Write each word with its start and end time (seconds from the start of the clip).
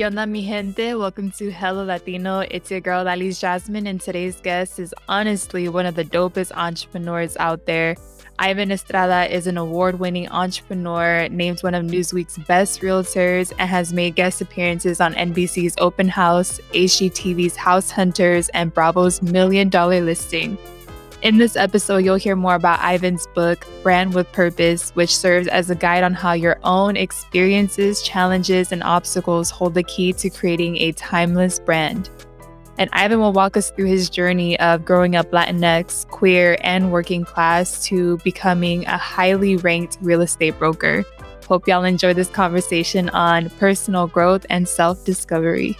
¿Qué 0.00 0.06
onda, 0.06 0.26
mi 0.26 0.42
gente? 0.42 0.94
Welcome 0.94 1.30
to 1.32 1.50
Hello 1.50 1.84
Latino. 1.84 2.40
It's 2.50 2.70
your 2.70 2.80
girl, 2.80 3.06
Alice 3.06 3.38
Jasmine, 3.38 3.86
and 3.86 4.00
today's 4.00 4.40
guest 4.40 4.78
is 4.78 4.94
honestly 5.10 5.68
one 5.68 5.84
of 5.84 5.94
the 5.94 6.06
dopest 6.06 6.52
entrepreneurs 6.56 7.36
out 7.36 7.66
there. 7.66 7.96
Ivan 8.38 8.72
Estrada 8.72 9.30
is 9.30 9.46
an 9.46 9.58
award 9.58 10.00
winning 10.00 10.26
entrepreneur, 10.30 11.28
named 11.28 11.62
one 11.62 11.74
of 11.74 11.84
Newsweek's 11.84 12.38
best 12.38 12.80
realtors, 12.80 13.52
and 13.58 13.68
has 13.68 13.92
made 13.92 14.14
guest 14.14 14.40
appearances 14.40 15.02
on 15.02 15.12
NBC's 15.12 15.74
Open 15.76 16.08
House, 16.08 16.60
HGTV's 16.72 17.56
House 17.56 17.90
Hunters, 17.90 18.48
and 18.54 18.72
Bravo's 18.72 19.20
Million 19.20 19.68
Dollar 19.68 20.00
Listing. 20.00 20.56
In 21.22 21.36
this 21.36 21.54
episode, 21.54 21.98
you'll 21.98 22.16
hear 22.16 22.34
more 22.34 22.54
about 22.54 22.80
Ivan's 22.80 23.26
book, 23.34 23.66
Brand 23.82 24.14
with 24.14 24.32
Purpose, 24.32 24.90
which 24.92 25.14
serves 25.14 25.48
as 25.48 25.68
a 25.68 25.74
guide 25.74 26.02
on 26.02 26.14
how 26.14 26.32
your 26.32 26.58
own 26.62 26.96
experiences, 26.96 28.00
challenges, 28.00 28.72
and 28.72 28.82
obstacles 28.82 29.50
hold 29.50 29.74
the 29.74 29.82
key 29.82 30.14
to 30.14 30.30
creating 30.30 30.78
a 30.78 30.92
timeless 30.92 31.60
brand. 31.60 32.08
And 32.78 32.88
Ivan 32.94 33.20
will 33.20 33.34
walk 33.34 33.58
us 33.58 33.70
through 33.70 33.84
his 33.88 34.08
journey 34.08 34.58
of 34.60 34.86
growing 34.86 35.14
up 35.14 35.30
Latinx, 35.30 36.08
queer, 36.08 36.56
and 36.62 36.90
working 36.90 37.26
class 37.26 37.84
to 37.84 38.16
becoming 38.24 38.86
a 38.86 38.96
highly 38.96 39.56
ranked 39.56 39.98
real 40.00 40.22
estate 40.22 40.58
broker. 40.58 41.04
Hope 41.46 41.68
y'all 41.68 41.84
enjoy 41.84 42.14
this 42.14 42.30
conversation 42.30 43.10
on 43.10 43.50
personal 43.50 44.06
growth 44.06 44.46
and 44.48 44.66
self 44.66 45.04
discovery. 45.04 45.76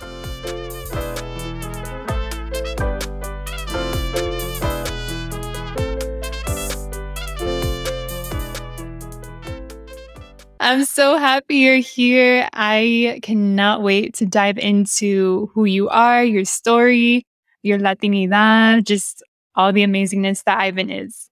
I'm 10.62 10.84
so 10.84 11.16
happy 11.16 11.56
you're 11.56 11.77
here. 11.77 12.47
I 12.53 13.20
cannot 13.22 13.83
wait 13.83 14.12
to 14.16 14.27
dive 14.27 14.58
into 14.58 15.50
who 15.55 15.64
you 15.64 15.89
are, 15.89 16.22
your 16.22 16.44
story, 16.44 17.27
your 17.62 17.78
Latinidad, 17.78 18.84
just 18.84 19.22
all 19.55 19.72
the 19.72 19.83
amazingness 19.83 20.44
that 20.44 20.58
Ivan 20.58 20.91
is. 20.91 21.30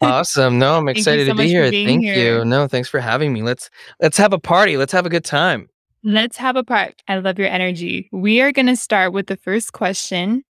Awesome. 0.00 0.60
No, 0.60 0.76
I'm 0.76 0.88
excited 0.88 1.26
so 1.26 1.32
to 1.32 1.38
be 1.38 1.48
here. 1.48 1.68
Thank 1.68 2.04
here. 2.04 2.38
you. 2.38 2.44
No, 2.44 2.68
thanks 2.68 2.88
for 2.88 3.00
having 3.00 3.32
me. 3.32 3.42
Let's 3.42 3.70
let's 4.00 4.16
have 4.16 4.32
a 4.32 4.38
party. 4.38 4.76
Let's 4.76 4.92
have 4.92 5.04
a 5.04 5.10
good 5.10 5.24
time. 5.24 5.68
Let's 6.04 6.36
have 6.36 6.54
a 6.54 6.62
party. 6.62 6.94
I 7.08 7.18
love 7.18 7.40
your 7.40 7.48
energy. 7.48 8.08
We 8.12 8.40
are 8.40 8.52
going 8.52 8.66
to 8.66 8.76
start 8.76 9.12
with 9.12 9.26
the 9.26 9.36
first 9.36 9.72
question, 9.72 10.44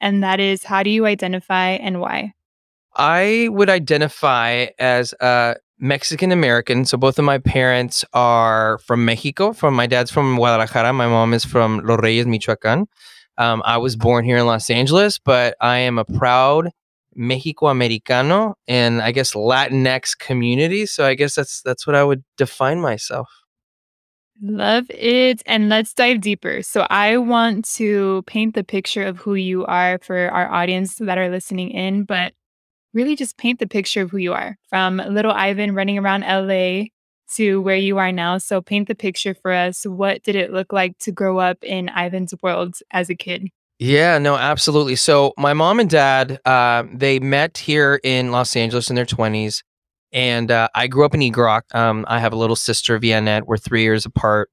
and 0.00 0.24
that 0.24 0.40
is 0.40 0.64
how 0.64 0.82
do 0.82 0.90
you 0.90 1.06
identify 1.06 1.70
and 1.70 2.00
why? 2.00 2.34
I 2.96 3.48
would 3.52 3.70
identify 3.70 4.66
as 4.80 5.14
a 5.20 5.54
Mexican 5.80 6.30
American. 6.30 6.84
So 6.84 6.96
both 6.98 7.18
of 7.18 7.24
my 7.24 7.38
parents 7.38 8.04
are 8.12 8.78
from 8.78 9.04
Mexico. 9.04 9.52
From 9.52 9.74
my 9.74 9.86
dad's 9.86 10.10
from 10.10 10.36
Guadalajara. 10.36 10.92
My 10.92 11.08
mom 11.08 11.34
is 11.34 11.44
from 11.44 11.80
Los 11.84 12.00
Reyes, 12.00 12.26
Michoacan. 12.26 12.86
Um, 13.38 13.62
I 13.64 13.78
was 13.78 13.96
born 13.96 14.24
here 14.24 14.36
in 14.36 14.46
Los 14.46 14.68
Angeles, 14.68 15.18
but 15.18 15.56
I 15.60 15.78
am 15.78 15.98
a 15.98 16.04
proud 16.04 16.70
Mexico 17.16 17.68
Americano 17.68 18.54
and 18.68 19.00
I 19.00 19.12
guess 19.12 19.32
Latinx 19.32 20.16
community. 20.18 20.86
So 20.86 21.06
I 21.06 21.14
guess 21.14 21.34
that's 21.34 21.62
that's 21.62 21.86
what 21.86 21.96
I 21.96 22.04
would 22.04 22.22
define 22.36 22.80
myself. 22.80 23.28
Love 24.42 24.86
it. 24.90 25.42
And 25.44 25.68
let's 25.68 25.92
dive 25.92 26.20
deeper. 26.20 26.62
So 26.62 26.86
I 26.88 27.18
want 27.18 27.66
to 27.76 28.22
paint 28.26 28.54
the 28.54 28.64
picture 28.64 29.04
of 29.04 29.18
who 29.18 29.34
you 29.34 29.66
are 29.66 29.98
for 30.02 30.30
our 30.30 30.50
audience 30.50 30.96
that 30.96 31.18
are 31.18 31.28
listening 31.28 31.70
in, 31.70 32.04
but 32.04 32.32
really 32.92 33.16
just 33.16 33.36
paint 33.36 33.58
the 33.58 33.66
picture 33.66 34.02
of 34.02 34.10
who 34.10 34.18
you 34.18 34.32
are 34.32 34.56
from 34.68 34.98
little 34.98 35.32
Ivan 35.32 35.74
running 35.74 35.98
around 35.98 36.22
LA 36.22 36.86
to 37.34 37.60
where 37.60 37.76
you 37.76 37.98
are 37.98 38.12
now. 38.12 38.38
So 38.38 38.60
paint 38.60 38.88
the 38.88 38.94
picture 38.94 39.34
for 39.34 39.52
us. 39.52 39.84
What 39.84 40.22
did 40.22 40.36
it 40.36 40.52
look 40.52 40.72
like 40.72 40.98
to 40.98 41.12
grow 41.12 41.38
up 41.38 41.62
in 41.62 41.88
Ivan's 41.88 42.34
world 42.42 42.76
as 42.90 43.08
a 43.08 43.14
kid? 43.14 43.48
Yeah, 43.78 44.18
no, 44.18 44.36
absolutely. 44.36 44.96
So 44.96 45.32
my 45.38 45.54
mom 45.54 45.80
and 45.80 45.88
dad, 45.88 46.38
uh, 46.44 46.84
they 46.92 47.18
met 47.18 47.56
here 47.56 48.00
in 48.04 48.30
Los 48.30 48.54
Angeles 48.54 48.90
in 48.90 48.96
their 48.96 49.06
20s. 49.06 49.62
And 50.12 50.50
uh, 50.50 50.68
I 50.74 50.88
grew 50.88 51.04
up 51.04 51.14
in 51.14 51.22
Eagle 51.22 51.44
Rock. 51.44 51.64
Um, 51.72 52.04
I 52.08 52.18
have 52.18 52.32
a 52.32 52.36
little 52.36 52.56
sister, 52.56 52.98
Vianette. 52.98 53.46
We're 53.46 53.56
three 53.56 53.82
years 53.82 54.04
apart. 54.04 54.50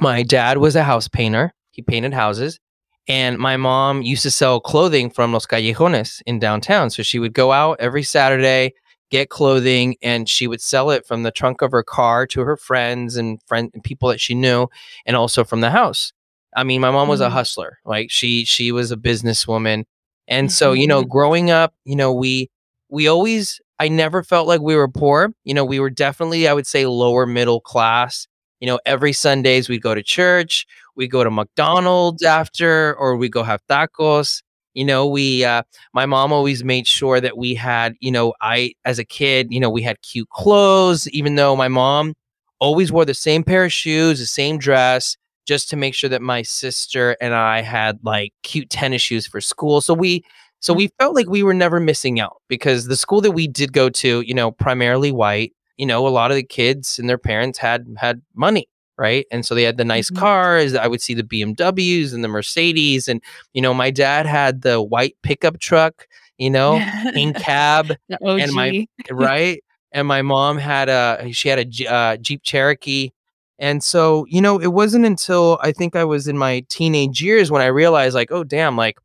My 0.00 0.22
dad 0.22 0.58
was 0.58 0.76
a 0.76 0.84
house 0.84 1.08
painter. 1.08 1.52
He 1.72 1.82
painted 1.82 2.14
houses. 2.14 2.58
And 3.08 3.38
my 3.38 3.56
mom 3.56 4.02
used 4.02 4.22
to 4.22 4.30
sell 4.30 4.60
clothing 4.60 5.10
from 5.10 5.32
Los 5.32 5.46
Callejones 5.46 6.22
in 6.26 6.38
downtown. 6.38 6.90
So 6.90 7.02
she 7.02 7.18
would 7.18 7.32
go 7.32 7.50
out 7.50 7.78
every 7.80 8.04
Saturday, 8.04 8.74
get 9.10 9.28
clothing, 9.28 9.96
and 10.02 10.28
she 10.28 10.46
would 10.46 10.60
sell 10.60 10.90
it 10.90 11.06
from 11.06 11.22
the 11.24 11.32
trunk 11.32 11.62
of 11.62 11.72
her 11.72 11.82
car 11.82 12.26
to 12.28 12.42
her 12.42 12.56
friends 12.56 13.16
and 13.16 13.42
friend 13.46 13.70
and 13.74 13.82
people 13.82 14.08
that 14.10 14.20
she 14.20 14.34
knew, 14.34 14.68
and 15.04 15.16
also 15.16 15.42
from 15.42 15.60
the 15.60 15.70
house. 15.70 16.12
I 16.56 16.64
mean, 16.64 16.80
my 16.80 16.90
mom 16.90 17.08
was 17.08 17.20
mm-hmm. 17.20 17.28
a 17.28 17.30
hustler. 17.30 17.78
Like 17.84 18.10
she 18.10 18.44
she 18.44 18.72
was 18.72 18.92
a 18.92 18.96
businesswoman. 18.96 19.84
And 20.28 20.48
mm-hmm. 20.48 20.52
so, 20.52 20.72
you 20.72 20.86
know, 20.86 21.00
mm-hmm. 21.00 21.10
growing 21.10 21.50
up, 21.50 21.74
you 21.84 21.96
know, 21.96 22.12
we 22.12 22.50
we 22.88 23.08
always 23.08 23.60
I 23.78 23.88
never 23.88 24.22
felt 24.22 24.46
like 24.46 24.60
we 24.60 24.76
were 24.76 24.88
poor. 24.88 25.34
You 25.44 25.54
know, 25.54 25.64
we 25.64 25.80
were 25.80 25.90
definitely, 25.90 26.46
I 26.46 26.52
would 26.52 26.66
say, 26.66 26.86
lower 26.86 27.26
middle 27.26 27.60
class. 27.60 28.28
You 28.60 28.66
know, 28.68 28.78
every 28.86 29.12
Sundays 29.12 29.68
we'd 29.68 29.82
go 29.82 29.92
to 29.92 30.04
church 30.04 30.66
we 30.96 31.08
go 31.08 31.24
to 31.24 31.30
McDonald's 31.30 32.22
after, 32.22 32.94
or 32.96 33.16
we 33.16 33.28
go 33.28 33.42
have 33.42 33.60
tacos. 33.68 34.42
You 34.74 34.84
know, 34.84 35.06
we, 35.06 35.44
uh, 35.44 35.62
my 35.92 36.06
mom 36.06 36.32
always 36.32 36.64
made 36.64 36.86
sure 36.86 37.20
that 37.20 37.36
we 37.36 37.54
had, 37.54 37.94
you 38.00 38.10
know, 38.10 38.32
I, 38.40 38.72
as 38.84 38.98
a 38.98 39.04
kid, 39.04 39.48
you 39.50 39.60
know, 39.60 39.68
we 39.68 39.82
had 39.82 40.00
cute 40.00 40.30
clothes, 40.30 41.06
even 41.10 41.34
though 41.34 41.54
my 41.54 41.68
mom 41.68 42.14
always 42.58 42.90
wore 42.90 43.04
the 43.04 43.12
same 43.12 43.44
pair 43.44 43.64
of 43.66 43.72
shoes, 43.72 44.18
the 44.18 44.26
same 44.26 44.56
dress, 44.56 45.16
just 45.46 45.68
to 45.70 45.76
make 45.76 45.94
sure 45.94 46.08
that 46.08 46.22
my 46.22 46.40
sister 46.40 47.16
and 47.20 47.34
I 47.34 47.60
had 47.60 47.98
like 48.02 48.32
cute 48.44 48.70
tennis 48.70 49.02
shoes 49.02 49.26
for 49.26 49.42
school. 49.42 49.82
So 49.82 49.92
we, 49.92 50.24
so 50.60 50.72
we 50.72 50.88
felt 50.98 51.14
like 51.14 51.28
we 51.28 51.42
were 51.42 51.54
never 51.54 51.80
missing 51.80 52.18
out 52.20 52.40
because 52.48 52.86
the 52.86 52.96
school 52.96 53.20
that 53.22 53.32
we 53.32 53.48
did 53.48 53.72
go 53.72 53.90
to, 53.90 54.22
you 54.22 54.32
know, 54.32 54.52
primarily 54.52 55.12
white, 55.12 55.52
you 55.76 55.84
know, 55.84 56.06
a 56.06 56.08
lot 56.08 56.30
of 56.30 56.36
the 56.36 56.44
kids 56.44 56.98
and 56.98 57.10
their 57.10 57.18
parents 57.18 57.58
had 57.58 57.84
had 57.98 58.22
money 58.34 58.68
right? 59.02 59.26
And 59.32 59.44
so 59.44 59.56
they 59.56 59.64
had 59.64 59.78
the 59.78 59.84
nice 59.84 60.12
mm-hmm. 60.12 60.20
cars. 60.20 60.74
I 60.76 60.86
would 60.86 61.02
see 61.02 61.12
the 61.12 61.24
BMWs 61.24 62.14
and 62.14 62.22
the 62.22 62.28
Mercedes, 62.28 63.08
and 63.08 63.20
you 63.52 63.60
know, 63.60 63.74
my 63.74 63.90
dad 63.90 64.26
had 64.26 64.62
the 64.62 64.80
white 64.80 65.16
pickup 65.22 65.58
truck, 65.58 66.06
you 66.38 66.48
know, 66.48 66.76
in 67.16 67.32
cab, 67.48 67.96
and 68.08 68.52
my 68.52 68.86
right, 69.10 69.62
and 69.90 70.06
my 70.06 70.22
mom 70.22 70.56
had 70.56 70.88
a 70.88 71.32
she 71.32 71.48
had 71.48 71.58
a 71.58 71.92
uh, 71.92 72.16
Jeep 72.16 72.42
Cherokee. 72.44 73.10
And 73.58 73.82
so, 73.82 74.24
you 74.28 74.40
know, 74.40 74.58
it 74.58 74.72
wasn't 74.72 75.04
until 75.04 75.58
I 75.62 75.70
think 75.70 75.94
I 75.94 76.04
was 76.04 76.26
in 76.26 76.36
my 76.36 76.64
teenage 76.68 77.22
years 77.22 77.48
when 77.48 77.62
I 77.62 77.66
realized, 77.66 78.14
like, 78.14 78.32
oh, 78.32 78.42
damn, 78.42 78.76
like, 78.76 78.98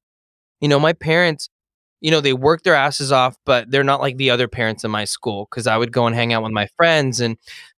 you 0.61 0.67
know, 0.67 0.79
my 0.79 0.93
parents, 0.93 1.49
you 2.01 2.09
know, 2.09 2.21
they 2.21 2.33
work 2.33 2.63
their 2.63 2.73
asses 2.73 3.11
off, 3.11 3.37
but 3.45 3.69
they're 3.69 3.83
not 3.83 4.01
like 4.01 4.17
the 4.17 4.31
other 4.31 4.47
parents 4.47 4.83
in 4.83 4.89
my 4.89 5.05
school 5.05 5.47
because 5.49 5.67
I 5.67 5.77
would 5.77 5.91
go 5.91 6.07
and 6.07 6.15
hang 6.15 6.33
out 6.33 6.41
with 6.41 6.53
my 6.53 6.67
friends 6.75 7.19
and 7.19 7.37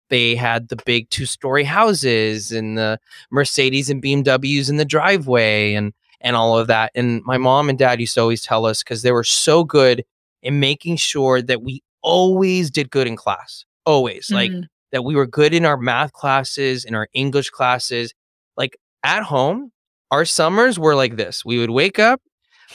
they 0.10 0.36
had 0.36 0.70
the 0.70 0.78
big 0.86 1.10
two 1.10 1.26
story 1.26 1.64
houses 1.64 2.52
and 2.52 2.78
the 2.78 3.00
Mercedes 3.32 3.90
and 3.90 4.02
BMWs 4.02 4.70
in 4.70 4.78
the 4.78 4.86
driveway 4.86 5.74
and 5.74 5.94
and 6.22 6.36
all 6.36 6.58
of 6.58 6.68
that. 6.68 6.92
And 6.96 7.24
my 7.24 7.38
mom 7.38 7.70
and 7.70 7.80
dad 7.80 8.00
used 8.00 8.16
to 8.16 8.22
always 8.22 8.44
tell 8.44 8.66
us 8.66 8.84
because 8.84 9.04
they 9.04 9.12
were 9.12 9.24
so 9.24 9.64
good 9.64 10.04
in 10.42 10.60
making 10.60 10.98
sure 10.98 11.42
that 11.42 11.62
we 11.62 11.82
always 12.02 12.70
did 12.70 12.92
good 12.92 13.08
in 13.08 13.16
class. 13.16 13.66
Always. 13.86 14.28
Mm-hmm. 14.28 14.36
Like 14.36 14.70
that 14.92 15.04
we 15.04 15.16
were 15.16 15.28
good 15.28 15.54
in 15.54 15.66
our 15.66 15.78
math 15.78 16.14
classes, 16.14 16.84
in 16.84 16.96
our 16.96 17.08
English 17.14 17.50
classes. 17.52 18.14
Like 18.58 18.78
at 19.04 19.24
home, 19.24 19.72
our 20.12 20.26
summers 20.26 20.80
were 20.80 20.96
like 20.96 21.16
this. 21.16 21.46
We 21.46 21.60
would 21.60 21.70
wake 21.70 22.00
up, 22.00 22.22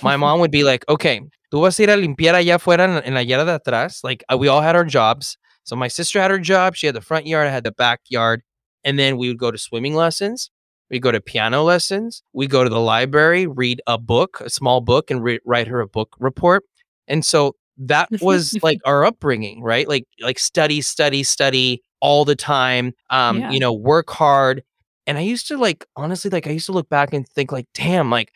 my 0.03 0.17
mom 0.25 0.41
would 0.41 0.51
be 0.51 0.65
like, 0.65 0.85
okay, 0.89 1.21
tú 1.53 1.63
vas 1.63 1.79
a 1.79 1.83
ir 1.85 1.91
a 1.91 1.97
limpiar 1.97 2.35
allá 2.35 2.57
afuera 2.57 3.03
en 3.05 3.15
la 3.15 3.21
yarda 3.21 3.47
de 3.47 3.59
atrás. 3.59 4.03
Like 4.03 4.25
uh, 4.33 4.37
we 4.37 4.49
all 4.49 4.61
had 4.61 4.77
our 4.77 4.85
jobs. 4.85 5.37
So 5.65 5.77
my 5.77 5.89
sister 5.89 6.21
had 6.21 6.31
her 6.31 6.39
job. 6.39 6.77
She 6.77 6.87
had 6.87 6.95
the 6.95 7.01
front 7.01 7.27
yard. 7.27 7.47
I 7.47 7.51
had 7.51 7.65
the 7.65 7.73
backyard. 7.73 8.43
And 8.85 8.99
then 8.99 9.17
we 9.17 9.29
would 9.29 9.39
go 9.39 9.51
to 9.51 9.59
swimming 9.59 9.95
lessons. 9.95 10.51
We 10.91 11.01
go 11.01 11.11
to 11.11 11.21
piano 11.21 11.63
lessons. 11.63 12.23
We 12.33 12.47
go 12.47 12.63
to 12.63 12.71
the 12.71 12.81
library, 12.81 13.47
read 13.47 13.81
a 13.87 13.99
book, 13.99 14.41
a 14.41 14.51
small 14.51 14.81
book, 14.81 15.11
and 15.11 15.23
re- 15.23 15.41
write 15.45 15.67
her 15.67 15.81
a 15.81 15.89
book 15.89 16.15
report. 16.19 16.65
And 17.09 17.25
so 17.25 17.57
that 17.79 18.09
was 18.21 18.57
like 18.63 18.79
our 18.85 19.05
upbringing, 19.05 19.63
right? 19.63 19.89
Like 19.89 20.07
like 20.21 20.39
study, 20.39 20.83
study, 20.83 21.23
study 21.23 21.83
all 22.01 22.25
the 22.25 22.37
time. 22.37 22.93
Um, 23.11 23.41
yeah. 23.41 23.51
you 23.51 23.59
know, 23.59 23.73
work 23.73 24.11
hard. 24.11 24.63
And 25.07 25.19
I 25.19 25.23
used 25.23 25.49
to 25.49 25.57
like 25.57 25.87
honestly, 25.97 26.31
like 26.31 26.47
I 26.47 26.51
used 26.51 26.67
to 26.67 26.73
look 26.73 26.89
back 26.89 27.13
and 27.15 27.27
think 27.29 27.51
like, 27.51 27.67
damn, 27.75 28.11
like 28.11 28.31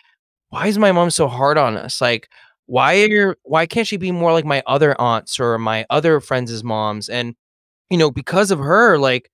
why 0.51 0.67
is 0.67 0.79
my 0.79 0.93
mom 0.93 1.11
so 1.11 1.29
hard 1.29 1.59
on 1.59 1.77
us? 1.77 2.01
Like 2.01 2.29
why 2.69 3.03
are 3.07 3.37
why 3.45 3.67
can't 3.67 3.87
she 3.89 3.97
be 3.97 4.13
more 4.13 4.33
like 4.33 4.45
my 4.45 4.63
other 4.67 4.99
aunts 5.01 5.41
or 5.41 5.59
my 5.59 5.87
other 5.91 6.21
friends' 6.21 6.63
moms? 6.63 7.09
And 7.09 7.35
you 7.91 7.99
know, 7.99 8.11
because 8.11 8.51
of 8.51 8.59
her, 8.61 8.99
like 8.99 9.31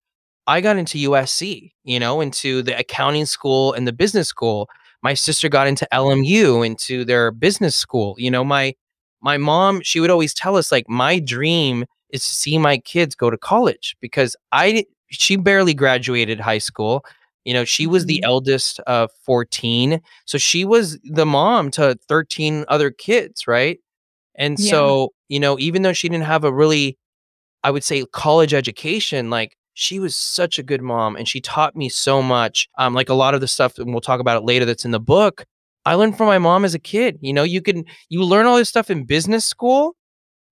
I 0.47 0.61
got 0.61 0.77
into 0.77 0.99
USC, 1.11 1.73
you 1.85 1.99
know, 2.01 2.21
into 2.21 2.63
the 2.63 2.79
accounting 2.79 3.27
school 3.27 3.73
and 3.75 3.87
the 3.89 3.93
business 3.93 4.29
school. 4.29 4.69
My 5.03 5.15
sister 5.15 5.49
got 5.51 5.67
into 5.67 5.87
LMU, 5.93 6.65
into 6.67 7.05
their 7.05 7.31
business 7.33 7.77
school. 7.77 8.15
You 8.19 8.31
know, 8.31 8.45
my 8.45 8.75
my 9.21 9.37
mom, 9.39 9.81
she 9.83 10.01
would 10.01 10.11
always 10.11 10.33
tell 10.35 10.57
us 10.57 10.71
like 10.73 10.89
my 10.89 11.19
dream 11.19 11.87
is 12.11 12.23
to 12.25 12.31
see 12.35 12.57
my 12.59 12.79
kids 12.79 13.15
go 13.17 13.31
to 13.31 13.39
college 13.39 13.97
because 14.01 14.37
I 14.53 14.87
she 15.11 15.37
barely 15.37 15.75
graduated 15.75 16.41
high 16.41 16.59
school. 16.59 17.05
You 17.45 17.55
know, 17.55 17.65
she 17.65 17.87
was 17.87 18.07
the 18.07 18.21
Mhm. 18.23 18.29
eldest 18.29 18.81
of 18.81 19.11
14, 19.25 20.01
so 20.27 20.39
she 20.39 20.65
was 20.65 20.99
the 21.05 21.27
mom 21.27 21.71
to 21.73 21.99
13 22.09 22.65
other 22.69 22.91
kids, 22.91 23.47
right? 23.47 23.79
And 24.37 24.59
Yeah. 24.59 24.71
so, 24.71 25.11
you 25.29 25.41
know, 25.41 25.59
even 25.61 25.83
though 25.83 25.93
she 25.95 26.09
didn't 26.11 26.25
have 26.27 26.45
a 26.45 26.53
really, 26.53 26.99
I 27.65 27.71
would 27.73 27.85
say, 27.85 28.05
college 28.13 28.55
education, 28.55 29.31
like, 29.31 29.57
she 29.75 30.01
was 30.01 30.17
such 30.17 30.59
a 30.59 30.65
good 30.65 30.83
mom, 30.83 31.17
and 31.17 31.29
she 31.29 31.41
taught 31.41 31.77
me 31.77 31.89
so 31.91 32.23
much, 32.23 32.69
um, 32.79 32.95
like, 32.95 33.09
a 33.11 33.15
lot 33.15 33.35
of 33.35 33.41
the 33.43 33.49
stuff, 33.49 33.79
and 33.79 33.93
we'll 33.93 34.01
talk 34.03 34.21
about 34.21 34.39
it 34.43 34.45
later 34.47 34.65
that's 34.67 34.85
in 34.87 34.93
the 34.93 35.01
book, 35.01 35.45
I 35.87 35.95
learned 35.97 36.19
from 36.19 36.27
my 36.29 36.39
mom 36.39 36.65
as 36.65 36.75
a 36.75 36.79
kid, 36.81 37.19
you 37.23 37.33
know, 37.35 37.45
you 37.45 37.63
can 37.63 37.85
you 38.11 38.25
learn 38.25 38.47
all 38.47 38.57
this 38.59 38.69
stuff 38.71 38.91
in 38.91 39.05
business 39.05 39.45
school 39.47 39.97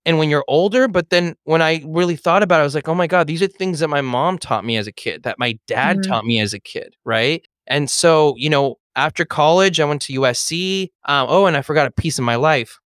and 0.05 0.17
when 0.17 0.29
you're 0.29 0.43
older, 0.47 0.87
but 0.87 1.09
then 1.09 1.35
when 1.45 1.61
I 1.61 1.81
really 1.85 2.15
thought 2.15 2.43
about 2.43 2.57
it, 2.57 2.61
I 2.61 2.63
was 2.63 2.75
like, 2.75 2.87
"Oh 2.87 2.95
my 2.95 3.07
god, 3.07 3.27
these 3.27 3.41
are 3.41 3.47
things 3.47 3.79
that 3.79 3.87
my 3.89 4.01
mom 4.01 4.37
taught 4.37 4.65
me 4.65 4.77
as 4.77 4.87
a 4.87 4.91
kid, 4.91 5.23
that 5.23 5.39
my 5.39 5.57
dad 5.67 5.97
Mhm. 5.97 6.07
taught 6.07 6.25
me 6.25 6.39
as 6.39 6.53
a 6.53 6.59
kid," 6.59 6.95
right? 7.05 7.45
And 7.67 7.89
so, 7.89 8.35
you 8.37 8.49
know, 8.49 8.75
after 8.95 9.25
college, 9.25 9.79
I 9.79 9.85
went 9.85 10.01
to 10.03 10.13
USC, 10.13 10.91
um, 11.05 11.27
oh, 11.29 11.45
and 11.45 11.55
I 11.57 11.61
forgot 11.61 11.87
a 11.87 11.91
piece 11.91 12.17
of 12.19 12.23
my 12.25 12.35
life. 12.35 12.79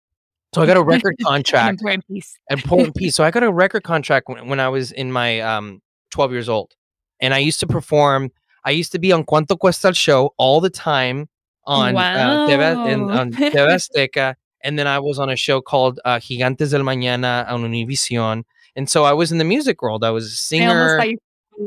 So 0.54 0.62
I 0.62 0.66
got 0.66 0.78
a 0.78 0.84
record 0.84 1.16
contract 1.24 1.82
important 1.82 2.08
piece. 2.08 2.38
important 2.50 2.96
piece. 2.96 3.16
So 3.16 3.24
I 3.24 3.32
got 3.32 3.44
a 3.44 3.52
record 3.52 3.84
contract 3.84 4.28
when 4.30 4.48
when 4.48 4.60
I 4.60 4.70
was 4.70 4.92
in 4.92 5.12
my, 5.12 5.40
um 5.42 5.82
12 6.12 6.32
years 6.32 6.48
old, 6.50 6.74
and 7.20 7.34
I 7.34 7.40
used 7.40 7.60
to 7.62 7.68
perform 7.68 8.32
I 8.66 8.72
used 8.72 8.92
to 8.94 9.00
be 9.00 9.12
on 9.12 9.24
Cuánto 9.26 9.58
Cuesta 9.60 9.88
el 9.90 9.94
Show 9.94 10.34
all 10.38 10.60
the 10.62 10.70
time 10.72 11.28
on, 11.66 11.94
uh, 11.98 12.46
TV 12.48 12.86
in 12.86 13.10
on 13.12 13.32
TV 13.54 13.68
Azteca, 13.76 14.36
and 14.66 14.78
then 14.78 14.88
I 14.88 15.00
was 15.00 15.20
on 15.20 15.30
a 15.30 15.36
show 15.38 15.62
called, 15.62 16.00
uh, 16.06 16.20
Gigantes 16.20 16.72
del 16.72 16.82
Mañana 16.82 17.48
on 17.50 17.64
Univision, 17.64 18.44
and 18.76 18.90
so 18.90 19.06
I 19.06 19.14
was 19.14 19.32
in 19.32 19.38
the 19.38 19.46
music 19.46 19.82
world, 19.82 20.04
I 20.04 20.10
was 20.12 20.26
a 20.26 20.60
I 20.60 20.66
almost 20.66 20.98
singer 20.98 20.98
thought 20.98 21.10
you 21.10 21.18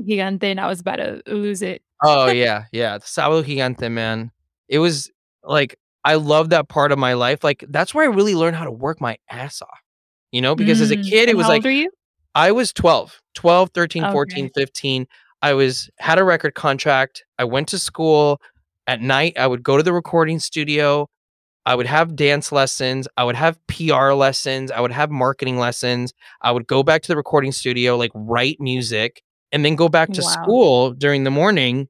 Gigante 0.06 0.45
and 0.45 0.61
I 0.61 0.67
was 0.67 0.81
about 0.81 0.97
to 0.97 1.23
lose 1.27 1.62
it. 1.62 1.83
Oh, 2.03 2.27
yeah, 2.45 2.65
yeah, 2.73 2.99
The 2.99 3.05
Sábado 3.05 3.43
Gigante, 3.43 3.91
man. 3.91 4.31
It 4.69 4.79
was 4.81 5.11
like, 5.43 5.79
I 6.05 6.15
love 6.17 6.50
that 6.50 6.69
part 6.69 6.93
of 6.93 6.99
my 6.99 7.15
life, 7.15 7.43
like, 7.43 7.65
that's 7.69 7.95
where 7.95 8.05
I 8.05 8.15
really 8.15 8.35
learned 8.35 8.56
how 8.56 8.65
to 8.65 8.71
work 8.71 9.00
my 9.00 9.17
ass 9.31 9.62
off, 9.62 9.81
you 10.33 10.41
know, 10.41 10.55
because 10.55 10.81
as 10.81 10.91
a 10.91 10.97
Mm, 10.97 11.11
kid, 11.11 11.29
it 11.29 11.33
and 11.33 11.39
was 11.39 11.47
how 11.47 11.53
like 11.53 11.62
old 11.62 11.67
are 11.67 11.71
you? 11.71 11.91
I 12.35 12.53
was 12.53 12.73
12, 12.73 13.21
12, 13.35 13.71
13, 13.75 14.09
14, 14.12 14.50
15. 14.55 15.06
I 15.43 15.55
was 15.55 15.91
had 15.99 16.19
a 16.19 16.25
record 16.25 16.55
contract, 16.55 17.25
I 17.39 17.45
went 17.45 17.69
to 17.69 17.79
school, 17.79 18.41
at 18.87 19.00
night, 19.00 19.35
I 19.39 19.47
would 19.47 19.62
go 19.62 19.77
to 19.77 19.83
the 19.83 19.93
recording 19.93 20.39
studio, 20.39 21.09
I 21.69 21.75
would 21.75 21.87
have 21.87 22.17
dance 22.17 22.50
lessons, 22.50 23.06
I 23.19 23.25
would 23.25 23.37
have 23.37 23.59
PR 23.67 24.12
lessons, 24.15 24.70
I 24.70 24.81
would 24.81 24.91
have 24.93 25.11
marketing 25.11 25.59
lessons, 25.59 26.15
I 26.41 26.50
would 26.50 26.67
go 26.67 26.82
back 26.82 27.03
to 27.03 27.09
the 27.09 27.17
recording 27.17 27.53
studio, 27.53 27.97
like, 27.99 28.11
write 28.15 28.56
music, 28.59 29.23
and 29.53 29.65
then 29.65 29.76
go 29.76 29.88
back 29.88 30.12
to 30.12 30.23
Wow. 30.23 30.32
school 30.32 30.93
during 30.94 31.25
the 31.25 31.31
morning 31.31 31.88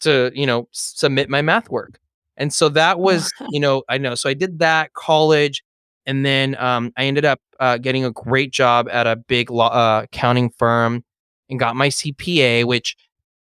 to, 0.00 0.32
you 0.34 0.46
know, 0.46 0.68
submit 0.72 1.30
my 1.30 1.42
math 1.42 1.70
work. 1.70 2.00
And 2.36 2.52
so 2.52 2.68
that 2.70 2.98
was, 2.98 3.32
you 3.46 3.60
know 3.60 3.84
I 3.88 3.98
know, 3.98 4.16
so 4.16 4.28
I 4.28 4.34
did 4.34 4.58
that, 4.60 4.94
college, 4.94 5.62
and 6.06 6.26
then, 6.26 6.56
um, 6.58 6.92
I 6.96 7.04
ended 7.04 7.24
up, 7.24 7.40
uh, 7.60 7.78
getting 7.78 8.04
a 8.04 8.10
great 8.10 8.50
job 8.52 8.88
at 8.90 9.06
a 9.06 9.14
big 9.16 9.50
law 9.50 9.68
uh, 9.68 10.02
accounting 10.04 10.50
firm 10.58 11.04
and 11.48 11.60
got 11.60 11.76
my 11.76 11.88
CPA, 11.88 12.64
which, 12.64 12.96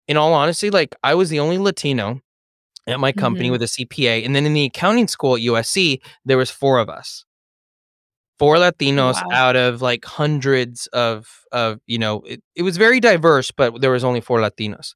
in 0.07 0.17
all 0.17 0.33
honesty, 0.33 0.69
like, 0.69 0.95
I 1.03 1.15
was 1.15 1.29
the 1.29 1.39
only 1.41 1.57
Latino 1.57 2.21
at 2.87 2.99
my 2.99 3.11
company 3.11 3.49
Mhm. 3.49 3.51
with 3.51 3.61
a 3.63 3.67
CPA, 3.67 4.23
and 4.25 4.35
then 4.35 4.45
in 4.45 4.53
the 4.53 4.65
accounting 4.65 5.07
school 5.07 5.35
at 5.35 5.41
USC, 5.41 6.01
there 6.25 6.37
was 6.37 6.51
4 6.51 6.79
of 6.79 6.89
us. 6.89 7.25
4 8.39 8.55
Latinos 8.57 9.21
Wow. 9.21 9.31
out 9.31 9.55
of, 9.55 9.81
like, 9.81 10.03
hundreds 10.05 10.87
of 10.87 11.27
of 11.51 11.79
you 11.87 11.97
know, 11.97 12.21
it 12.23 12.41
it 12.55 12.63
was 12.63 12.75
very 12.77 12.99
diverse, 12.99 13.51
but 13.51 13.79
there 13.81 13.91
was 13.91 14.03
only 14.03 14.19
4 14.21 14.39
Latinos. 14.39 14.93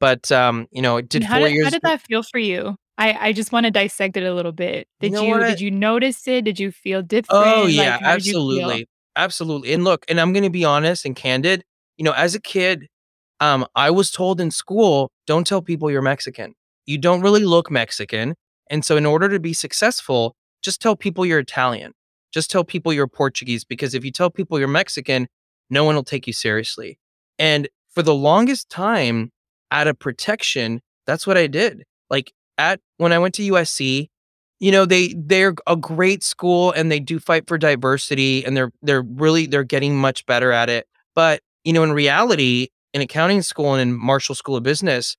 But, 0.00 0.32
um, 0.32 0.68
you 0.72 0.82
know, 0.82 0.98
I 0.98 1.02
And 1.14 1.22
did 1.22 1.24
how 1.24 1.40
4 1.40 1.48
did 1.48 1.50
how 1.60 1.70
did 1.70 1.82
that 1.82 2.00
feel 2.02 2.22
for 2.22 2.38
you? 2.38 2.76
I 2.98 3.28
I 3.28 3.32
just 3.32 3.52
wanna 3.52 3.70
dissect 3.70 4.16
it 4.16 4.22
a 4.24 4.34
little 4.34 4.52
bit. 4.52 4.86
You 5.00 5.10
Did 5.10 5.10
know 5.10 5.24
you 5.24 5.44
did 5.44 5.60
you 5.60 5.70
notice 5.70 6.28
it? 6.28 6.44
Did 6.44 6.60
you 6.60 6.70
feel 6.70 7.02
Oh, 7.28 7.66
different? 7.66 7.66
Oh 7.66 7.66
yeah, 7.66 7.98
you 8.22 8.36
feel? 8.48 8.80
absolutely, 8.80 8.88
absolutely, 9.16 9.72
and 9.72 9.84
look, 9.84 10.04
and 10.08 10.20
I'm 10.20 10.32
gonna 10.32 10.50
be 10.50 10.64
honest 10.64 11.04
and 11.04 11.14
candid, 11.14 11.64
you 11.96 12.04
know, 12.04 12.12
as 12.12 12.34
a 12.34 12.40
kid, 12.40 12.86
um, 13.40 13.66
I 13.76 13.90
was 13.90 14.10
told 14.12 14.40
in 14.40 14.50
school, 14.52 15.10
"Don't 15.26 15.46
tell 15.46 15.62
people 15.62 15.90
you're 15.90 16.02
Mexican. 16.02 16.54
You 16.86 16.98
don't 16.98 17.20
really 17.22 17.44
look 17.44 17.70
Mexican, 17.70 18.34
and 18.70 18.84
so 18.84 18.96
in 18.96 19.06
order 19.06 19.28
to 19.28 19.40
be 19.40 19.52
successful, 19.52 20.34
just 20.62 20.80
tell 20.80 20.96
people 20.96 21.24
you're 21.26 21.38
Italian. 21.38 21.92
Just 22.32 22.50
tell 22.50 22.64
people 22.64 22.92
you're 22.92 23.06
Portuguese, 23.08 23.64
because 23.64 23.94
if 23.94 24.04
you 24.04 24.10
tell 24.12 24.30
people 24.30 24.58
you're 24.58 24.68
Mexican, 24.68 25.26
no 25.70 25.84
one 25.84 25.94
will 25.94 26.04
take 26.04 26.26
you 26.26 26.32
seriously." 26.32 26.98
And 27.38 27.68
for 27.94 28.02
the 28.02 28.14
longest 28.14 28.68
time, 28.70 29.30
out 29.70 29.86
of 29.88 29.98
protection, 29.98 30.80
that's 31.06 31.26
what 31.26 31.36
I 31.36 31.46
did. 31.46 31.84
Like, 32.10 32.32
at 32.58 32.80
when 32.98 33.12
I 33.12 33.18
went 33.18 33.34
to 33.36 33.42
USC, 33.42 34.08
you 34.60 34.70
know, 34.72 34.84
they 34.84 35.14
they're 35.16 35.54
a 35.66 35.76
great 35.76 36.22
school, 36.22 36.72
and 36.72 36.90
they 36.92 37.00
do 37.00 37.18
fight 37.18 37.46
for 37.48 37.58
diversity, 37.58 38.44
and 38.44 38.56
they're 38.56 38.72
they're 38.82 39.02
really 39.02 39.46
they're 39.46 39.64
getting 39.64 39.96
much 39.96 40.26
better 40.26 40.52
at 40.52 40.68
it. 40.68 40.86
But, 41.14 41.40
you 41.64 41.72
know, 41.72 41.82
in 41.82 41.92
reality, 41.92 42.68
in 42.94 43.00
accounting 43.00 43.42
school 43.42 43.74
and 43.74 43.80
in 43.82 43.96
Marshall 43.96 44.34
School 44.34 44.56
of 44.56 44.62
Business 44.62 45.16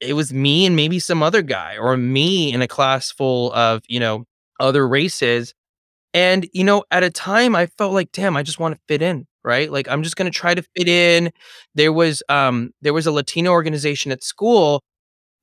it 0.00 0.14
was 0.14 0.32
me 0.32 0.66
and 0.66 0.76
maybe 0.76 0.98
some 1.00 1.22
other 1.22 1.42
guy, 1.42 1.76
or 1.78 1.96
me 1.96 2.52
in 2.52 2.62
a 2.62 2.68
class 2.68 3.10
full 3.12 3.52
of, 3.54 3.82
you 3.88 4.00
know, 4.00 4.24
other 4.60 4.86
races, 4.88 5.54
and, 6.14 6.48
you 6.54 6.64
know, 6.64 6.84
at 6.92 7.04
a 7.04 7.10
time, 7.10 7.56
I 7.56 7.66
felt 7.78 7.92
like, 7.94 8.12
"Damn, 8.12 8.36
I 8.36 8.42
just 8.44 8.58
wanna 8.60 8.78
fit 8.88 9.02
in," 9.02 9.26
right? 9.44 9.70
Like, 9.72 9.88
"I'm 9.88 10.02
just 10.04 10.16
gonna 10.16 10.30
try 10.30 10.54
to 10.54 10.62
fit 10.76 10.88
in." 10.88 11.32
There 11.76 11.92
was, 11.92 12.22
um 12.30 12.72
there 12.82 12.94
was 12.94 13.06
a 13.06 13.12
Latino 13.12 13.52
organization 13.52 14.12
at 14.12 14.24
school, 14.24 14.82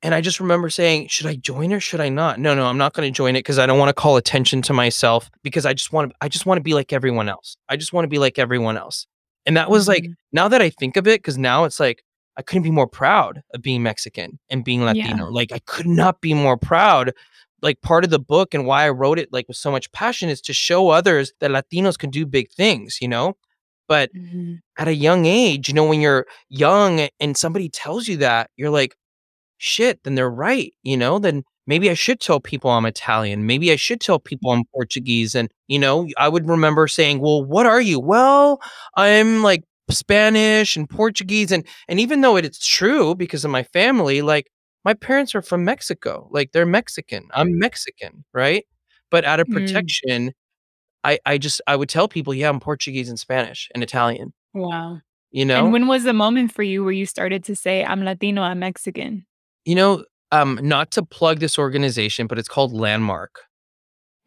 and 0.02 0.14
I 0.14 0.20
just 0.22 0.40
remember 0.40 0.70
saying, 0.70 1.08
"Should 1.08 1.26
I 1.26 1.36
join 1.36 1.72
or 1.74 1.80
should 1.80 2.00
I 2.00 2.08
not? 2.10 2.40
No, 2.40 2.54
no, 2.54 2.66
I'm 2.66 2.78
not 2.78 2.94
gonna 2.94 3.10
join 3.12 3.36
it 3.36 3.40
because 3.40 3.58
I 3.60 3.66
don't 3.66 3.78
wanna 3.80 3.92
call 3.94 4.16
attention 4.18 4.62
to 4.64 4.72
myself 4.74 5.30
because 5.44 5.66
I 5.66 5.74
just 5.74 5.92
wanna 5.92 6.10
I 6.22 6.28
just 6.28 6.46
wanna 6.46 6.60
be 6.62 6.74
like 6.74 6.92
everyone 6.94 7.28
else. 7.30 7.56
I 7.70 7.76
just 7.76 7.92
wanna 7.94 8.08
be 8.08 8.18
like 8.20 8.38
everyone 8.38 8.76
else." 8.78 9.06
And 9.46 9.56
that 9.58 9.70
was, 9.70 9.88
like 9.88 10.04
Mhm. 10.04 10.14
now 10.32 10.48
that 10.48 10.62
I 10.62 10.70
think 10.70 10.96
of 10.98 11.06
it 11.08 11.22
cuz 11.24 11.38
now 11.38 11.64
it's 11.64 11.80
like, 11.80 12.02
I 12.38 12.42
couldn't 12.42 12.62
be 12.62 12.70
more 12.70 12.86
proud 12.86 13.42
of 13.54 13.62
being 13.62 13.82
Mexican 13.82 14.38
and 14.50 14.64
being 14.64 14.82
Yeah. 14.90 15.16
Latino, 15.16 15.28
like, 15.30 15.52
I 15.52 15.58
could 15.66 15.86
not 15.86 16.20
be 16.22 16.34
more 16.34 16.56
proud. 16.56 17.12
Like, 17.62 17.82
part 17.82 18.04
of 18.04 18.10
the 18.10 18.20
book 18.20 18.54
and 18.54 18.64
why 18.66 18.84
I 18.86 18.90
wrote 18.90 19.18
it, 19.18 19.32
like, 19.32 19.48
with 19.48 19.56
so 19.56 19.70
much 19.72 19.90
passion 19.92 20.28
is 20.30 20.40
to 20.42 20.52
show 20.54 20.90
others 20.90 21.32
that 21.40 21.50
Latinos 21.50 21.98
can 21.98 22.10
do 22.10 22.24
big 22.26 22.50
things, 22.52 22.98
you 23.02 23.08
know? 23.08 23.36
But 23.88 24.12
Mhm. 24.12 24.60
at 24.78 24.88
a 24.88 24.94
young 24.94 25.26
age, 25.26 25.68
you 25.68 25.74
know, 25.74 25.86
when 25.86 26.00
you're 26.02 26.26
young 26.50 27.08
and 27.20 27.36
somebody 27.36 27.68
tells 27.70 28.08
you 28.08 28.18
that, 28.18 28.50
you're 28.56 28.70
like, 28.70 28.96
"Shit, 29.58 30.04
then 30.04 30.14
they're 30.16 30.30
right," 30.30 30.72
you 30.84 30.96
know? 30.98 31.18
"Then 31.20 31.44
maybe 31.66 31.90
I 31.90 31.94
should 31.94 32.20
tell 32.20 32.40
people 32.40 32.70
I'm 32.70 32.86
Italian. 32.86 33.46
Maybe 33.46 33.72
I 33.72 33.76
should 33.76 34.00
tell 34.00 34.18
people 34.20 34.52
I'm 34.52 34.64
Portuguese," 34.74 35.34
and, 35.36 35.50
you 35.68 35.78
know, 35.80 36.08
I 36.18 36.28
would 36.28 36.48
remember 36.48 36.88
saying, 36.88 37.20
"Well, 37.20 37.44
what 37.44 37.66
are 37.66 37.80
you?" 37.82 38.00
"Well, 38.00 38.60
I'm, 38.96 39.42
like, 39.44 39.64
Spanish 39.90 40.76
and 40.76 40.88
Portuguese," 40.90 41.52
and 41.52 41.66
and 41.88 42.00
even 42.00 42.20
though 42.22 42.36
it 42.36 42.44
is 42.46 42.58
true 42.58 43.14
because 43.14 43.44
of 43.44 43.50
my 43.50 43.62
family, 43.64 44.22
like, 44.22 44.50
my 44.84 44.94
parents 44.94 45.34
are 45.34 45.42
from 45.42 45.64
Mexico, 45.64 46.28
like, 46.32 46.52
they're 46.52 46.66
Mexican. 46.66 47.28
I'm 47.34 47.58
Mexican, 47.58 48.24
right? 48.34 48.64
But 49.10 49.24
out 49.24 49.40
of 49.40 49.48
Mm. 49.48 49.50
protection, 49.50 50.32
I 51.04 51.18
I 51.26 51.38
just 51.38 51.60
I 51.68 51.76
would 51.76 51.88
tell 51.90 52.08
people, 52.08 52.34
"Yeah, 52.34 52.50
I'm 52.50 52.60
Portuguese 52.60 53.08
and 53.10 53.18
Spanish 53.20 53.68
and 53.74 53.82
Italian." 53.84 54.32
Wow. 54.54 55.00
You 55.32 55.44
And 55.54 55.72
know? 55.72 55.72
when 55.72 55.88
was 55.88 56.04
the 56.04 56.12
moment 56.14 56.52
for 56.52 56.62
you 56.62 56.84
where 56.84 56.92
you 56.92 57.06
started 57.06 57.44
to 57.44 57.56
say, 57.56 57.84
"I'm 57.84 58.04
Latino, 58.04 58.42
I'm 58.42 58.60
Mexican?" 58.60 59.26
You 59.66 59.74
know, 59.74 60.04
um, 60.32 60.58
not 60.62 60.90
to 60.92 61.02
plug 61.04 61.40
this 61.40 61.58
organization, 61.58 62.26
but 62.26 62.38
it's 62.38 62.48
called 62.48 62.72
Landmark. 62.72 63.42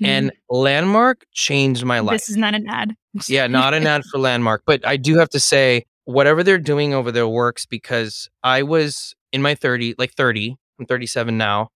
And 0.03 0.31
Mhm. 0.31 0.41
Landmark 0.49 1.25
changed 1.33 1.85
my 1.85 1.99
life. 2.01 2.19
This 2.19 2.29
is 2.29 2.37
not 2.37 2.55
an 2.55 2.67
ad. 2.67 2.95
Yeah, 3.27 3.47
not 3.47 3.73
an 3.73 3.85
ad 3.87 4.03
for 4.05 4.17
Landmark, 4.19 4.63
but 4.65 4.85
I 4.87 4.97
do 4.97 5.17
have 5.17 5.29
to 5.29 5.39
say, 5.39 5.85
whatever 6.05 6.43
they're 6.43 6.57
doing 6.57 6.93
over 6.93 7.11
there 7.11 7.27
works 7.27 7.65
because 7.65 8.29
I 8.43 8.63
was 8.63 9.13
in 9.31 9.41
my 9.41 9.55
30 9.55 9.95
like, 9.97 10.13
30, 10.13 10.55
I'm 10.79 10.85
37 10.85 11.37
now, 11.37 11.69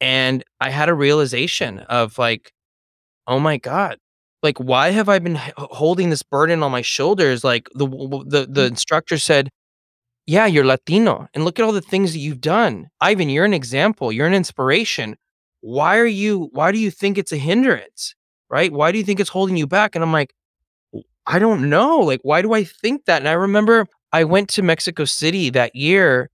and 0.00 0.44
I 0.60 0.70
had 0.70 0.88
a 0.90 0.94
realization 0.94 1.80
of, 1.80 2.18
like, 2.18 2.52
"Oh 3.28 3.40
my 3.40 3.58
god. 3.58 3.98
Like, 4.42 4.58
why 4.60 4.90
have 4.92 5.08
I 5.10 5.18
been 5.20 5.36
h 5.38 5.52
holding 5.58 6.10
this 6.10 6.22
burden 6.24 6.62
on 6.64 6.72
my 6.72 6.82
shoulders?" 6.82 7.44
Like, 7.44 7.68
the 7.74 7.86
the 7.88 8.46
the 8.50 8.62
Mm. 8.64 8.68
instructor 8.68 9.18
said, 9.18 9.50
"Yeah, 10.26 10.46
you're 10.46 10.64
Latino, 10.66 11.28
and 11.34 11.44
look 11.44 11.58
at 11.60 11.64
all 11.66 11.72
the 11.72 11.80
things 11.82 12.12
that 12.14 12.20
you've 12.20 12.40
done. 12.42 12.88
Ivan, 13.00 13.30
you're 13.30 13.44
an 13.46 13.54
example, 13.54 14.12
you're 14.12 14.26
an 14.28 14.34
inspiration. 14.34 15.16
Why 15.62 15.98
are 15.98 16.06
you 16.06 16.50
why 16.52 16.72
do 16.72 16.78
you 16.78 16.90
think 16.92 17.18
it's 17.18 17.32
a 17.32 17.38
hindrance? 17.38 18.14
Right? 18.50 18.72
Why 18.72 18.92
do 18.92 18.98
you 18.98 19.04
think 19.04 19.20
it's 19.20 19.30
holding 19.30 19.56
you 19.58 19.66
back?" 19.68 19.94
And 19.96 20.04
I'm 20.04 20.12
like, 20.12 20.30
"W 20.30 20.41
I 21.26 21.38
don't 21.38 21.68
know, 21.70 21.98
like, 22.00 22.20
why 22.22 22.42
do 22.42 22.52
I 22.52 22.64
think 22.64 23.04
that?" 23.06 23.22
And 23.22 23.28
I 23.28 23.32
remember 23.32 23.86
I 24.12 24.24
went 24.24 24.48
to 24.50 24.62
Mexico 24.62 25.04
City 25.04 25.50
that 25.50 25.74
year, 25.76 26.30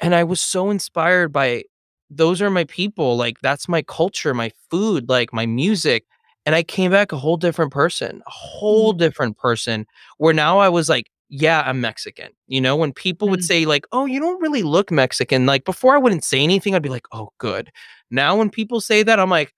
and 0.00 0.14
I 0.14 0.24
was 0.24 0.40
so 0.40 0.70
inspired 0.70 1.32
by 1.32 1.64
those 2.10 2.42
are 2.42 2.50
my 2.50 2.64
people, 2.64 3.16
like, 3.16 3.40
that's 3.42 3.68
my 3.68 3.82
culture, 3.82 4.34
my 4.34 4.50
food, 4.70 5.08
like, 5.08 5.32
my 5.32 5.46
music, 5.46 6.04
and 6.46 6.54
I 6.56 6.62
came 6.64 6.90
back 6.92 7.12
a 7.12 7.18
whole 7.18 7.36
different 7.38 7.72
person, 7.72 8.22
a 8.26 8.30
whole 8.30 8.94
Mhm. 8.94 8.98
different 8.98 9.38
person, 9.38 9.86
where 10.18 10.34
now 10.34 10.58
I 10.58 10.68
was, 10.70 10.88
like 10.90 11.10
yeah, 11.30 11.62
I'm 11.66 11.80
Mexican. 11.80 12.30
You 12.48 12.60
know, 12.60 12.76
when 12.76 12.92
people 12.92 13.28
would 13.30 13.40
Mm. 13.40 13.44
say 13.46 13.66
like, 13.66 13.86
"Oh, 13.92 14.06
you 14.06 14.20
don't 14.20 14.40
really 14.42 14.62
look 14.62 14.90
Mexican." 14.92 15.46
Like 15.46 15.64
before 15.64 15.94
I 15.94 15.98
wouldn't 15.98 16.24
say 16.24 16.40
anything, 16.42 16.74
I'd 16.74 16.82
be 16.82 16.90
like, 16.90 17.06
"Oh, 17.12 17.30
good." 17.38 17.70
Now 18.10 18.36
when 18.36 18.50
people 18.50 18.80
say 18.82 19.02
that, 19.04 19.18
I'm 19.20 19.30
like 19.30 19.52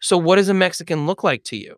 "So 0.00 0.16
what 0.16 0.36
does 0.36 0.48
a 0.48 0.54
Mexican 0.54 1.06
look 1.06 1.24
like 1.24 1.42
to 1.44 1.56
you?" 1.56 1.76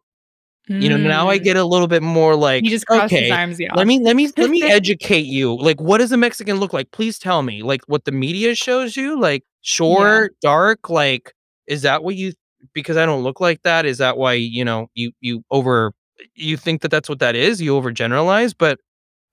You 0.79 0.89
know, 0.89 0.97
now 0.97 1.29
I 1.29 1.39
get 1.39 1.57
a 1.57 1.65
little 1.65 1.87
bit 1.89 2.03
more 2.03 2.37
like, 2.37 2.65
He 2.65 2.71
just 2.71 2.87
crossed 2.87 3.11
his 3.13 3.23
"Okay, 3.23 3.31
arms, 3.31 3.59
let 3.75 3.87
me 3.87 4.01
let 4.01 4.17
me 4.17 4.31
let 4.37 4.51
me 4.51 4.63
educate 4.71 5.27
you. 5.27 5.57
Like, 5.57 5.81
what 5.81 5.99
does 5.99 6.13
a 6.13 6.17
Mexican 6.17 6.59
look 6.61 6.73
like? 6.73 6.91
Please 6.93 7.19
tell 7.19 7.43
me. 7.43 7.63
Like, 7.63 7.83
what 7.87 8.05
the 8.05 8.13
media 8.13 8.55
shows 8.55 8.97
you? 8.97 9.19
Like, 9.21 9.43
Yeah. 9.43 9.47
short, 9.63 10.35
dark? 10.43 10.89
Like, 10.91 11.35
is 11.67 11.83
that 11.83 12.03
what 12.03 12.17
you 12.17 12.33
because 12.75 12.97
I 12.97 13.07
don't 13.07 13.23
look 13.23 13.41
like 13.41 13.63
that, 13.63 13.87
is 13.87 13.99
that 13.99 14.17
why, 14.19 14.35
you 14.35 14.65
know, 14.65 14.89
you 14.95 15.13
you 15.21 15.43
over 15.51 15.93
you 16.35 16.57
think 16.57 16.83
that 16.83 16.91
that's 16.91 17.09
what 17.09 17.19
that 17.21 17.35
is? 17.37 17.61
You 17.61 17.73
overgeneralize?" 17.81 18.55
But, 18.59 18.79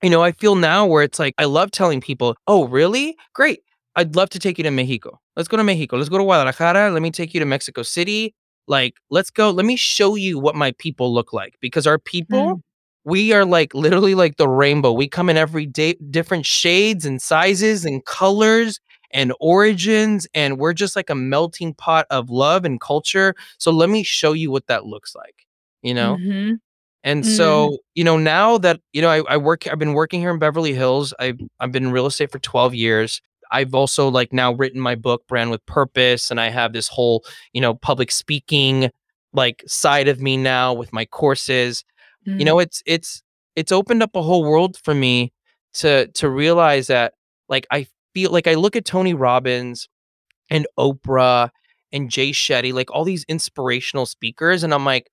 you 0.02 0.10
know, 0.10 0.22
I 0.22 0.32
feel 0.32 0.54
now 0.56 0.86
where 0.86 1.02
it's 1.02 1.18
like, 1.18 1.34
I 1.38 1.44
love 1.44 1.70
telling 1.72 2.00
people, 2.00 2.36
"Oh, 2.46 2.66
really? 2.68 3.16
Great. 3.34 3.60
I'd 3.96 4.16
love 4.16 4.30
to 4.30 4.38
take 4.38 4.58
you 4.58 4.64
to 4.64 4.70
Mexico. 4.70 5.18
Let's 5.36 5.48
go 5.48 5.56
to 5.58 5.64
Mexico. 5.64 5.96
Let's 5.98 6.08
go 6.10 6.18
to 6.18 6.24
Guadalajara. 6.24 6.90
Let 6.92 7.02
me 7.02 7.10
take 7.10 7.34
you 7.34 7.40
to 7.40 7.46
Mexico 7.46 7.82
City. 7.82 8.34
Like, 8.68 8.94
let's 9.10 9.30
go. 9.30 9.50
Let 9.50 9.66
me 9.66 9.76
show 9.76 10.14
you 10.16 10.38
what 10.38 10.54
my 10.56 10.72
people 10.78 11.14
look 11.14 11.32
like." 11.32 11.54
Because 11.60 11.86
our 11.86 11.98
people, 11.98 12.56
Mm. 12.56 12.62
we 13.04 13.32
are, 13.32 13.44
like, 13.46 13.74
literally 13.74 14.14
like 14.14 14.36
the 14.38 14.48
rainbow. 14.48 14.92
We 14.92 15.08
come 15.08 15.30
in 15.30 15.36
every 15.38 15.66
day 15.66 15.94
different 16.10 16.46
shades 16.46 17.06
and 17.06 17.20
sizes 17.22 17.84
and 17.86 18.04
colors 18.04 18.80
and 19.12 19.32
origins, 19.40 20.26
and 20.34 20.58
we're 20.58 20.74
just 20.74 20.96
like 20.96 21.10
a 21.10 21.14
melting 21.16 21.74
pot 21.74 22.06
of 22.10 22.30
love 22.30 22.64
and 22.66 22.80
culture. 22.80 23.34
So 23.58 23.70
let 23.72 23.88
me 23.90 24.02
show 24.04 24.32
you 24.34 24.50
what 24.50 24.66
that 24.68 24.86
looks 24.86 25.14
like, 25.16 25.46
you 25.82 25.94
know? 25.94 26.20
Mhm. 26.20 26.60
And 27.04 27.24
Mhm. 27.24 27.26
so, 27.26 27.78
you 27.94 28.04
know, 28.04 28.18
now 28.18 28.58
that, 28.58 28.80
you 28.92 29.02
know, 29.02 29.10
I 29.10 29.22
I 29.34 29.36
work 29.38 29.66
I've 29.68 29.78
been 29.78 29.94
working 29.94 30.20
here 30.20 30.30
in 30.32 30.38
Beverly 30.40 30.74
Hills. 30.74 31.14
I've 31.20 31.38
I've 31.60 31.72
been 31.72 31.84
in 31.86 31.92
real 31.92 32.06
estate 32.06 32.32
for 32.32 32.38
12 32.40 32.74
years. 32.74 33.20
I've 33.50 33.74
also, 33.74 34.08
like, 34.08 34.32
now 34.32 34.52
written 34.52 34.80
my 34.80 34.94
book, 34.94 35.26
Brand 35.28 35.50
with 35.50 35.64
Purpose, 35.66 36.30
and 36.30 36.40
I 36.40 36.50
have 36.50 36.72
this 36.72 36.88
whole, 36.88 37.24
you 37.52 37.60
know, 37.60 37.74
public 37.74 38.10
speaking, 38.10 38.90
like, 39.32 39.62
side 39.66 40.08
of 40.08 40.20
me 40.20 40.36
now 40.36 40.72
with 40.74 40.92
my 40.92 41.04
courses. 41.04 41.84
You 42.26 42.44
Mm. 42.44 42.46
know, 42.46 42.58
it's 42.58 42.82
it's 42.86 43.22
it's 43.56 43.72
opened 43.72 44.02
up 44.02 44.14
a 44.14 44.22
whole 44.22 44.44
world 44.44 44.76
for 44.84 44.94
me 44.94 45.32
to 45.74 46.08
to 46.08 46.28
realize 46.28 46.86
that, 46.88 47.14
like, 47.48 47.66
I 47.70 47.86
feel 48.14 48.30
like 48.32 48.46
I 48.46 48.54
look 48.54 48.76
at 48.76 48.84
Tony 48.84 49.14
Robbins 49.14 49.88
and 50.50 50.66
Oprah 50.78 51.50
and 51.92 52.10
Jay 52.10 52.30
Shetty, 52.30 52.72
like, 52.72 52.90
all 52.90 53.04
these 53.04 53.24
inspirational 53.28 54.06
speakers, 54.06 54.62
and 54.62 54.74
I'm 54.74 54.84
like, 54.84 55.10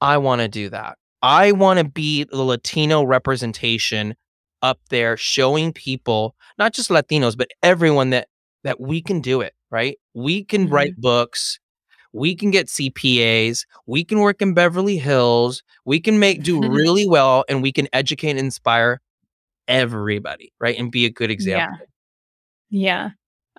"I 0.00 0.18
wanna 0.18 0.48
do 0.48 0.68
that. 0.70 0.96
I 1.22 1.52
wanna 1.52 1.84
be 1.84 2.24
the 2.24 2.42
Latino 2.42 3.02
representation 3.02 4.14
up 4.64 4.80
there 4.90 5.16
showing 5.16 5.72
people, 5.72 6.34
not 6.58 6.72
just 6.72 6.90
Latinos, 6.90 7.36
but 7.38 7.50
everyone 7.62 8.10
that 8.10 8.28
that 8.64 8.80
we 8.80 9.02
can 9.02 9.20
do 9.20 9.42
it, 9.42 9.54
right? 9.70 9.98
We 10.14 10.42
can 10.44 10.68
write 10.70 10.94
Mhm. 10.96 11.02
books. 11.02 11.60
We 12.14 12.34
can 12.36 12.50
get 12.50 12.68
CPAs. 12.68 13.66
We 13.86 14.04
can 14.04 14.20
work 14.20 14.40
in 14.42 14.54
Beverly 14.54 14.96
Hills. 14.98 15.62
We 15.84 16.00
can 16.00 16.18
make 16.18 16.42
do 16.42 16.60
really 16.70 17.06
well, 17.08 17.44
and 17.48 17.62
we 17.62 17.72
can 17.72 17.88
educate 17.92 18.30
and 18.30 18.38
inspire 18.38 19.00
everybody, 19.68 20.52
right? 20.60 20.78
And 20.78 20.90
be 20.90 21.04
a 21.06 21.10
good 21.10 21.30
example. 21.30 21.60
Yeah. 21.60 21.66
example." 21.74 21.86
Yeah. 22.70 23.10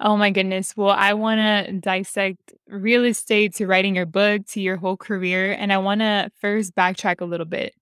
Oh 0.02 0.18
my 0.18 0.30
goodness. 0.32 0.76
Well, 0.76 0.90
I 0.90 1.14
wanna 1.14 1.72
dissect 1.80 2.54
real 2.68 3.06
estate 3.06 3.56
to 3.56 3.68
writing 3.68 3.96
your 3.96 4.06
book 4.08 4.46
to 4.48 4.62
your 4.62 4.78
whole 4.78 4.98
career, 4.98 5.54
and 5.54 5.72
I 5.72 5.78
wanna 5.78 6.32
first 6.42 6.76
backtrack 6.76 7.22
a 7.22 7.26
little 7.26 7.46
bit. 7.46 7.74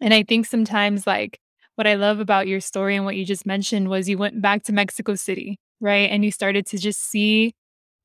And 0.00 0.14
I 0.14 0.22
think 0.22 0.46
sometimes, 0.46 1.06
like, 1.06 1.40
what 1.78 1.86
I 1.86 1.94
love 1.94 2.18
about 2.20 2.48
your 2.48 2.60
story 2.60 2.96
and 2.96 3.04
what 3.04 3.16
you 3.16 3.24
just 3.24 3.46
mentioned 3.46 3.88
was 3.88 4.08
you 4.08 4.18
went 4.18 4.42
back 4.42 4.64
to 4.64 4.72
Mexico 4.72 5.14
City, 5.14 5.58
right? 5.80 6.10
And 6.10 6.24
you 6.24 6.32
started 6.32 6.66
to 6.66 6.78
just 6.78 7.00
see 7.00 7.54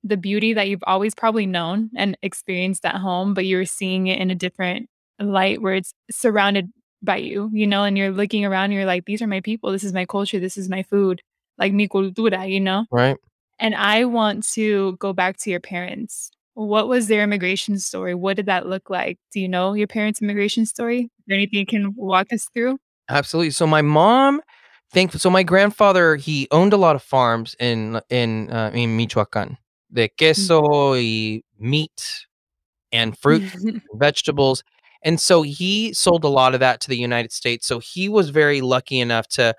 the 0.03 0.17
beauty 0.17 0.53
that 0.53 0.69
you've 0.69 0.83
always 0.85 1.15
probably 1.15 1.47
known 1.47 1.89
and 1.95 2.17
experienced 2.21 2.85
at 2.85 2.95
home, 2.95 3.33
but 3.33 3.45
you're 3.47 3.65
seeing 3.65 4.07
it 4.07 4.19
in 4.19 4.31
a 4.31 4.35
different 4.35 4.89
light 5.19 5.61
where 5.61 5.75
it's 5.75 5.93
surrounded 6.11 6.69
by 7.01 7.17
you, 7.17 7.49
you 7.53 7.67
know, 7.67 7.83
and 7.83 7.97
you're 7.97 8.11
looking 8.11 8.45
around, 8.45 8.71
you're 8.71 8.85
like, 8.85 9.05
"These 9.05 9.21
are 9.23 9.27
my 9.27 9.41
people. 9.41 9.71
This 9.71 9.83
is 9.83 9.93
my 9.93 10.05
culture. 10.05 10.39
This 10.39 10.57
is 10.57 10.69
my 10.69 10.83
food, 10.83 11.21
like 11.57 11.73
mi 11.73 11.87
cultura," 11.87 12.49
you 12.51 12.59
know? 12.59 12.85
Right. 12.91 13.17
And 13.59 13.75
I 13.75 14.05
want 14.05 14.45
to 14.53 14.97
go 14.97 15.13
back 15.13 15.37
to 15.39 15.49
your 15.51 15.59
parents. 15.61 16.31
What 16.55 16.87
was 16.87 17.07
their 17.07 17.23
immigration 17.23 17.79
story? 17.79 18.13
What 18.15 18.37
did 18.37 18.45
that 18.47 18.67
look 18.67 18.89
like? 18.89 19.17
Do 19.31 19.39
you 19.39 19.47
know 19.49 19.73
your 19.73 19.87
parents' 19.87 20.21
immigration 20.21 20.65
story? 20.65 21.03
Is 21.03 21.09
there 21.27 21.37
anything 21.37 21.59
you 21.59 21.65
can 21.65 21.93
walk 21.95 22.33
us 22.33 22.47
through? 22.53 22.77
Absolutely. 23.09 23.51
So 23.51 23.67
my 23.67 23.81
mom 23.81 24.41
think 24.91 25.11
so 25.13 25.29
my 25.29 25.43
grandfather, 25.43 26.15
he 26.15 26.47
owned 26.51 26.73
a 26.73 26.77
lot 26.77 26.95
of 26.95 27.03
farms 27.03 27.55
in 27.59 27.99
in, 28.09 28.49
uh, 28.51 28.71
in 28.73 28.95
Michoacan, 28.95 29.57
de 29.91 30.07
Mm. 30.07 30.17
queso 30.17 30.91
y 30.93 31.41
meat 31.59 32.25
and 32.91 33.17
fruit, 33.17 33.43
vegetables, 33.95 34.63
and 35.03 35.19
so 35.19 35.41
he 35.41 35.93
sold 35.93 36.23
a 36.23 36.27
lot 36.29 36.53
of 36.53 36.59
that 36.61 36.79
to 36.81 36.89
the 36.89 36.97
United 36.97 37.31
States. 37.31 37.65
So 37.67 37.79
he 37.79 38.07
was 38.09 38.29
very 38.29 38.61
lucky 38.61 38.99
enough 38.99 39.27
to 39.29 39.55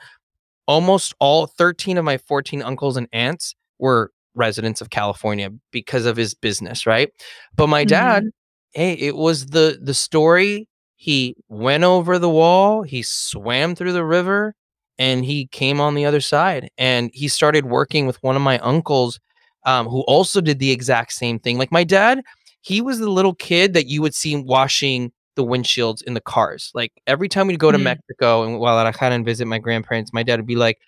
almost 0.69 1.15
all 1.21 1.47
13 1.47 1.99
of 1.99 2.05
my 2.05 2.17
14 2.19 2.63
uncles 2.63 2.97
and 2.97 3.09
aunts 3.13 3.55
were 3.79 4.13
residents 4.35 4.81
of 4.81 4.91
California 4.91 5.51
because 5.73 6.07
of 6.07 6.17
his 6.17 6.35
business, 6.35 6.87
right? 6.87 7.11
But 7.57 7.69
my 7.69 7.85
dad, 7.85 8.25
Mhm. 8.25 8.31
hey, 8.75 8.93
it 8.95 9.17
was 9.17 9.47
the 9.47 9.79
the 9.83 9.95
story. 9.95 10.69
He 10.97 11.37
went 11.49 11.85
over 11.85 12.19
the 12.19 12.31
wall, 12.31 12.83
he 12.83 13.03
swam 13.03 13.75
through 13.75 13.93
the 13.93 14.05
river, 14.05 14.55
and 14.99 15.25
he 15.25 15.47
came 15.47 15.81
on 15.81 15.95
the 15.95 16.05
other 16.07 16.21
side, 16.21 16.71
and 16.79 17.11
he 17.13 17.29
started 17.29 17.67
working 17.67 18.07
with 18.07 18.23
one 18.23 18.37
of 18.37 18.43
my 18.43 18.59
uncles, 18.61 19.19
um, 19.67 19.87
who 19.89 20.01
also 20.03 20.41
did 20.41 20.59
the 20.59 20.71
exact 20.71 21.13
same 21.13 21.39
thing. 21.39 21.59
Like 21.59 21.73
my 21.73 21.85
dad, 21.85 22.23
he 22.61 22.81
was 22.81 22.99
the 22.99 23.11
little 23.11 23.35
kid 23.35 23.75
that 23.75 23.87
you 23.89 24.01
would 24.03 24.15
see 24.15 24.37
washing 24.37 25.13
the 25.37 25.45
windshields 25.45 26.03
in 26.05 26.15
the 26.15 26.21
cars. 26.21 26.71
Like 26.75 26.93
every 27.07 27.29
time 27.29 27.49
we'd 27.49 27.59
go 27.59 27.73
to 27.73 27.79
Mm. 27.79 27.83
Mexico 27.85 28.45
and 28.45 28.61
while 28.61 28.77
Guadalajara 28.77 29.15
and 29.15 29.25
visit 29.25 29.47
my 29.47 29.59
grandparents, 29.59 30.13
my 30.13 30.23
dad 30.23 30.39
would 30.39 30.47
be 30.47 30.55
like, 30.57 30.79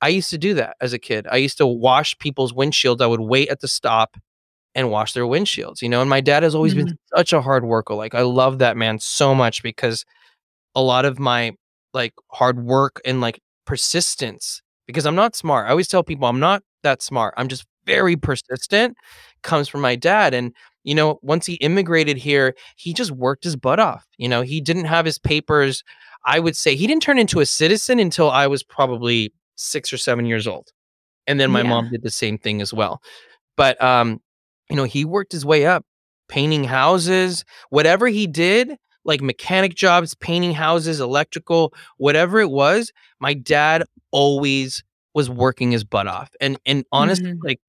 "I 0.00 0.08
used 0.08 0.30
to 0.30 0.38
do 0.38 0.54
that 0.54 0.76
as 0.80 0.92
a 0.92 0.98
kid. 0.98 1.26
I 1.30 1.36
used 1.36 1.58
to 1.58 1.66
wash 1.66 2.18
people's 2.18 2.52
windshields. 2.52 3.00
I 3.00 3.06
would 3.06 3.20
wait 3.20 3.48
at 3.48 3.60
the 3.60 3.68
stop 3.68 4.16
and 4.74 4.90
wash 4.90 5.12
their 5.14 5.24
windshields," 5.26 5.82
you 5.82 5.88
know? 5.88 6.00
And 6.02 6.10
my 6.10 6.20
dad 6.20 6.42
has 6.44 6.54
always 6.54 6.74
been 6.74 6.86
Mhm. 6.86 6.96
such 7.16 7.32
a 7.32 7.42
hard 7.42 7.64
worker. 7.64 7.94
Like, 7.94 8.14
I 8.14 8.22
love 8.22 8.58
that 8.60 8.76
man 8.76 8.98
so 9.00 9.34
much 9.34 9.62
because 9.62 10.04
a 10.76 10.82
lot 10.82 11.04
of 11.06 11.18
my, 11.20 11.52
like, 11.94 12.14
hard 12.32 12.64
work 12.64 13.00
and, 13.06 13.20
like, 13.20 13.40
persistence 13.66 14.62
because 14.86 15.06
I'm 15.06 15.16
not 15.16 15.36
smart. 15.36 15.66
I 15.68 15.70
always 15.70 15.88
tell 15.88 16.02
people 16.04 16.28
I'm 16.28 16.40
not 16.40 16.62
that 16.84 17.02
smart. 17.02 17.34
I'm 17.38 17.48
just 17.48 17.66
very 17.86 18.16
persistent, 18.16 18.96
comes 19.42 19.68
from 19.68 19.80
my 19.82 19.96
dad. 19.96 20.34
And, 20.34 20.54
you 20.84 20.94
know, 20.94 21.18
once 21.22 21.46
he 21.46 21.54
immigrated 21.56 22.16
here, 22.18 22.54
he 22.76 22.92
just 22.94 23.10
worked 23.12 23.44
his 23.44 23.56
butt 23.56 23.80
off. 23.80 24.06
You 24.18 24.28
know, 24.28 24.42
he 24.42 24.60
didn't 24.60 24.86
have 24.86 25.04
his 25.06 25.18
papers. 25.18 25.84
I 26.26 26.40
would 26.40 26.56
say 26.56 26.76
he 26.76 26.86
didn't 26.88 27.02
turn 27.02 27.18
into 27.18 27.40
a 27.40 27.46
citizen 27.46 27.98
until 28.00 28.30
I 28.30 28.46
was 28.48 28.62
probably 28.64 29.32
6 29.56 29.92
or 29.92 29.98
7 29.98 30.26
years 30.26 30.46
old. 30.48 30.68
And 31.28 31.40
then 31.40 31.50
my 31.52 31.62
Yeah. 31.62 31.68
mom 31.70 31.90
did 31.90 32.02
the 32.02 32.10
same 32.12 32.38
thing 32.38 32.62
as 32.62 32.74
well. 32.74 33.02
But, 33.56 33.82
um, 33.82 34.20
you 34.72 34.76
know, 34.76 34.84
he 34.84 35.04
worked 35.04 35.32
his 35.32 35.44
way 35.46 35.66
up, 35.66 35.84
painting 36.30 36.64
houses, 36.64 37.44
whatever 37.70 38.08
he 38.08 38.26
did, 38.26 38.76
like 39.04 39.20
mechanic 39.20 39.74
jobs, 39.74 40.14
painting 40.14 40.54
houses, 40.54 41.00
electrical, 41.00 41.74
whatever 41.98 42.40
it 42.40 42.50
was, 42.50 42.92
my 43.20 43.34
dad 43.34 43.84
always 44.12 44.82
was 45.14 45.28
working 45.30 45.72
his 45.72 45.84
butt 45.84 46.06
off. 46.08 46.30
And 46.40 46.58
and 46.66 46.84
honestly, 46.92 47.32
Mhm. 47.32 47.44
like, 47.44 47.60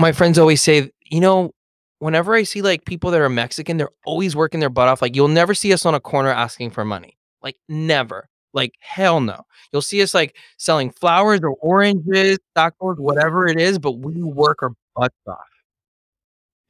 my 0.00 0.12
friends 0.12 0.38
always 0.38 0.62
say, 0.62 0.90
you 1.10 1.20
know, 1.20 1.52
whenever 1.98 2.34
I 2.34 2.44
see, 2.44 2.62
like, 2.62 2.84
people 2.84 3.10
that 3.12 3.20
are 3.20 3.28
Mexican, 3.28 3.76
they're 3.78 3.90
always 4.06 4.36
working 4.36 4.60
their 4.60 4.70
butt 4.70 4.88
off. 4.88 5.02
Like, 5.02 5.16
you'll 5.16 5.28
never 5.28 5.54
see 5.54 5.72
us 5.72 5.84
on 5.86 5.94
a 5.94 6.00
corner 6.00 6.30
asking 6.30 6.70
for 6.70 6.84
money. 6.84 7.18
Like, 7.42 7.56
never. 7.68 8.28
Like, 8.54 8.74
hell 8.80 9.20
no. 9.20 9.42
You'll 9.72 9.82
see 9.82 10.02
us, 10.02 10.14
like, 10.14 10.36
selling 10.58 10.90
flowers 10.92 11.40
or 11.42 11.50
oranges, 11.60 12.38
tacos, 12.56 12.98
whatever 12.98 13.46
it 13.48 13.58
is, 13.60 13.78
but 13.78 13.92
we 13.98 14.22
work 14.22 14.62
our 14.62 14.72
butts 14.96 15.16
off. 15.28 15.51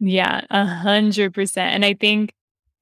Yeah, 0.04 0.40
a 0.50 0.64
100%, 0.64 1.74
and 1.74 1.84
I 1.84 1.94
think 1.94 2.32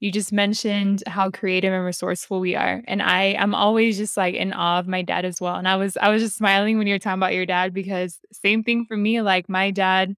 you 0.00 0.10
just 0.10 0.32
mentioned 0.32 1.02
how 1.06 1.30
creative 1.30 1.70
and 1.72 1.84
resourceful 1.84 2.40
we 2.40 2.56
are, 2.56 2.82
and 2.88 3.02
I 3.02 3.24
am 3.38 3.54
always 3.54 3.98
just, 3.98 4.16
like, 4.16 4.34
in 4.34 4.54
awe 4.54 4.78
of 4.78 4.88
my 4.88 5.02
dad 5.02 5.26
as 5.26 5.38
well, 5.40 5.56
and 5.56 5.68
I 5.68 5.76
was 5.76 5.96
I 5.98 6.08
was 6.08 6.22
just 6.22 6.36
smiling 6.38 6.78
when 6.78 6.86
you 6.86 6.94
were 6.94 6.98
talking 6.98 7.18
about 7.20 7.34
your 7.34 7.44
dad 7.46 7.74
because 7.74 8.18
same 8.32 8.64
thing 8.64 8.86
for 8.86 8.96
me, 8.96 9.20
like, 9.20 9.48
my 9.50 9.70
dad, 9.70 10.14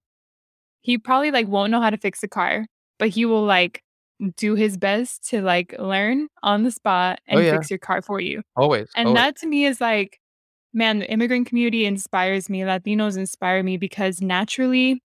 he 0.82 0.98
probably, 0.98 1.30
like, 1.32 1.48
won't 1.48 1.72
know 1.72 1.80
how 1.80 1.90
to 1.90 1.98
fix 1.98 2.22
a 2.22 2.28
car, 2.28 2.66
but 2.98 3.08
he 3.10 3.24
will, 3.26 3.44
like, 3.44 3.82
do 4.36 4.54
his 4.54 4.76
best 4.78 5.28
to, 5.30 5.42
like, 5.42 5.74
learn 5.80 6.28
on 6.42 6.62
the 6.64 6.70
spot 6.72 7.20
Oh, 7.32 7.38
and 7.38 7.46
yeah. 7.46 7.52
fix 7.58 7.70
your 7.70 7.78
car 7.80 8.02
for 8.02 8.20
you, 8.20 8.42
Always, 8.56 8.90
and 8.96 9.08
always. 9.08 9.18
that 9.18 9.36
to 9.38 9.46
me 9.48 9.64
is 9.66 9.80
like 9.80 10.18
man, 10.74 11.00
the 11.00 11.10
immigrant 11.12 11.46
community 11.48 11.86
inspires 11.86 12.50
me, 12.50 12.60
Latinos 12.62 13.16
inspire 13.16 13.62
me 13.62 13.76
because 13.78 14.20
naturally, 14.22 15.02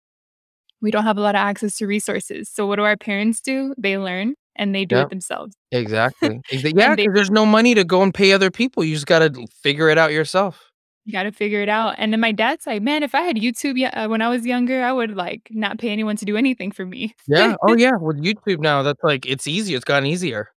we 0.82 0.90
don't 0.90 1.04
have 1.04 1.18
a 1.18 1.20
lot 1.20 1.34
of 1.34 1.40
access 1.40 1.76
to 1.78 1.86
resources, 1.86 2.48
so 2.52 2.66
what 2.66 2.76
do 2.76 2.82
our 2.84 2.96
parents 2.96 3.40
do? 3.40 3.74
They 3.78 3.98
learn 3.98 4.34
and 4.56 4.74
they 4.74 4.84
do 4.84 4.96
Yep. 4.96 5.06
it 5.06 5.10
themselves. 5.10 5.56
Exactly. 5.72 6.40
Yeah, 6.52 6.94
they 6.96 7.06
there's 7.14 7.30
no 7.30 7.46
money 7.46 7.74
to 7.74 7.84
go 7.84 8.02
and 8.02 8.12
pay 8.14 8.32
other 8.32 8.50
people, 8.50 8.84
you 8.84 8.94
just 8.94 9.06
gotta 9.06 9.32
figure 9.62 9.88
it 9.88 9.98
out 9.98 10.12
yourself. 10.12 10.70
You 11.06 11.12
gotta 11.12 11.32
figure 11.32 11.62
it 11.62 11.68
out, 11.70 11.94
and 11.98 12.12
then 12.12 12.20
my 12.20 12.30
dad's 12.32 12.66
like, 12.66 12.82
"Man, 12.82 13.02
if 13.02 13.14
I 13.14 13.22
had 13.22 13.36
YouTube 13.36 13.76
uh, 13.94 14.06
when 14.08 14.20
I 14.22 14.28
was 14.28 14.44
younger, 14.46 14.82
I 14.82 14.92
would, 14.92 15.16
like, 15.16 15.48
not 15.50 15.78
pay 15.78 15.88
anyone 15.90 16.16
to 16.16 16.24
do 16.26 16.36
anything 16.36 16.70
for 16.72 16.84
me." 16.86 17.14
Yeah, 17.26 17.54
oh 17.62 17.74
yeah, 17.76 17.92
with 18.00 18.18
YouTube 18.22 18.60
now, 18.60 18.82
that's, 18.82 19.02
like 19.02 19.26
it's 19.26 19.46
easier, 19.46 19.76
it's 19.76 19.84
gotten 19.84 20.06
easier. 20.06 20.48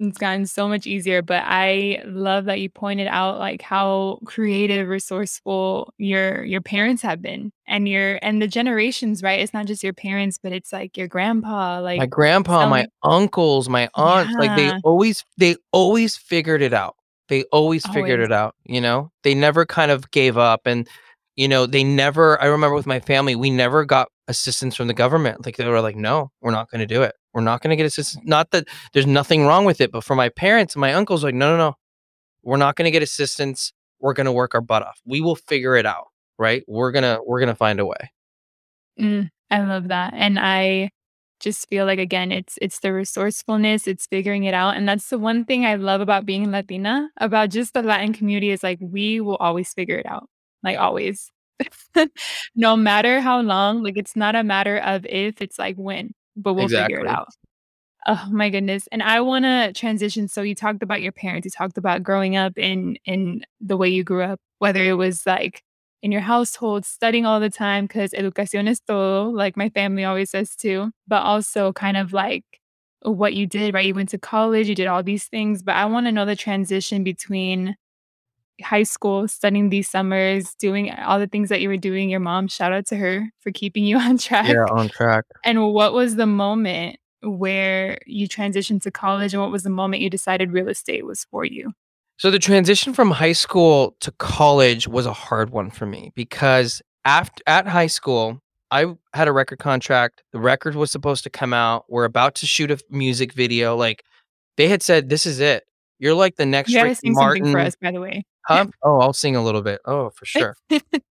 It's 0.00 0.18
gotten 0.18 0.46
so 0.46 0.68
much 0.68 0.86
easier, 0.86 1.22
but 1.22 1.42
I 1.46 2.02
love 2.06 2.46
that 2.46 2.60
you 2.60 2.68
pointed 2.70 3.06
out, 3.06 3.38
like, 3.38 3.62
how 3.62 4.18
creative, 4.24 4.88
resourceful 4.88 5.92
your 5.98 6.44
your 6.44 6.60
parents 6.60 7.02
have 7.02 7.22
been, 7.22 7.52
and 7.66 7.88
your 7.88 8.18
and 8.22 8.42
the 8.42 8.48
generations, 8.48 9.22
right? 9.22 9.38
It's 9.40 9.54
not 9.54 9.66
just 9.66 9.82
your 9.84 9.92
parents, 9.92 10.38
but 10.42 10.52
it's, 10.52 10.72
like, 10.72 10.96
your 10.96 11.06
grandpa, 11.08 11.80
like 11.80 11.98
My 11.98 12.06
grandpa, 12.06 12.64
my 12.66 12.86
uncles, 13.02 13.68
my 13.68 13.88
aunts, 13.94 14.34
like, 14.38 14.54
they 14.54 14.72
always 14.82 15.24
they 15.36 15.56
always 15.72 16.16
figured 16.16 16.62
it 16.62 16.72
out. 16.72 16.96
They 17.28 17.44
always 17.52 17.86
figured 17.86 18.20
Always. 18.20 18.26
it 18.30 18.32
out, 18.32 18.54
you 18.64 18.80
know? 18.80 19.10
They 19.24 19.34
never 19.34 19.66
kind 19.66 19.90
of 19.90 20.10
gave 20.10 20.38
up, 20.38 20.62
and, 20.66 20.88
you 21.36 21.48
know, 21.48 21.66
they 21.66 21.84
never 21.84 22.40
I 22.40 22.46
remember 22.46 22.74
with 22.76 22.86
my 22.86 23.00
family, 23.00 23.34
we 23.36 23.50
never 23.50 23.84
got 23.84 24.08
assistance 24.28 24.74
from 24.74 24.86
the 24.88 24.94
government, 24.94 25.44
like, 25.44 25.56
they 25.56 25.66
were 25.68 25.80
like, 25.82 25.96
"No, 25.96 26.30
we're 26.40 26.50
not 26.52 26.70
gonna 26.70 26.86
do 26.86 27.02
it. 27.02 27.14
We're 27.34 27.42
not 27.42 27.62
gonna 27.62 27.76
get 27.76 27.86
assistance" 27.86 28.24
not 28.26 28.50
that 28.52 28.68
there's 28.92 29.06
nothing 29.06 29.46
wrong 29.46 29.64
with 29.64 29.80
it, 29.80 29.92
but 29.92 30.04
for 30.04 30.14
my 30.16 30.28
parents 30.30 30.74
and 30.74 30.80
my 30.80 30.92
uncles, 30.94 31.24
like, 31.24 31.34
"No, 31.34 31.50
no, 31.52 31.58
no. 31.58 31.74
We're 32.44 32.58
not 32.58 32.76
gonna 32.76 32.90
get 32.92 33.02
assistance, 33.02 33.72
we're 34.00 34.14
gonna 34.14 34.32
work 34.32 34.54
our 34.54 34.60
butt 34.62 34.82
off. 34.82 35.00
We 35.06 35.20
will 35.22 35.36
figure 35.36 35.76
it 35.76 35.86
out, 35.86 36.08
right? 36.38 36.64
We're 36.68 36.92
gonna 36.92 37.20
we're 37.26 37.40
gonna 37.40 37.54
find 37.56 37.80
a 37.80 37.86
way." 37.86 38.10
Mm, 39.00 39.30
I 39.50 39.62
love 39.62 39.88
that, 39.88 40.14
and 40.16 40.38
I 40.38 40.90
just 41.40 41.68
feel 41.68 41.86
like, 41.86 41.98
again, 41.98 42.32
it's 42.32 42.58
it's 42.62 42.80
the 42.80 42.92
resourcefulness, 42.92 43.86
it's 43.88 44.06
figuring 44.06 44.44
it 44.44 44.54
out, 44.54 44.76
and 44.76 44.88
that's 44.88 45.08
the 45.10 45.18
one 45.18 45.44
thing 45.44 45.66
I 45.66 45.76
love 45.76 46.00
about 46.00 46.26
being 46.26 46.50
Latina, 46.52 47.10
about 47.18 47.50
just 47.50 47.74
the 47.74 47.82
Latin 47.82 48.12
community 48.12 48.50
is, 48.50 48.62
like, 48.62 48.78
we 48.80 49.20
will 49.20 49.36
always 49.36 49.72
figure 49.74 49.98
it 49.98 50.06
out, 50.06 50.28
like, 50.62 50.78
always. 50.78 51.30
No 52.56 52.76
matter 52.76 53.20
how 53.20 53.40
long, 53.42 53.82
like, 53.84 53.96
it's 53.98 54.16
not 54.16 54.36
a 54.36 54.44
matter 54.44 54.78
of 54.78 55.06
if, 55.06 55.40
it's 55.42 55.58
like 55.58 55.76
when, 55.76 56.12
but 56.36 56.54
we'll 56.54 56.68
figure 56.68 56.98
it 56.98 57.06
out. 57.06 57.28
Oh 58.06 58.28
my 58.32 58.50
goodness, 58.50 58.88
and 58.92 59.02
I 59.02 59.20
wanna 59.20 59.72
transition, 59.74 60.28
so 60.28 60.42
you 60.42 60.54
talked 60.56 60.82
about 60.82 61.02
your 61.02 61.12
parents, 61.12 61.44
you 61.46 61.50
talked 61.52 61.78
about 61.78 62.02
growing 62.02 62.36
up 62.36 62.58
in 62.58 62.96
in 63.06 63.44
the 63.60 63.76
way 63.76 63.88
you 63.90 64.04
grew 64.04 64.22
up, 64.24 64.40
whether 64.60 64.82
it 64.84 64.94
was, 64.94 65.26
like, 65.26 65.62
in 66.02 66.12
your 66.12 66.22
household, 66.22 66.84
studying 66.86 67.26
all 67.26 67.40
the 67.40 67.50
time 67.50 67.88
'cause 67.88 68.12
educación 68.12 68.68
es 68.68 68.80
todo, 68.80 69.30
like 69.30 69.56
my 69.56 69.68
family 69.70 70.04
always 70.04 70.30
says 70.30 70.56
too, 70.56 70.92
but 71.08 71.22
also 71.22 71.72
kind 71.74 71.96
of 71.96 72.12
like 72.12 72.44
what 73.02 73.34
you 73.34 73.46
did, 73.46 73.74
right? 73.74 73.86
You 73.86 73.94
went 73.94 74.10
to 74.10 74.18
college, 74.18 74.68
you 74.68 74.74
did 74.76 74.86
all 74.88 75.02
these 75.04 75.26
things, 75.28 75.62
but 75.62 75.76
I 75.76 75.86
wanna 75.86 76.12
know 76.12 76.24
the 76.26 76.36
transition 76.36 77.04
between 77.04 77.76
high 78.60 78.82
school, 78.82 79.28
studying 79.28 79.70
these 79.70 79.88
summers, 79.88 80.54
doing 80.54 80.90
all 80.92 81.18
the 81.18 81.26
things 81.26 81.48
that 81.48 81.60
you 81.60 81.68
were 81.68 81.76
doing, 81.76 82.10
your 82.10 82.20
mom, 82.20 82.48
shout 82.48 82.72
out 82.72 82.86
to 82.86 82.96
her 82.96 83.30
for 83.40 83.50
keeping 83.50 83.84
you 83.84 83.98
on 83.98 84.18
track. 84.18 84.48
Yeah, 84.48 84.64
on 84.70 84.88
track. 84.88 85.24
and 85.44 85.72
what 85.72 85.92
was 85.92 86.16
the 86.16 86.26
moment 86.26 86.98
where 87.22 87.98
you 88.06 88.28
transitioned 88.28 88.82
to 88.82 88.90
college, 88.90 89.32
and 89.32 89.40
what 89.40 89.52
was 89.52 89.62
the 89.62 89.70
moment 89.70 90.02
you 90.02 90.10
decided 90.10 90.52
real 90.52 90.68
estate 90.68 91.06
was 91.06 91.24
for 91.30 91.44
you? 91.44 91.72
So, 92.18 92.30
the 92.30 92.38
transition 92.38 92.92
from 92.92 93.10
high 93.10 93.32
school 93.32 93.96
to 94.00 94.12
college 94.12 94.86
was 94.86 95.06
a 95.06 95.12
hard 95.12 95.50
one 95.50 95.70
for 95.70 95.86
me 95.86 96.12
because 96.14 96.82
aft 97.04 97.42
at 97.46 97.66
high 97.66 97.86
school, 97.86 98.40
I 98.70 98.94
had 99.14 99.28
a 99.28 99.32
record 99.32 99.58
contract, 99.58 100.22
the 100.32 100.38
record 100.40 100.74
was 100.74 100.90
supposed 100.90 101.24
to 101.24 101.30
come 101.30 101.52
out, 101.52 101.84
we're 101.88 102.04
about 102.04 102.34
to 102.36 102.46
shoot 102.46 102.70
a 102.70 102.78
music 102.90 103.32
video, 103.32 103.76
like, 103.76 104.04
they 104.56 104.68
had 104.68 104.82
said, 104.82 105.08
"This 105.08 105.24
is 105.26 105.40
it. 105.40 105.64
You're 105.98 106.14
like 106.14 106.36
the 106.36 106.46
next 106.46 106.70
You 106.70 106.82
Ricky 106.82 107.14
something 107.14 107.52
for 107.52 107.60
us, 107.60 107.76
by 107.80 107.92
the 107.92 108.00
way. 108.00 108.24
Huh? 108.46 108.66
Oh, 108.82 108.98
I'll 109.00 109.12
sing 109.12 109.36
a 109.36 109.42
little 109.42 109.62
bit. 109.62 109.80
Oh, 109.84 110.10
for 110.10 110.24
sure. 110.26 110.56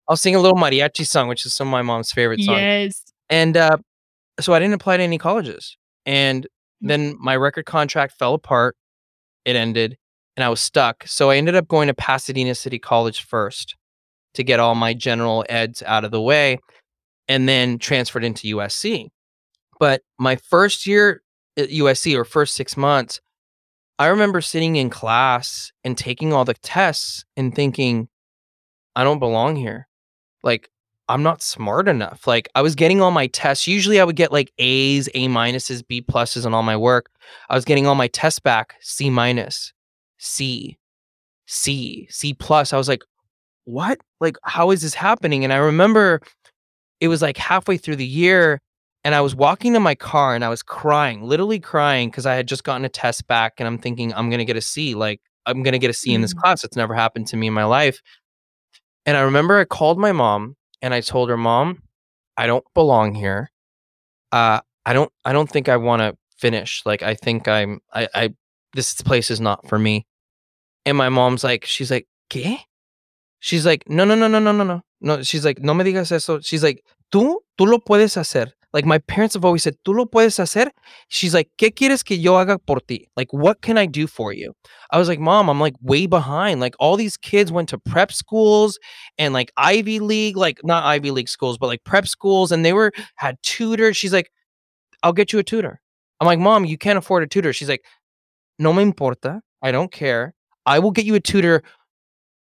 I'll 0.07 0.17
sing 0.17 0.35
a 0.35 0.39
little 0.39 0.57
mariachi 0.57 1.05
song, 1.07 1.27
which 1.27 1.45
is 1.45 1.53
some 1.53 1.67
of 1.67 1.71
my 1.71 1.81
mom's 1.81 2.11
favorite 2.11 2.41
songs, 2.41 2.59
Yes. 2.59 3.03
and, 3.29 3.57
uh, 3.57 3.77
so 4.39 4.53
I 4.53 4.59
didn't 4.59 4.73
apply 4.75 4.97
to 4.97 5.03
any 5.03 5.17
colleges, 5.17 5.77
and 6.05 6.45
Mm. 6.83 6.87
then 6.89 7.15
my 7.19 7.35
record 7.37 7.65
contract 7.65 8.13
fell 8.19 8.33
apart, 8.33 8.75
it 9.45 9.55
ended, 9.55 9.97
and 10.35 10.43
I 10.43 10.49
was 10.49 10.59
stuck, 10.59 11.07
so 11.07 11.29
I 11.29 11.37
ended 11.37 11.55
up 11.55 11.67
going 11.69 11.87
to 11.87 11.93
Pasadena 11.93 12.53
City 12.53 12.77
College 12.79 13.21
first 13.23 13.75
to 14.33 14.43
get 14.43 14.59
all 14.59 14.75
my 14.75 14.93
general 14.93 15.45
eds 15.47 15.81
out 15.83 16.03
of 16.03 16.11
the 16.11 16.21
way, 16.21 16.59
and 17.29 17.47
then 17.47 17.79
transferred 17.79 18.25
into 18.25 18.49
USC. 18.57 19.07
But 19.79 20.01
my 20.19 20.35
1st 20.35 20.85
year 20.85 21.23
at 21.57 21.69
USC, 21.69 22.13
or 22.15 22.25
first 22.25 22.55
6 22.55 22.75
months, 22.75 23.21
I 23.97 24.07
remember 24.07 24.41
sitting 24.41 24.75
in 24.75 24.89
class 24.89 25.71
and 25.83 25.97
taking 25.97 26.33
all 26.33 26.43
the 26.45 26.53
tests 26.55 27.23
and 27.37 27.55
thinking, 27.55 28.09
"I 28.95 29.03
don't 29.03 29.19
belong 29.19 29.55
here." 29.55 29.87
Like, 30.43 30.69
"I'm 31.07 31.23
not 31.23 31.41
smart 31.41 31.87
enough." 31.87 32.27
Like, 32.27 32.49
I 32.55 32.61
was 32.61 32.75
getting 32.75 33.01
all 33.01 33.11
my 33.11 33.27
tests 33.27 33.67
usually 33.67 33.99
I 33.99 34.03
would 34.03 34.15
get, 34.17 34.31
like, 34.33 34.51
A's, 34.59 35.07
A 35.15 35.27
minuses, 35.27 35.81
B 35.87 36.01
pluses 36.01 36.45
on 36.45 36.53
all 36.53 36.63
my 36.63 36.75
work. 36.77 37.09
I 37.49 37.55
was 37.55 37.65
getting 37.65 37.87
all 37.87 37.95
my 37.95 38.07
tests 38.07 38.39
back 38.39 38.75
C 38.81 39.09
minus, 39.09 39.71
C, 40.17 40.77
C, 41.47 42.07
C 42.11 42.33
plus. 42.33 42.73
I 42.73 42.77
was 42.77 42.89
like, 42.89 43.03
"What? 43.65 43.99
Like, 44.21 44.37
how 44.43 44.71
is 44.71 44.81
this 44.81 44.93
happening?" 44.95 45.43
And 45.45 45.53
I 45.53 45.57
remember 45.57 46.21
it 47.01 47.07
was, 47.09 47.21
like, 47.21 47.37
halfway 47.37 47.77
through 47.77 47.97
the 47.97 48.05
year, 48.07 48.61
and 49.05 49.15
I 49.15 49.21
was 49.21 49.35
walking 49.35 49.73
to 49.75 49.81
my 49.81 49.95
car, 49.95 50.35
and 50.35 50.43
I 50.45 50.49
was 50.49 50.63
crying, 50.63 51.23
literally 51.23 51.59
crying 51.61 52.11
'cause 52.11 52.25
I 52.27 52.35
had 52.35 52.47
just 52.49 52.65
gotten 52.65 52.85
a 52.85 52.89
test 52.89 53.27
back, 53.27 53.55
and 53.59 53.67
I'm 53.67 53.77
thinking, 53.79 54.13
"I'm 54.15 54.31
gonna 54.31 54.45
get 54.45 54.57
a 54.57 54.61
C, 54.61 54.95
like, 54.95 55.21
I'm 55.47 55.63
gonna 55.63 55.79
get 55.79 55.91
a 55.91 55.93
C 55.93 56.13
in 56.15 56.21
this 56.21 56.33
Mm. 56.35 56.39
class." 56.41 56.65
It's 56.65 56.77
never 56.77 56.95
happened 56.95 57.27
to 57.29 57.37
me 57.37 57.47
in 57.47 57.53
my 57.53 57.65
life. 57.65 58.01
And 59.05 59.15
I 59.17 59.21
remember 59.21 59.57
I 59.59 59.65
called 59.65 59.99
my 59.99 60.11
mom, 60.11 60.55
and 60.81 60.93
I 60.93 61.01
told 61.01 61.29
her, 61.29 61.37
"Mom, 61.37 61.83
I 62.37 62.47
don't 62.47 62.65
belong 62.73 63.15
here. 63.15 63.51
Uh, 64.31 64.61
I 64.85 64.93
don't 64.93 65.11
I 65.25 65.33
don't 65.33 65.49
think 65.51 65.69
I 65.69 65.77
wanna 65.77 66.15
finish, 66.37 66.83
like, 66.85 67.03
I 67.03 67.15
think 67.15 67.47
I'm 67.47 67.81
I 67.93 68.07
I 68.15 68.29
this 68.73 68.93
place 69.03 69.31
is 69.31 69.41
not 69.41 69.67
for 69.69 69.79
me." 69.79 70.05
And 70.85 70.97
my 70.97 71.09
mom's 71.09 71.43
like 71.43 71.65
she's 71.65 71.91
like, 71.91 72.07
"¿Qué?" 72.31 72.59
She's 73.41 73.65
like, 73.65 73.89
"No, 73.89 74.05
no, 74.05 74.15
no, 74.15 74.27
no, 74.29 74.39
no, 74.39 74.51
no, 74.53 74.63
no." 74.65 74.81
No, 75.01 75.23
she's 75.23 75.45
like, 75.45 75.59
"No 75.61 75.73
me 75.75 75.83
digas 75.85 76.11
eso." 76.11 76.39
She's 76.41 76.63
like, 76.63 76.83
"Tú 77.13 77.37
tú 77.59 77.67
lo 77.67 77.79
puedes 77.79 78.17
hacer." 78.17 78.53
Like, 78.75 78.85
my 78.85 78.97
parents 78.97 79.35
have 79.35 79.45
always 79.45 79.63
said, 79.63 79.77
"Tú 79.85 79.95
lo 79.95 80.05
puedes 80.05 80.37
hacer." 80.37 80.69
She's 81.07 81.33
like, 81.33 81.49
"¿Qué 81.57 81.71
quieres 81.73 82.03
que 82.03 82.17
yo 82.17 82.35
haga 82.35 82.59
por 82.59 82.81
ti?" 82.81 83.07
Like, 83.15 83.31
"What 83.31 83.61
can 83.61 83.77
I 83.77 83.85
do 83.87 84.05
for 84.05 84.33
you?" 84.33 84.51
I 84.91 84.97
was 84.99 85.07
like, 85.07 85.17
"Mom, 85.19 85.49
I'm, 85.49 85.61
like, 85.61 85.75
way 85.81 86.07
behind." 86.07 86.59
Like, 86.59 86.75
all 86.77 86.97
these 86.97 87.15
kids 87.15 87.53
went 87.53 87.69
to 87.69 87.77
prep 87.79 88.11
schools 88.11 88.77
and, 89.17 89.33
like, 89.33 89.53
Ivy 89.55 89.99
League 89.99 90.35
like, 90.35 90.59
not 90.65 90.83
Ivy 90.83 91.11
League 91.11 91.29
schools, 91.29 91.57
but, 91.57 91.67
like, 91.67 91.85
prep 91.85 92.05
schools, 92.05 92.51
and 92.51 92.65
they 92.65 92.73
were 92.73 92.91
had 93.15 93.37
tutors. 93.43 93.95
She's 93.95 94.11
like, 94.13 94.29
"I'll 95.03 95.13
get 95.13 95.31
you 95.31 95.39
a 95.39 95.43
tutor." 95.43 95.79
I'm 96.19 96.27
like, 96.27 96.39
"Mom, 96.39 96.65
you 96.65 96.77
can't 96.77 96.97
afford 96.97 97.23
a 97.23 97.27
tutor." 97.27 97.53
She's 97.53 97.69
like, 97.69 97.85
"No 98.59 98.73
me 98.73 98.83
importa. 98.83 99.41
I 99.61 99.71
don't 99.71 99.91
care. 99.91 100.33
I 100.65 100.79
will 100.79 100.91
get 100.91 101.05
you 101.05 101.15
a 101.15 101.21
tutor. 101.21 101.63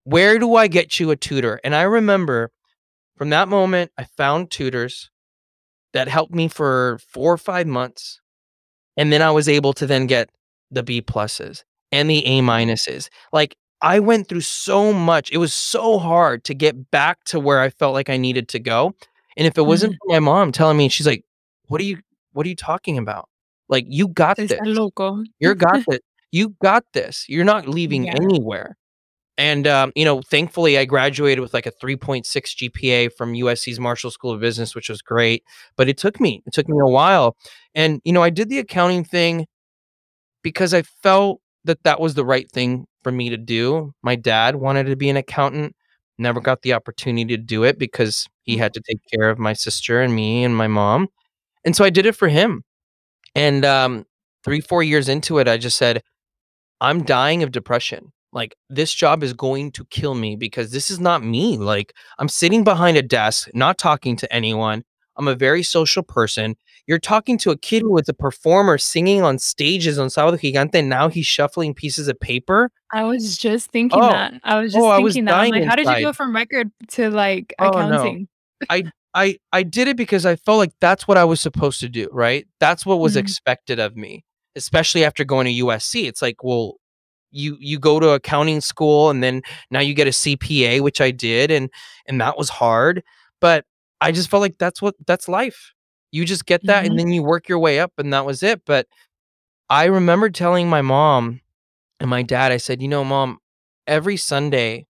Where 0.05 0.39
do 0.41 0.57
I 0.57 0.69
get 0.69 0.99
you 1.01 1.13
a 1.13 1.17
tutor?" 1.17 1.61
And 1.65 1.75
I 1.77 1.83
remember 1.83 2.51
from 3.17 3.31
that 3.31 3.49
moment, 3.49 3.93
I 3.99 4.05
found 4.17 4.51
tutors 4.51 5.11
that 5.97 6.09
helped 6.09 6.35
me 6.35 6.49
for 6.49 7.01
4 7.11 7.35
or 7.35 7.39
5 7.39 7.67
months, 7.69 8.21
and 8.97 9.13
then 9.13 9.23
I 9.23 9.31
was 9.33 9.49
able 9.49 9.73
to 9.75 9.87
then 9.87 10.07
get 10.09 10.31
the 10.73 10.83
B 10.85 11.03
pluses 11.03 11.65
and 11.93 12.11
the 12.11 12.25
A 12.27 12.41
minuses. 12.43 13.09
Like, 13.33 13.57
I 13.83 14.01
went 14.01 14.29
through 14.29 14.43
so 14.43 14.93
much. 14.93 15.33
It 15.33 15.39
was 15.39 15.55
so 15.55 15.99
hard 15.99 16.45
to 16.45 16.55
get 16.55 16.91
back 16.93 17.25
to 17.27 17.41
where 17.41 17.61
I 17.61 17.71
felt 17.71 17.95
like 17.95 18.11
I 18.11 18.17
needed 18.19 18.49
to 18.51 18.61
go, 18.61 18.95
and 19.39 19.47
if 19.49 19.59
it 19.59 19.63
wasn't 19.65 19.95
Mhm. 19.95 19.99
for 20.01 20.09
my 20.15 20.21
mom 20.21 20.53
telling 20.53 20.79
me, 20.79 20.89
she's 20.91 21.07
like, 21.09 21.25
"What 21.69 21.81
are 21.83 21.85
you 21.85 21.99
what 22.35 22.47
are 22.47 22.51
you 22.51 22.57
talking 22.57 22.99
about? 22.99 23.29
Like, 23.71 23.87
you 23.89 24.09
got 24.09 24.39
this. 24.49 24.81
You're 25.41 25.55
got 25.57 25.83
thi 25.91 26.01
you 26.33 26.51
got 26.63 26.85
this. 26.95 27.27
You're 27.29 27.45
not 27.47 27.69
leaving 27.69 28.07
Yeah. 28.07 28.15
anywhere." 28.23 28.77
And, 29.39 29.67
um, 29.67 29.93
you 29.95 30.05
know, 30.05 30.23
thankfully, 30.23 30.79
I 30.79 30.85
graduated 30.87 31.41
with, 31.41 31.53
like, 31.55 31.67
a 31.67 31.71
3.6 31.71 32.55
GPA 32.55 33.11
from 33.17 33.35
USC's 33.35 33.79
Marshall 33.79 34.11
School 34.11 34.33
of 34.33 34.41
Business, 34.41 34.75
which 34.75 34.89
was 34.89 35.03
great, 35.03 35.43
but 35.77 35.89
it 35.89 35.99
took 35.99 36.21
me 36.21 36.43
it 36.47 36.55
took 36.55 36.69
me 36.69 36.79
a 36.81 36.87
while. 36.91 37.37
And, 37.75 38.01
you 38.05 38.13
know, 38.13 38.23
I 38.23 38.31
did 38.31 38.49
the 38.49 38.59
accounting 38.59 39.05
thing 39.05 39.47
because 40.43 40.75
I 40.75 40.83
felt 40.83 41.41
that 41.65 41.83
that 41.85 42.01
was 42.01 42.15
the 42.15 42.25
right 42.25 42.51
thing 42.51 42.87
for 43.03 43.13
me 43.13 43.31
to 43.31 43.37
do. 43.37 43.93
My 44.03 44.17
dad 44.17 44.57
wanted 44.57 44.85
to 44.87 44.97
be 44.97 45.11
an 45.11 45.17
accountant, 45.17 45.75
never 46.19 46.41
got 46.41 46.63
the 46.63 46.75
opportunity 46.75 47.37
to 47.37 47.43
do 47.43 47.65
it 47.65 47.79
because 47.79 48.27
he 48.45 48.57
Mm. 48.57 48.59
had 48.61 48.75
to 48.75 48.81
take 48.89 49.01
care 49.15 49.31
of 49.31 49.39
my 49.39 49.53
sister 49.55 50.03
and 50.03 50.15
me 50.15 50.45
and 50.45 50.57
my 50.57 50.69
mom, 50.69 51.09
and 51.65 51.77
so 51.77 51.85
I 51.85 51.91
did 51.91 52.07
it 52.07 52.17
for 52.17 52.29
him. 52.29 52.65
And, 53.37 53.65
um, 53.67 54.07
3, 54.45 54.61
4 54.63 54.83
years 54.85 55.09
into 55.09 55.39
it, 55.39 55.49
I 55.49 55.59
just 55.59 55.77
said, 55.79 56.03
"I'm 56.81 57.05
dying 57.05 57.43
of 57.45 57.53
depression. 57.53 58.13
Like, 58.33 58.55
this 58.69 58.93
job 58.93 59.23
is 59.23 59.33
going 59.33 59.73
to 59.73 59.85
kill 59.87 60.15
me 60.15 60.37
because 60.37 60.71
this 60.73 60.91
is 60.91 61.01
not 61.01 61.23
me." 61.25 61.57
Like, 61.57 61.93
I'm 62.19 62.29
sitting 62.29 62.65
behind 62.65 62.97
a 62.97 63.03
desk, 63.03 63.49
not 63.55 63.79
talking 63.79 64.17
to 64.17 64.33
anyone. 64.33 64.85
I'm 65.19 65.29
a 65.29 65.35
very 65.35 65.63
social 65.63 66.03
person. 66.03 66.57
You're 66.87 66.99
talking 66.99 67.39
to 67.39 67.51
a 67.51 67.57
kid 67.57 67.83
who 67.83 67.91
was 67.93 68.09
a 68.09 68.13
performer 68.15 68.77
singing 68.79 69.23
on 69.23 69.39
stages 69.39 69.99
on 69.99 70.09
Sábado 70.09 70.39
Gigante, 70.39 70.75
and 70.75 70.89
now 70.91 71.09
he's 71.09 71.25
shuffling 71.27 71.73
pieces 71.75 72.07
of 72.07 72.21
paper. 72.21 72.71
I 72.93 73.05
was 73.05 73.37
just 73.39 73.71
thinking 73.71 73.99
Oh. 74.01 74.09
that. 74.11 74.35
I 74.45 74.61
was 74.61 74.73
just 74.75 74.85
Oh, 74.85 74.89
I 74.89 74.99
was 74.99 75.15
thinking 75.15 75.25
that. 75.27 75.35
I'm 75.35 75.51
dying 75.51 75.63
like, 75.63 75.71
how 75.71 75.77
did 75.77 75.89
you 75.89 76.07
go 76.07 76.13
from 76.13 76.35
record 76.37 76.71
to 76.89 77.09
like 77.11 77.55
Oh, 77.59 77.71
no. 77.71 77.79
accounting? 77.79 78.29
I 78.69 78.85
I 79.15 79.39
I 79.53 79.63
did 79.63 79.89
it 79.89 79.97
because 79.97 80.27
I 80.27 80.37
felt 80.37 80.59
like 80.59 80.73
that's 80.81 81.09
what 81.09 81.17
I 81.17 81.25
was 81.25 81.41
supposed 81.41 81.81
to 81.81 81.89
do, 81.89 82.09
right? 82.13 82.47
That's 82.61 82.85
what 82.85 83.01
was 83.01 83.15
Mhm. 83.17 83.21
expected 83.21 83.79
of 83.79 83.97
me, 83.97 84.23
especially 84.55 85.03
after 85.05 85.25
going 85.25 85.47
to 85.47 85.53
USC. 85.65 86.07
It's 86.07 86.21
like, 86.21 86.45
well, 86.45 86.75
you 87.37 87.57
you 87.61 87.79
go 87.79 88.01
to 88.01 88.11
accounting 88.11 88.61
school 88.61 89.11
and 89.11 89.23
then 89.23 89.43
now 89.71 89.81
you 89.81 89.95
get 89.95 90.09
a 90.09 90.13
CPA, 90.13 90.81
which 90.81 91.01
I 91.01 91.11
did, 91.13 91.51
and 91.51 91.71
and 92.07 92.21
that 92.21 92.39
was 92.39 92.49
hard. 92.51 93.03
But 93.41 93.65
I 94.01 94.13
just 94.13 94.31
felt 94.31 94.41
like 94.43 94.59
that's 94.59 94.83
what 94.83 94.95
that's 95.07 95.29
life. 95.29 95.73
You 96.13 96.25
just 96.25 96.47
get 96.47 96.67
that 96.67 96.85
Mhm. 96.85 96.87
and 96.91 96.99
then 96.99 97.09
you 97.13 97.23
work 97.23 97.49
your 97.49 97.59
way 97.59 97.81
up, 97.81 97.93
and 97.99 98.13
that 98.13 98.27
was 98.27 98.43
it. 98.43 98.63
But 98.67 98.87
I 99.71 99.87
remember 99.87 100.31
telling 100.31 100.69
my 100.69 100.83
mom 100.83 101.41
and 102.01 102.11
my 102.11 102.23
dad, 102.23 102.53
I 102.53 102.59
said, 102.59 102.83
you 102.83 102.89
know, 102.89 103.05
mom, 103.05 103.39
every 103.87 104.17
Sunday 104.17 104.87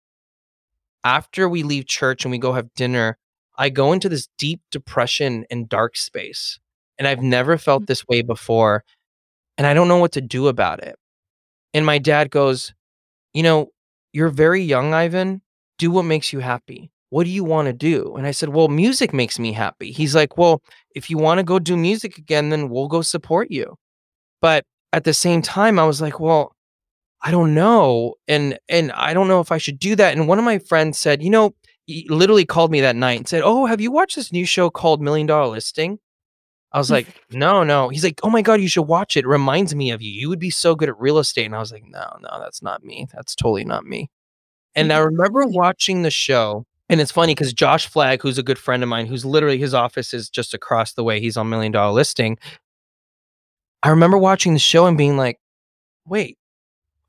after 1.04 1.50
we 1.50 1.64
leave 1.64 1.88
church 1.88 2.24
and 2.26 2.32
we 2.32 2.38
go 2.38 2.54
have 2.54 2.74
dinner, 2.76 3.18
I 3.58 3.70
go 3.70 3.92
into 3.94 4.10
this 4.10 4.28
deep 4.38 4.62
depression 4.72 5.46
and 5.50 5.68
dark 5.68 5.98
space. 5.98 6.60
And 6.98 7.08
I've 7.08 7.22
never 7.22 7.58
felt 7.58 7.88
this 7.88 8.08
way 8.08 8.22
before. 8.22 8.84
And 9.58 9.68
I 9.68 9.74
don't 9.74 9.88
know 9.90 9.98
what 9.98 10.14
to 10.14 10.22
do 10.22 10.48
about 10.48 10.84
it. 10.84 10.98
And 11.74 11.86
my 11.86 11.98
dad 11.98 12.32
goes, 12.32 12.74
You 13.34 13.44
know, 13.44 13.68
you're 14.14 14.30
very 14.30 14.62
young, 14.62 14.94
Ivan. 14.94 15.42
Do 15.78 15.92
what 15.92 16.04
makes 16.04 16.32
you 16.34 16.40
happy. 16.40 16.92
What 17.10 17.26
do 17.26 17.30
you 17.30 17.44
want 17.44 17.68
to 17.68 17.74
do? 17.74 18.16
And 18.16 18.26
I 18.26 18.32
said, 18.32 18.50
Well, 18.50 18.68
music 18.68 19.14
makes 19.14 19.40
me 19.40 19.54
happy. 19.54 19.92
He's 19.92 20.16
like, 20.16 20.38
Well, 20.38 20.62
if 20.96 21.10
you 21.10 21.18
want 21.18 21.40
to 21.40 21.44
go 21.44 21.60
do 21.60 21.78
music 21.78 22.18
again, 22.18 22.50
then 22.50 22.70
we'll 22.70 22.88
go 22.88 23.02
support 23.02 23.52
you. 23.52 23.76
But 24.42 24.66
at 24.94 25.04
the 25.04 25.14
same 25.14 25.42
time, 25.42 25.80
I 25.80 25.86
was 25.86 26.02
like, 26.02 26.20
Well, 26.20 26.56
I 27.22 27.32
don't 27.32 27.54
know. 27.54 28.16
And 28.28 28.58
and 28.68 28.92
I 28.94 29.14
don't 29.14 29.28
know 29.28 29.42
if 29.42 29.52
I 29.52 29.58
should 29.58 29.80
do 29.80 29.96
that. 29.96 30.18
And 30.18 30.28
one 30.28 30.40
of 30.40 30.46
my 30.46 30.60
friends 30.60 30.98
said, 30.98 31.22
you 31.22 31.30
know, 31.30 31.54
he 31.86 32.08
literally 32.10 32.46
called 32.46 32.72
me 32.72 32.82
that 32.82 32.96
night 32.96 33.18
and 33.20 33.28
said, 33.28 33.44
Oh, 33.46 33.66
have 33.66 33.82
you 33.82 33.92
watched 33.92 34.16
this 34.16 34.32
new 34.32 34.46
show 34.46 34.70
called 34.70 35.02
Million 35.02 35.28
Dollar 35.28 35.48
Listing? 35.52 36.00
I 36.74 36.78
was 36.78 36.90
like, 36.90 37.08
no, 37.32 37.64
no. 37.64 37.90
He's 37.90 38.04
like, 38.04 38.20
oh 38.24 38.30
my 38.30 38.42
God, 38.42 38.62
you 38.62 38.68
should 38.70 38.84
watch 38.84 39.18
it. 39.18 39.26
It 39.26 39.28
reminds 39.28 39.76
me 39.76 39.92
of 39.92 40.02
you. 40.02 40.12
You 40.12 40.30
would 40.30 40.40
be 40.40 40.50
so 40.50 40.74
good 40.74 40.88
at 40.90 41.00
real 41.00 41.18
estate. 41.20 41.46
And 41.46 41.56
I 41.56 41.60
was 41.60 41.72
like, 41.72 41.84
no, 41.86 42.18
no, 42.22 42.40
that's 42.40 42.62
not 42.62 42.84
me. 42.84 43.08
That's 43.14 43.36
totally 43.36 43.66
not 43.66 43.86
me. 43.86 44.10
And 44.74 44.94
I 44.94 45.00
remember 45.00 45.46
watching 45.48 46.04
the 46.04 46.12
show. 46.12 46.66
And 46.88 47.02
it's 47.02 47.12
funny 47.12 47.34
because 47.36 47.54
Josh 47.54 47.88
Flagg, 47.88 48.22
who's 48.22 48.38
a 48.38 48.44
good 48.44 48.58
friend 48.60 48.84
of 48.84 48.90
mine, 48.90 49.06
who's 49.06 49.26
literally 49.26 49.58
his 49.58 49.74
office 49.74 50.14
is 50.14 50.30
just 50.30 50.54
across 50.54 50.94
the 50.94 51.04
way. 51.04 51.20
He's 51.20 51.38
on 51.38 51.50
Million 51.50 51.72
Dollar 51.74 51.92
Listing. 51.94 52.38
I 53.84 53.90
remember 53.90 54.18
watching 54.18 54.54
the 54.54 54.60
show 54.60 54.86
and 54.86 54.98
being 54.98 55.18
like, 55.18 55.40
wait, 56.06 56.38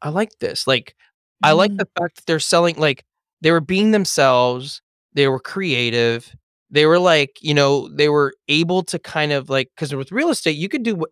I 0.00 0.08
like 0.08 0.38
this. 0.38 0.66
Like, 0.66 0.94
I 1.42 1.52
like 1.52 1.72
Mm. 1.72 1.78
the 1.78 1.88
fact 1.98 2.16
that 2.16 2.26
they're 2.26 2.40
selling, 2.40 2.76
like, 2.76 3.04
they 3.40 3.50
were 3.50 3.60
being 3.60 3.90
themselves, 3.90 4.80
they 5.14 5.28
were 5.28 5.40
creative, 5.40 6.34
they 6.72 6.86
were 6.86 6.98
like, 6.98 7.38
you 7.40 7.54
know, 7.54 7.88
they 7.94 8.08
were 8.08 8.34
able 8.48 8.82
to 8.84 8.98
kind 8.98 9.30
of 9.30 9.48
like, 9.48 9.70
because 9.76 9.94
with 9.94 10.10
real 10.10 10.30
estate, 10.30 10.56
you 10.56 10.68
could 10.68 10.82
do 10.82 10.96
what 10.96 11.10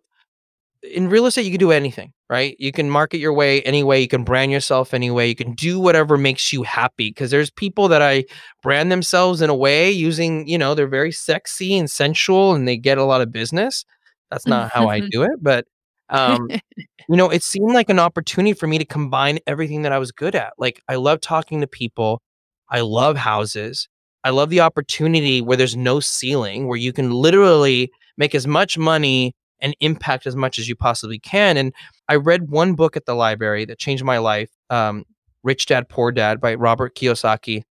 in 0.83 1.09
real 1.09 1.27
estate, 1.27 1.45
you 1.45 1.51
can 1.51 1.59
do 1.59 1.71
anything, 1.71 2.11
right? 2.29 2.55
You 2.59 2.71
can 2.71 2.89
market 2.89 3.19
your 3.19 3.33
way 3.33 3.61
any 3.61 3.83
way, 3.83 4.01
you 4.01 4.07
can 4.07 4.23
brand 4.23 4.51
yourself 4.51 4.93
any 4.93 5.11
way, 5.11 5.27
you 5.27 5.35
can 5.35 5.53
do 5.53 5.79
whatever 5.79 6.17
makes 6.17 6.51
you 6.51 6.63
happy. 6.63 7.09
Because 7.09 7.29
there's 7.29 7.51
people 7.51 7.87
that 7.89 8.01
I 8.01 8.25
brand 8.63 8.91
themselves 8.91 9.41
in 9.41 9.49
a 9.49 9.55
way 9.55 9.91
using, 9.91 10.47
you 10.47 10.57
know, 10.57 10.73
they're 10.73 10.87
very 10.87 11.11
sexy 11.11 11.77
and 11.77 11.89
sensual 11.89 12.55
and 12.55 12.67
they 12.67 12.77
get 12.77 12.97
a 12.97 13.03
lot 13.03 13.21
of 13.21 13.31
business. 13.31 13.85
That's 14.31 14.47
not 14.47 14.71
how 14.71 14.87
I 14.87 15.01
do 15.11 15.23
it, 15.23 15.41
but 15.41 15.65
um, 16.09 16.49
you 16.77 17.15
know, 17.15 17.29
it 17.29 17.43
seemed 17.43 17.73
like 17.73 17.89
an 17.89 17.99
opportunity 17.99 18.53
for 18.53 18.65
me 18.67 18.77
to 18.79 18.85
combine 18.85 19.39
everything 19.45 19.83
that 19.83 19.91
I 19.91 19.99
was 19.99 20.11
good 20.11 20.35
at. 20.35 20.53
Like, 20.57 20.81
I 20.87 20.95
love 20.95 21.21
talking 21.21 21.61
to 21.61 21.67
people. 21.67 22.21
I 22.69 22.81
love 22.81 23.17
houses. 23.17 23.87
I 24.23 24.29
love 24.29 24.49
the 24.49 24.59
opportunity 24.61 25.41
where 25.41 25.57
there's 25.57 25.75
no 25.75 25.99
ceiling, 25.99 26.67
where 26.67 26.77
you 26.77 26.93
can 26.93 27.11
literally 27.11 27.91
make 28.17 28.35
as 28.35 28.45
much 28.45 28.77
money 28.77 29.33
and 29.59 29.75
impact 29.79 30.25
as 30.27 30.35
much 30.35 30.57
as 30.59 30.67
you 30.67 30.75
possibly 30.75 31.19
can. 31.19 31.57
And 31.57 31.73
I 32.07 32.15
read 32.15 32.49
one 32.49 32.73
book 32.73 32.95
at 32.97 33.05
the 33.05 33.13
library 33.15 33.65
that 33.65 33.79
changed 33.79 34.03
my 34.03 34.17
life 34.17 34.49
um, 34.69 35.05
Rich 35.43 35.67
Dad, 35.67 35.89
Poor 35.89 36.11
Dad 36.11 36.39
by 36.39 36.53
Robert 36.55 36.95
Kiyosaki. 36.95 37.63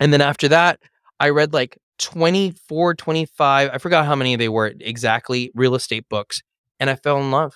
And 0.00 0.12
then 0.12 0.20
after 0.20 0.48
that, 0.48 0.80
I 1.20 1.30
read 1.30 1.52
like 1.52 1.78
24, 1.98 2.94
25, 2.94 3.70
I 3.72 3.78
forgot 3.78 4.06
how 4.06 4.14
many 4.14 4.36
they 4.36 4.48
were 4.48 4.72
exactly, 4.80 5.50
real 5.54 5.74
estate 5.74 6.08
books. 6.08 6.42
And 6.78 6.90
I 6.90 6.96
fell 6.96 7.18
in 7.18 7.30
love. 7.30 7.54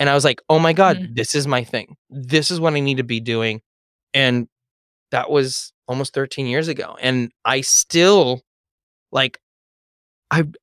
And 0.00 0.10
I 0.10 0.14
was 0.14 0.24
like, 0.24 0.40
oh 0.48 0.58
my 0.58 0.72
God, 0.72 0.96
Mm. 0.98 1.14
this 1.14 1.34
is 1.34 1.46
my 1.46 1.62
thing. 1.64 1.96
This 2.10 2.50
is 2.50 2.58
what 2.60 2.74
I 2.74 2.80
need 2.80 2.96
to 2.96 3.04
be 3.04 3.20
doing. 3.20 3.60
And 4.12 4.48
that 5.10 5.30
was 5.30 5.72
almost 5.88 6.14
13 6.14 6.46
years 6.46 6.68
ago. 6.68 6.96
And 7.00 7.30
I 7.44 7.60
still 7.62 8.42
like 9.12 9.38
I've 10.30 10.54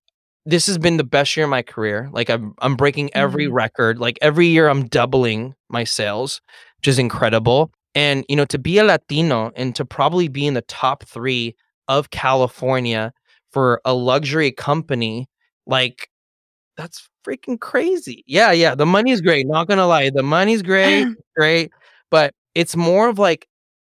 this 0.45 0.67
has 0.67 0.77
been 0.79 0.97
the 0.97 1.03
best 1.05 1.37
year 1.37 1.45
of 1.45 1.51
my 1.51 1.61
career. 1.63 2.09
Like 2.13 2.29
I'm 2.29 2.55
I'm 2.59 2.75
breaking 2.77 3.11
every 3.15 3.47
Mhm. 3.47 3.53
record. 3.53 3.99
Like 3.99 4.19
every 4.21 4.47
year 4.47 4.69
I'm 4.69 4.87
doubling 4.87 5.55
my 5.69 5.83
sales, 5.85 6.41
which 6.79 6.87
is 6.89 6.99
incredible. 6.99 7.71
And 7.95 8.25
you 8.29 8.35
know, 8.37 8.45
to 8.45 8.59
be 8.59 8.77
a 8.79 8.83
Latino 8.85 9.51
and 9.55 9.75
to 9.77 9.85
probably 9.85 10.27
be 10.29 10.47
in 10.47 10.53
the 10.55 10.61
top 10.63 11.03
3 11.05 11.55
of 11.89 12.11
California 12.11 13.13
for 13.53 13.81
a 13.85 13.93
luxury 13.93 14.51
company, 14.51 15.27
like 15.67 16.09
that's 16.77 17.09
freaking 17.27 17.59
crazy. 17.59 18.23
Yeah, 18.27 18.51
yeah, 18.51 18.75
the 18.75 18.85
money's 18.85 19.21
great, 19.21 19.47
not 19.47 19.67
gonna 19.67 19.87
lie. 19.87 20.09
The 20.11 20.23
money's 20.23 20.61
great, 20.63 21.09
great, 21.37 21.71
but 22.11 22.33
it's 22.55 22.75
more 22.75 23.09
of 23.09 23.19
like 23.19 23.47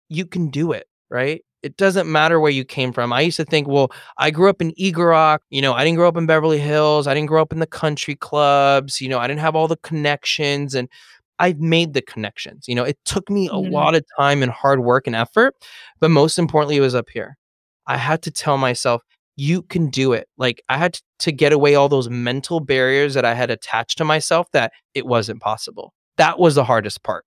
you 0.09 0.25
can 0.27 0.49
do 0.51 0.71
it, 0.73 0.87
right? 1.11 1.43
It 1.61 1.77
doesn't 1.77 2.11
matter 2.11 2.39
where 2.39 2.51
you 2.51 2.65
came 2.65 2.91
from. 2.91 3.13
I 3.13 3.21
used 3.21 3.37
to 3.37 3.45
think, 3.45 3.67
well, 3.67 3.91
I 4.17 4.31
grew 4.31 4.49
up 4.49 4.61
in 4.61 4.73
Eagle 4.77 5.05
Rock, 5.05 5.43
you 5.51 5.61
know, 5.61 5.73
I 5.73 5.83
didn't 5.83 5.97
grow 5.97 6.07
up 6.07 6.17
in 6.17 6.25
Beverly 6.25 6.57
Hills, 6.57 7.05
I 7.05 7.13
didn't 7.13 7.27
grow 7.27 7.41
up 7.41 7.53
in 7.53 7.59
the 7.59 7.67
country 7.67 8.15
clubs, 8.15 8.99
you 8.99 9.07
know, 9.09 9.19
I 9.19 9.27
didn't 9.27 9.41
have 9.41 9.55
all 9.55 9.67
the 9.67 9.77
connections 9.77 10.73
and 10.73 10.89
I've 11.37 11.59
made 11.59 11.93
the 11.93 12.01
connections. 12.01 12.67
You 12.67 12.75
know, 12.75 12.83
it 12.83 12.97
took 13.05 13.29
me 13.29 13.47
a 13.47 13.51
Mhm. 13.53 13.71
lot 13.71 13.93
of 13.95 14.03
time 14.17 14.41
and 14.41 14.51
hard 14.51 14.79
work 14.79 15.05
and 15.05 15.15
effort, 15.15 15.55
but 15.99 16.09
most 16.09 16.39
importantly, 16.39 16.77
it 16.77 16.81
was 16.81 16.95
up 16.95 17.09
here. 17.09 17.37
I 17.87 17.97
had 17.97 18.21
to 18.23 18.31
tell 18.31 18.57
myself, 18.57 19.03
you 19.35 19.63
can 19.63 19.89
do 19.89 20.13
it. 20.13 20.27
Like 20.37 20.63
I 20.69 20.77
had 20.77 20.99
to 21.19 21.31
get 21.31 21.53
away 21.53 21.75
all 21.75 21.89
those 21.89 22.09
mental 22.09 22.59
barriers 22.59 23.13
that 23.15 23.25
I 23.25 23.33
had 23.33 23.49
attached 23.51 23.97
to 23.99 24.05
myself 24.05 24.47
that 24.53 24.71
it 24.93 25.05
wasn't 25.05 25.41
possible. 25.41 25.93
That 26.17 26.39
was 26.39 26.55
the 26.55 26.63
hardest 26.63 27.03
part. 27.03 27.25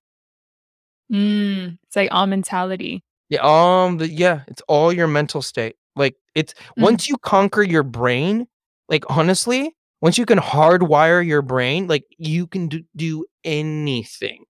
Mm, 1.11 1.77
it's 1.83 1.95
like 1.95 2.09
all 2.11 2.27
mentality. 2.27 3.03
Yeah, 3.29 3.39
um, 3.43 3.97
the, 3.97 4.07
yeah, 4.09 4.41
it's 4.47 4.61
all 4.67 4.93
your 4.93 5.07
mental 5.07 5.41
state. 5.41 5.75
Like 5.95 6.15
it's 6.35 6.53
Mm. 6.77 6.83
once 6.83 7.09
you 7.09 7.17
conquer 7.17 7.63
your 7.63 7.83
brain, 7.83 8.47
like 8.89 9.03
honestly, 9.09 9.75
once 10.01 10.17
you 10.17 10.25
can 10.25 10.37
hardwire 10.39 11.25
your 11.25 11.41
brain, 11.41 11.87
like 11.87 12.03
you 12.17 12.47
can 12.47 12.67
do, 12.67 12.83
do 12.95 13.25
anything. 13.43 14.45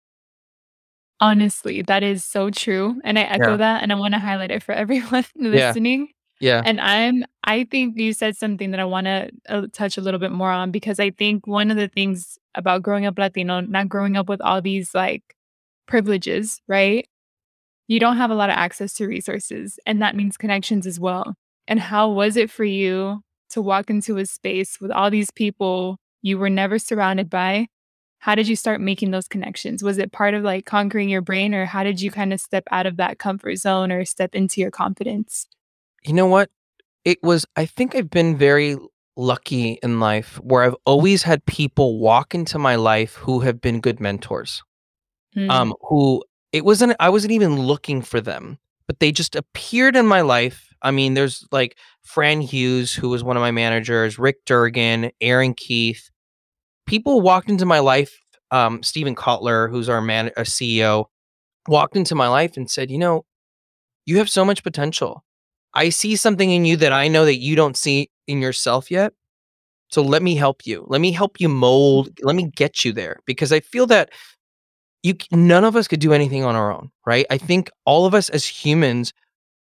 Honestly, 1.19 1.81
that 1.83 2.03
is 2.03 2.25
so 2.25 2.49
true, 2.49 2.99
and 3.03 3.17
I 3.17 3.21
echo 3.23 3.51
Yeah. 3.51 3.57
that, 3.57 3.83
and 3.83 3.91
I 3.91 3.95
wanna 3.95 4.19
highlight 4.19 4.51
it 4.51 4.63
for 4.63 4.73
everyone 4.73 5.23
Yeah. 5.35 5.51
listening. 5.51 6.09
Yeah. 6.39 6.61
And 6.65 6.81
I'm 6.81 7.23
I 7.45 7.65
think 7.65 7.97
you 7.97 8.13
said 8.13 8.35
something 8.35 8.71
that 8.71 8.79
I 8.79 8.85
wanna, 8.85 9.29
uh, 9.47 9.67
touch 9.73 9.97
a 9.97 10.01
little 10.01 10.19
bit 10.19 10.31
more 10.31 10.51
on 10.51 10.71
because 10.71 10.99
I 10.99 11.11
think 11.11 11.45
one 11.47 11.71
of 11.71 11.77
the 11.77 11.87
things 11.87 12.37
about 12.55 12.81
growing 12.83 13.05
up 13.05 13.17
Latino, 13.17 13.61
not 13.61 13.87
growing 13.89 14.17
up 14.17 14.27
with 14.29 14.41
all 14.41 14.61
these, 14.61 14.93
like, 14.95 15.23
privileges, 15.87 16.61
right? 16.67 17.07
You 17.87 17.99
don't 17.99 18.17
have 18.17 18.31
a 18.31 18.35
lot 18.35 18.49
of 18.49 18.55
access 18.55 18.93
to 18.95 19.07
resources, 19.07 19.79
and 19.85 20.01
that 20.01 20.15
means 20.15 20.37
connections 20.37 20.87
as 20.87 20.99
well. 20.99 21.35
And 21.67 21.79
how 21.79 22.09
was 22.09 22.37
it 22.37 22.49
for 22.49 22.63
you 22.63 23.21
to 23.51 23.61
walk 23.61 23.89
into 23.89 24.17
a 24.17 24.25
space 24.25 24.79
with 24.79 24.91
all 24.91 25.09
these 25.11 25.31
people 25.31 25.97
you 26.21 26.37
were 26.37 26.49
never 26.49 26.79
surrounded 26.79 27.29
by? 27.29 27.67
How 28.19 28.35
did 28.35 28.47
you 28.47 28.55
start 28.55 28.79
making 28.79 29.11
those 29.11 29.27
connections? 29.27 29.83
Was 29.83 29.97
it 29.97 30.13
part 30.13 30.33
of, 30.33 30.43
like, 30.43 30.65
conquering 30.65 31.09
your 31.09 31.21
brain, 31.21 31.53
or 31.53 31.65
how 31.65 31.83
did 31.83 32.01
you 32.01 32.09
kinda 32.09 32.37
step 32.37 32.63
out 32.71 32.85
of 32.85 32.95
that 32.97 33.19
comfort 33.19 33.57
zone 33.57 33.91
or 33.91 34.05
step 34.05 34.33
into 34.33 34.61
your 34.61 34.71
confidence? 34.71 35.47
You 36.05 36.13
know 36.13 36.27
what? 36.27 36.49
It 37.03 37.21
was 37.21 37.45
I 37.57 37.65
think 37.65 37.95
I've 37.95 38.09
been 38.09 38.37
very 38.37 38.77
lucky 39.17 39.77
in 39.83 39.99
life 39.99 40.39
where 40.41 40.63
I've 40.63 40.75
always 40.85 41.23
had 41.23 41.45
people 41.45 41.99
walk 41.99 42.33
into 42.33 42.57
my 42.57 42.75
life 42.75 43.15
who 43.15 43.41
have 43.41 43.61
been 43.61 43.81
good 43.81 43.99
mentors. 43.99 44.63
Mm. 45.35 45.49
um 45.49 45.73
who 45.81 46.23
it 46.53 46.63
wasn't 46.63 46.95
I 46.99 47.09
wasn't 47.09 47.33
even 47.33 47.59
looking 47.59 48.01
for 48.01 48.21
them, 48.21 48.59
but 48.87 48.99
they 48.99 49.11
just 49.11 49.35
appeared 49.35 49.95
in 49.95 50.07
my 50.07 50.21
life. 50.21 50.69
I 50.81 50.91
mean, 50.91 51.15
there's 51.15 51.45
like 51.51 51.77
Fran 52.03 52.41
Hughes, 52.41 52.93
who 52.93 53.09
was 53.09 53.23
one 53.23 53.35
of 53.35 53.41
my 53.41 53.51
managers, 53.51 54.19
Rick 54.19 54.45
Durgan, 54.45 55.11
Aaron 55.19 55.53
Keith. 55.55 56.09
People 56.85 57.21
walked 57.21 57.49
into 57.49 57.65
my 57.65 57.79
life. 57.79 58.17
Um, 58.51 58.83
Stephen 58.83 59.15
Kotler, 59.15 59.69
who's 59.69 59.89
our 59.89 60.01
man, 60.01 60.27
a 60.37 60.41
CEO, 60.41 61.05
walked 61.67 61.95
into 61.95 62.15
my 62.15 62.27
life 62.27 62.55
and 62.55 62.69
said, 62.69 62.91
"You 62.91 62.99
know, 62.99 63.25
you 64.05 64.17
have 64.19 64.29
so 64.29 64.45
much 64.45 64.63
potential. 64.63 65.23
I 65.73 65.89
see 65.89 66.15
something 66.15 66.51
in 66.51 66.65
you 66.65 66.77
that 66.77 66.93
I 66.93 67.07
know 67.07 67.25
that 67.25 67.39
you 67.39 67.55
don't 67.55 67.77
see 67.77 68.11
in 68.27 68.41
yourself 68.41 68.91
yet. 68.91 69.13
So 69.89 70.01
let 70.01 70.23
me 70.23 70.35
help 70.35 70.65
you. 70.65 70.85
Let 70.87 71.01
me 71.01 71.11
help 71.11 71.39
you 71.39 71.49
mold. 71.49 72.09
Let 72.23 72.35
me 72.35 72.49
get 72.55 72.83
you 72.83 72.93
there 72.93 73.19
because 73.25 73.51
I 73.53 73.59
feel 73.59 73.85
that 73.87 74.09
you 75.03 75.15
none 75.31 75.65
of 75.65 75.75
us 75.75 75.87
could 75.87 75.99
do 75.99 76.13
anything 76.13 76.43
on 76.43 76.55
our 76.55 76.71
own, 76.71 76.89
right? 77.05 77.25
I 77.29 77.37
think 77.37 77.69
all 77.85 78.05
of 78.05 78.13
us 78.13 78.29
as 78.29 78.45
humans, 78.45 79.13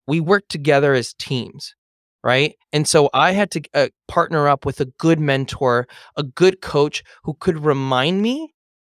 we 0.06 0.20
work 0.20 0.44
together 0.48 0.94
as 0.94 1.14
teams, 1.14 1.74
right? 2.22 2.54
And 2.72 2.86
so 2.86 3.08
I 3.14 3.32
had 3.32 3.50
to 3.52 3.62
uh, 3.74 3.88
partner 4.06 4.48
up 4.48 4.64
with 4.66 4.80
a 4.80 4.86
good 4.98 5.18
mentor, 5.18 5.88
a 6.16 6.22
good 6.22 6.60
coach 6.60 7.02
who 7.24 7.34
could 7.40 7.64
remind 7.64 8.22
me 8.22 8.52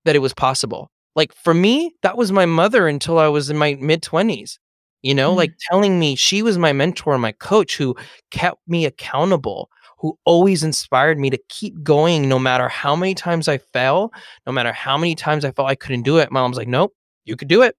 that 0.05 0.15
it 0.15 0.19
was 0.19 0.33
possible. 0.33 0.91
Like 1.15 1.33
for 1.33 1.53
me, 1.53 1.93
that 2.01 2.17
was 2.17 2.31
my 2.31 2.45
mother 2.45 2.87
until 2.87 3.19
I 3.19 3.27
was 3.27 3.49
in 3.49 3.57
my 3.57 3.75
mid 3.79 4.01
20s. 4.01 4.57
You 5.03 5.15
know, 5.15 5.33
mm. 5.33 5.37
like 5.37 5.53
telling 5.69 5.99
me 5.99 6.15
she 6.15 6.43
was 6.43 6.57
my 6.57 6.73
mentor, 6.73 7.17
my 7.17 7.31
coach 7.31 7.75
who 7.75 7.95
kept 8.29 8.59
me 8.67 8.85
accountable, 8.85 9.69
who 10.01 10.17
always 10.25 10.63
inspired 10.63 11.19
me 11.19 11.29
to 11.29 11.37
keep 11.47 11.81
going 11.83 12.27
no 12.27 12.39
matter 12.39 12.67
how 12.67 12.95
many 12.95 13.13
times 13.13 13.47
I 13.47 13.59
fell, 13.59 14.11
no 14.47 14.51
matter 14.51 14.73
how 14.73 14.97
many 14.97 15.13
times 15.13 15.45
I 15.45 15.51
felt 15.51 15.69
I 15.69 15.75
couldn't 15.75 16.01
do 16.01 16.17
it. 16.17 16.31
My 16.31 16.41
mom's 16.41 16.57
like, 16.57 16.67
nope, 16.67 16.93
you 17.23 17.35
could 17.35 17.47
do 17.47 17.61
it. 17.61 17.75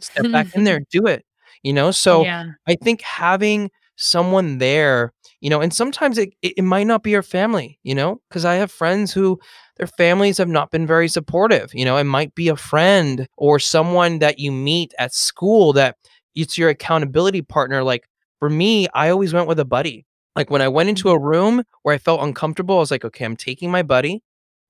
Step 0.00 0.30
back 0.32 0.54
in 0.54 0.64
there, 0.64 0.80
do 0.90 1.06
it. 1.06 1.24
You 1.62 1.72
know, 1.72 1.92
so 1.92 2.24
yeah. 2.24 2.50
I 2.66 2.74
think 2.74 3.00
having 3.02 3.70
someone 3.94 4.58
there, 4.58 5.12
you 5.40 5.50
know, 5.50 5.60
and 5.60 5.72
sometimes 5.72 6.18
it, 6.18 6.34
it, 6.42 6.54
it 6.56 6.62
might 6.62 6.88
not 6.88 7.04
be 7.04 7.10
your 7.10 7.22
family, 7.22 7.78
you 7.84 7.94
know, 7.94 8.20
because 8.28 8.44
I 8.44 8.54
have 8.54 8.72
friends 8.72 9.12
who 9.12 9.38
their 9.76 9.86
families 9.86 10.38
have 10.38 10.48
not 10.48 10.72
been 10.72 10.86
very 10.86 11.06
supportive. 11.06 11.72
You 11.72 11.84
know, 11.84 11.96
it 11.96 12.04
might 12.04 12.34
be 12.34 12.48
a 12.48 12.56
friend 12.56 13.28
or 13.36 13.60
someone 13.60 14.18
that 14.18 14.40
you 14.40 14.50
meet 14.50 14.92
at 14.98 15.14
school 15.14 15.72
that 15.74 15.96
it's 16.34 16.58
your 16.58 16.70
accountability 16.70 17.42
partner. 17.42 17.84
Like 17.84 18.08
for 18.40 18.50
me, 18.50 18.88
I 18.94 19.10
always 19.10 19.32
went 19.32 19.46
with 19.46 19.60
a 19.60 19.64
buddy. 19.64 20.06
Like 20.34 20.50
when 20.50 20.62
I 20.62 20.68
went 20.68 20.88
into 20.88 21.10
a 21.10 21.18
room 21.18 21.62
where 21.82 21.94
I 21.94 21.98
felt 21.98 22.22
uncomfortable, 22.22 22.76
I 22.76 22.80
was 22.80 22.90
like, 22.90 23.04
okay, 23.04 23.24
I'm 23.24 23.36
taking 23.36 23.70
my 23.70 23.82
buddy. 23.82 24.22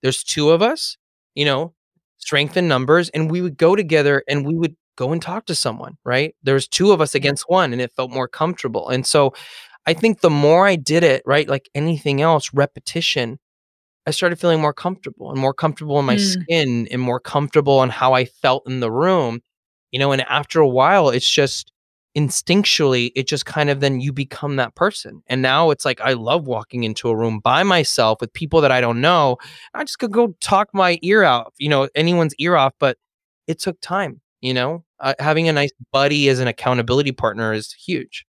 There's 0.02 0.24
two 0.24 0.50
of 0.50 0.62
us, 0.62 0.96
you 1.34 1.44
know, 1.44 1.74
strength 2.18 2.56
in 2.56 2.68
numbers. 2.68 3.08
And 3.10 3.30
we 3.30 3.40
would 3.40 3.56
go 3.56 3.76
together 3.76 4.24
and 4.28 4.46
we 4.46 4.54
would 4.54 4.76
go 4.96 5.12
and 5.12 5.22
talk 5.22 5.46
to 5.46 5.54
someone, 5.54 5.96
right? 6.04 6.34
There's 6.42 6.68
two 6.68 6.92
of 6.92 7.00
us 7.00 7.14
against 7.14 7.44
one 7.48 7.72
and 7.72 7.80
it 7.80 7.92
felt 7.92 8.10
more 8.10 8.28
comfortable. 8.28 8.88
And 8.88 9.06
so 9.06 9.34
I 9.86 9.94
think 9.94 10.20
the 10.20 10.30
more 10.30 10.66
I 10.66 10.76
did 10.76 11.02
it, 11.04 11.22
right, 11.26 11.48
like 11.48 11.68
anything 11.74 12.20
else, 12.20 12.52
repetition, 12.52 13.38
I 14.06 14.10
started 14.10 14.38
feeling 14.38 14.60
more 14.60 14.74
comfortable 14.74 15.30
and 15.30 15.40
more 15.40 15.54
comfortable 15.54 15.98
in 15.98 16.04
my 16.04 16.16
mm. 16.16 16.42
skin 16.42 16.88
and 16.90 17.00
more 17.00 17.20
comfortable 17.20 17.78
on 17.78 17.88
how 17.88 18.14
I 18.14 18.24
felt 18.24 18.68
in 18.68 18.80
the 18.80 18.90
room. 18.90 19.40
You 19.90 19.98
know, 19.98 20.12
and 20.12 20.22
after 20.22 20.60
a 20.60 20.68
while, 20.68 21.10
it's 21.10 21.30
just 21.30 21.71
instinctually 22.16 23.10
it 23.14 23.26
just 23.26 23.46
kind 23.46 23.70
of 23.70 23.80
then 23.80 24.00
you 24.00 24.12
become 24.12 24.56
that 24.56 24.74
person. 24.74 25.22
And 25.28 25.42
now 25.42 25.70
it's 25.70 25.84
like 25.84 26.00
i 26.00 26.12
love 26.12 26.46
walking 26.46 26.84
into 26.84 27.08
a 27.08 27.16
room 27.16 27.40
by 27.40 27.62
myself 27.62 28.20
with 28.20 28.32
people 28.32 28.60
that 28.60 28.72
i 28.72 28.80
don't 28.80 29.00
know. 29.00 29.38
I 29.74 29.84
just 29.84 29.98
could 29.98 30.12
go 30.12 30.34
talk 30.40 30.68
my 30.74 30.98
ear 31.02 31.22
out 31.22 31.52
you 31.58 31.68
know 31.68 31.88
anyone's 31.94 32.34
ear 32.36 32.56
off 32.56 32.74
but 32.78 32.98
it 33.46 33.58
took 33.58 33.80
time 33.80 34.20
you 34.42 34.52
know? 34.52 34.84
Uh, 35.00 35.14
having 35.18 35.48
a 35.48 35.52
nice 35.52 35.72
buddy 35.92 36.28
as 36.28 36.38
an 36.38 36.48
accountability 36.48 37.12
partner 37.12 37.52
is 37.52 37.72
huge. 37.72 38.26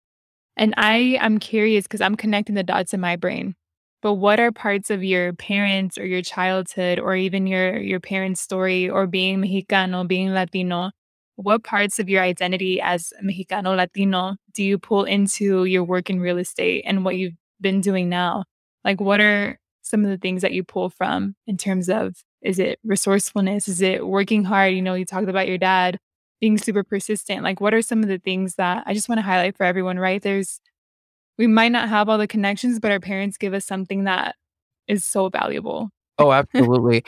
And 0.57 0.73
i 0.75 1.17
i'm 1.21 1.37
curious 1.39 1.85
because 1.85 2.01
i'm 2.01 2.15
connecting 2.15 2.55
the 2.55 2.63
dots 2.63 2.93
in 2.93 2.99
my 2.99 3.15
brain 3.15 3.55
but 4.01 4.15
what 4.15 4.39
are 4.39 4.51
parts 4.51 4.89
of 4.89 5.03
your 5.03 5.31
parents 5.33 5.97
or 5.97 6.05
your 6.05 6.21
childhood 6.21 6.99
or 6.99 7.15
even 7.15 7.47
your 7.47 7.77
your 7.77 8.01
parents 8.01 8.41
story 8.41 8.89
or 8.89 9.07
being 9.07 9.39
mexicano 9.39 10.05
being 10.05 10.33
latino 10.33 10.91
what 11.41 11.63
parts 11.63 11.99
of 11.99 12.09
your 12.09 12.21
identity 12.21 12.81
as 12.81 13.13
Mexicano 13.23 13.75
Latino 13.75 14.35
do 14.53 14.61
you 14.61 14.77
pull 14.77 15.05
into 15.05 15.63
your 15.63 15.85
work 15.85 16.09
in 16.09 16.19
real 16.19 16.37
estate 16.37 16.83
and 16.85 17.05
what 17.05 17.15
you've 17.15 17.35
been 17.61 17.79
doing 17.79 18.09
now? 18.09 18.43
Like, 18.83 18.99
what 18.99 19.21
are 19.21 19.57
some 19.81 20.03
of 20.03 20.09
the 20.11 20.17
things 20.17 20.41
that 20.41 20.51
you 20.51 20.63
pull 20.63 20.89
from 20.89 21.35
in 21.47 21.57
terms 21.57 21.89
of 21.89 22.15
is 22.41 22.59
it 22.59 22.79
resourcefulness? 22.83 23.69
Is 23.69 23.81
it 23.81 24.05
working 24.05 24.43
hard? 24.43 24.73
You 24.73 24.81
know, 24.81 24.95
you 24.95 25.05
talked 25.05 25.29
about 25.29 25.47
your 25.47 25.57
dad 25.57 25.97
being 26.41 26.57
super 26.57 26.83
persistent. 26.83 27.43
Like, 27.43 27.61
what 27.61 27.73
are 27.73 27.81
some 27.81 28.03
of 28.03 28.09
the 28.09 28.19
things 28.19 28.55
that 28.55 28.83
I 28.85 28.93
just 28.93 29.07
want 29.07 29.19
to 29.19 29.23
highlight 29.23 29.55
for 29.55 29.63
everyone, 29.63 29.97
right? 29.97 30.21
There's, 30.21 30.59
we 31.37 31.47
might 31.47 31.71
not 31.71 31.87
have 31.87 32.09
all 32.09 32.17
the 32.17 32.27
connections, 32.27 32.79
but 32.79 32.91
our 32.91 32.99
parents 32.99 33.37
give 33.37 33.53
us 33.53 33.65
something 33.65 34.03
that 34.03 34.35
is 34.87 35.05
so 35.05 35.29
valuable. 35.29 35.89
Oh, 36.17 36.33
absolutely 36.33 37.05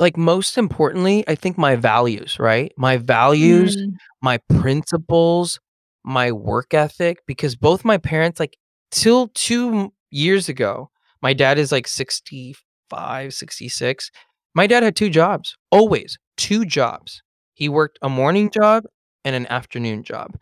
like 0.00 0.16
most 0.16 0.56
importantly, 0.56 1.22
I 1.28 1.34
think 1.34 1.58
my 1.58 1.76
values, 1.76 2.38
right? 2.38 2.72
My 2.76 2.96
values, 2.96 3.76
mm. 3.76 3.92
my 4.22 4.38
principles, 4.48 5.60
my 6.04 6.32
work 6.32 6.72
ethic, 6.72 7.18
because 7.26 7.54
both 7.54 7.84
my 7.84 7.98
parents, 7.98 8.40
like 8.40 8.56
till 8.90 9.28
two 9.28 9.92
years 10.10 10.48
ago, 10.48 10.90
my 11.22 11.34
dad 11.34 11.58
is 11.58 11.70
like 11.70 11.86
65, 11.86 13.34
66. 13.34 14.10
My 14.54 14.66
dad 14.66 14.82
had 14.82 14.96
two 14.96 15.10
jobs, 15.10 15.54
always 15.70 16.18
two 16.38 16.64
jobs. 16.64 17.22
He 17.52 17.68
worked 17.68 17.98
a 18.00 18.08
morning 18.08 18.50
job 18.50 18.84
and 19.24 19.36
an 19.36 19.46
afternoon 19.48 20.02
job. 20.02 20.36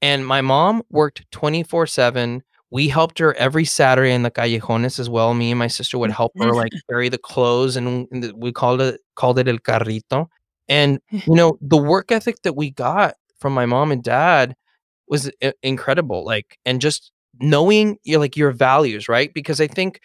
And 0.00 0.24
my 0.24 0.40
mom 0.40 0.82
worked 0.88 1.24
24 1.32 1.86
7 1.88 2.42
we 2.70 2.88
helped 2.88 3.18
her 3.18 3.34
every 3.34 3.64
Saturday 3.64 4.12
in 4.12 4.22
the 4.22 4.30
callejones 4.30 4.98
as 4.98 5.10
well. 5.10 5.34
Me 5.34 5.50
and 5.50 5.58
my 5.58 5.66
sister 5.66 5.98
would 5.98 6.12
help 6.12 6.32
her 6.38 6.52
like 6.52 6.72
carry 6.90 7.08
the 7.08 7.18
clothes, 7.18 7.76
and 7.76 8.08
we 8.36 8.52
called 8.52 8.80
it 8.80 9.00
called 9.16 9.38
it 9.38 9.48
el 9.48 9.58
carrito. 9.58 10.26
And 10.68 11.00
you 11.10 11.34
know, 11.34 11.58
the 11.60 11.76
work 11.76 12.12
ethic 12.12 12.42
that 12.42 12.54
we 12.54 12.70
got 12.70 13.14
from 13.40 13.52
my 13.54 13.66
mom 13.66 13.90
and 13.90 14.02
dad 14.02 14.54
was 15.08 15.30
I- 15.42 15.54
incredible. 15.62 16.24
Like, 16.24 16.58
and 16.64 16.80
just 16.80 17.10
knowing 17.40 17.98
your 18.04 18.20
like 18.20 18.36
your 18.36 18.52
values, 18.52 19.08
right? 19.08 19.32
Because 19.34 19.60
I 19.60 19.66
think 19.66 20.00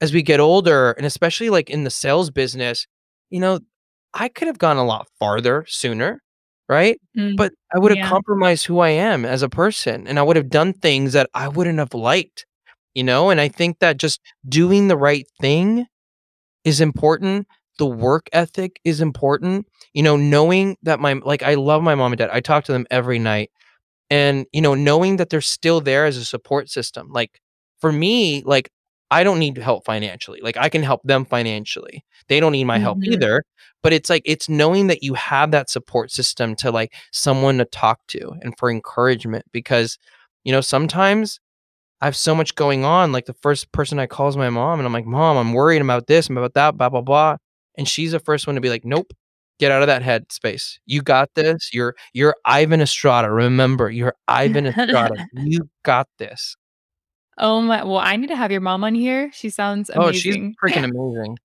as 0.00 0.12
we 0.12 0.22
get 0.22 0.40
older, 0.40 0.92
and 0.92 1.06
especially 1.06 1.50
like 1.50 1.68
in 1.70 1.84
the 1.84 1.90
sales 1.90 2.30
business, 2.30 2.86
you 3.30 3.40
know, 3.40 3.60
I 4.14 4.28
could 4.28 4.48
have 4.48 4.58
gone 4.58 4.78
a 4.78 4.84
lot 4.84 5.08
farther 5.18 5.64
sooner 5.68 6.22
right? 6.68 7.00
Mm, 7.16 7.36
but 7.36 7.52
I 7.74 7.78
would 7.78 7.90
have 7.90 7.98
yeah. 7.98 8.08
compromised 8.08 8.66
who 8.66 8.80
I 8.80 8.90
am 8.90 9.24
as 9.24 9.42
a 9.42 9.48
person 9.48 10.06
and 10.06 10.18
I 10.18 10.22
would 10.22 10.36
have 10.36 10.50
done 10.50 10.72
things 10.72 11.12
that 11.12 11.30
I 11.34 11.48
wouldn't 11.48 11.78
have 11.78 11.94
liked, 11.94 12.46
you 12.94 13.04
know? 13.04 13.30
And 13.30 13.40
I 13.40 13.48
think 13.48 13.78
that 13.80 13.98
just 13.98 14.20
doing 14.48 14.88
the 14.88 14.96
right 14.96 15.26
thing 15.40 15.86
is 16.64 16.80
important. 16.80 17.46
The 17.78 17.86
work 17.86 18.28
ethic 18.32 18.80
is 18.84 19.00
important. 19.00 19.66
You 19.94 20.02
know, 20.02 20.16
knowing 20.16 20.76
that 20.82 21.00
my 21.00 21.14
like 21.14 21.42
I 21.42 21.54
love 21.54 21.82
my 21.82 21.94
mom 21.94 22.12
and 22.12 22.18
dad. 22.18 22.30
I 22.32 22.40
talk 22.40 22.64
to 22.64 22.72
them 22.72 22.86
every 22.90 23.18
night. 23.18 23.50
And 24.10 24.46
you 24.52 24.60
know, 24.60 24.74
knowing 24.74 25.16
that 25.16 25.30
they're 25.30 25.40
still 25.40 25.80
there 25.80 26.06
as 26.06 26.16
a 26.16 26.24
support 26.24 26.70
system. 26.70 27.08
Like 27.12 27.40
for 27.80 27.92
me, 27.92 28.42
like 28.44 28.70
I 29.10 29.22
don't 29.24 29.38
need 29.38 29.56
help 29.58 29.84
financially. 29.84 30.40
Like 30.42 30.56
I 30.56 30.68
can 30.68 30.82
help 30.82 31.02
them 31.04 31.24
financially. 31.24 32.04
They 32.28 32.40
don't 32.40 32.52
need 32.52 32.64
my 32.64 32.78
help 32.78 32.98
mm-hmm. 32.98 33.12
either. 33.12 33.44
But 33.82 33.92
it's 33.92 34.10
like 34.10 34.22
it's 34.24 34.48
knowing 34.48 34.88
that 34.88 35.02
you 35.02 35.14
have 35.14 35.52
that 35.52 35.70
support 35.70 36.10
system 36.10 36.56
to 36.56 36.70
like 36.72 36.92
someone 37.12 37.58
to 37.58 37.64
talk 37.64 38.00
to 38.08 38.34
and 38.42 38.56
for 38.58 38.70
encouragement 38.70 39.44
because 39.52 39.98
you 40.42 40.50
know 40.50 40.60
sometimes 40.60 41.38
I 42.00 42.06
have 42.06 42.16
so 42.16 42.34
much 42.34 42.54
going 42.56 42.84
on. 42.84 43.12
Like 43.12 43.26
the 43.26 43.34
first 43.34 43.70
person 43.72 43.98
I 43.98 44.06
call 44.06 44.28
is 44.28 44.36
my 44.36 44.50
mom, 44.50 44.80
and 44.80 44.86
I'm 44.86 44.92
like, 44.92 45.06
Mom, 45.06 45.36
I'm 45.36 45.52
worried 45.52 45.82
about 45.82 46.08
this 46.08 46.28
and 46.28 46.36
about 46.36 46.54
that, 46.54 46.76
blah 46.76 46.88
blah 46.88 47.00
blah. 47.00 47.36
And 47.78 47.88
she's 47.88 48.12
the 48.12 48.18
first 48.18 48.46
one 48.46 48.56
to 48.56 48.60
be 48.60 48.70
like, 48.70 48.84
Nope, 48.84 49.12
get 49.58 49.70
out 49.70 49.82
of 49.82 49.88
that 49.88 50.02
head 50.02 50.32
space. 50.32 50.78
You 50.86 51.02
got 51.02 51.30
this. 51.34 51.70
You're 51.72 51.94
you're 52.12 52.34
Ivan 52.44 52.80
Estrada. 52.80 53.30
Remember, 53.30 53.90
you're 53.90 54.14
Ivan 54.26 54.66
Estrada. 54.66 55.26
you 55.34 55.68
got 55.84 56.08
this. 56.18 56.56
Oh 57.38 57.60
my 57.60 57.84
well, 57.84 57.98
I 57.98 58.16
need 58.16 58.28
to 58.28 58.36
have 58.36 58.50
your 58.50 58.60
mom 58.62 58.82
on 58.84 58.94
here. 58.94 59.30
She 59.32 59.50
sounds 59.50 59.90
Oh, 59.94 60.12
she's 60.12 60.36
freaking 60.62 60.84
amazing. 60.84 61.38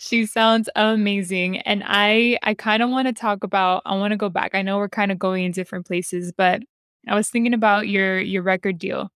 She 0.00 0.26
sounds 0.26 0.68
amazing, 0.76 1.58
and 1.60 1.82
I 1.86 2.38
I 2.42 2.54
kinda 2.54 2.86
wanna 2.88 3.12
talk 3.12 3.44
about 3.44 3.82
I 3.86 3.96
wanna 3.96 4.16
go 4.16 4.28
back. 4.30 4.54
I 4.54 4.62
know 4.62 4.78
we're 4.78 4.88
kinda 4.88 5.14
going 5.14 5.44
in 5.44 5.52
different 5.52 5.86
places, 5.86 6.32
but 6.32 6.62
I 7.08 7.14
was 7.14 7.30
thinking 7.30 7.54
about 7.54 7.88
your 7.88 8.20
your 8.20 8.42
record 8.42 8.78
deal. 8.78 9.10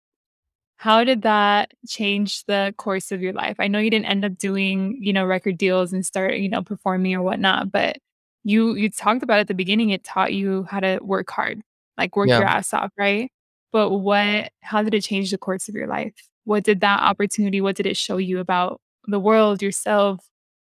How 0.78 1.04
did 1.06 1.24
that 1.24 1.74
change 1.88 2.46
the 2.46 2.74
course 2.78 3.12
of 3.12 3.22
your 3.22 3.34
life? 3.34 3.58
I 3.60 3.68
know 3.70 3.80
you 3.80 3.90
didn't 3.92 4.08
end 4.08 4.26
up 4.26 4.38
doing, 4.38 4.98
you 5.02 5.14
know, 5.14 5.26
record 5.26 5.58
deals 5.58 5.94
and 5.94 6.06
start, 6.06 6.36
you 6.38 6.50
know, 6.50 6.64
performing 6.64 7.16
or 7.16 7.22
whatnot, 7.24 7.72
but 7.72 7.98
you 8.46 8.76
you 8.76 8.90
talked 8.92 9.24
about 9.24 9.40
at 9.42 9.48
the 9.50 9.56
beginning, 9.56 9.92
it 9.92 10.04
taught 10.06 10.34
you 10.34 10.66
how 10.72 10.80
to 10.82 11.00
work 11.04 11.32
hard, 11.32 11.62
like, 11.98 12.16
work 12.18 12.30
Yeah. 12.30 12.38
your 12.38 12.48
ass 12.48 12.74
off, 12.74 12.92
right? 12.98 13.32
But 13.72 13.92
what 13.92 14.52
how 14.62 14.82
did 14.84 14.94
it 14.94 15.02
change 15.02 15.32
the 15.32 15.38
course 15.38 15.68
of 15.70 15.76
your 15.76 15.88
life? 15.88 16.14
What 16.46 16.64
did 16.64 16.82
that 16.82 17.02
opportunity 17.02 17.62
what 17.62 17.76
did 17.76 17.86
it 17.86 17.98
show 17.98 18.18
you 18.18 18.40
about 18.40 18.82
the 19.08 19.20
world, 19.20 19.62
yourself? 19.62 20.26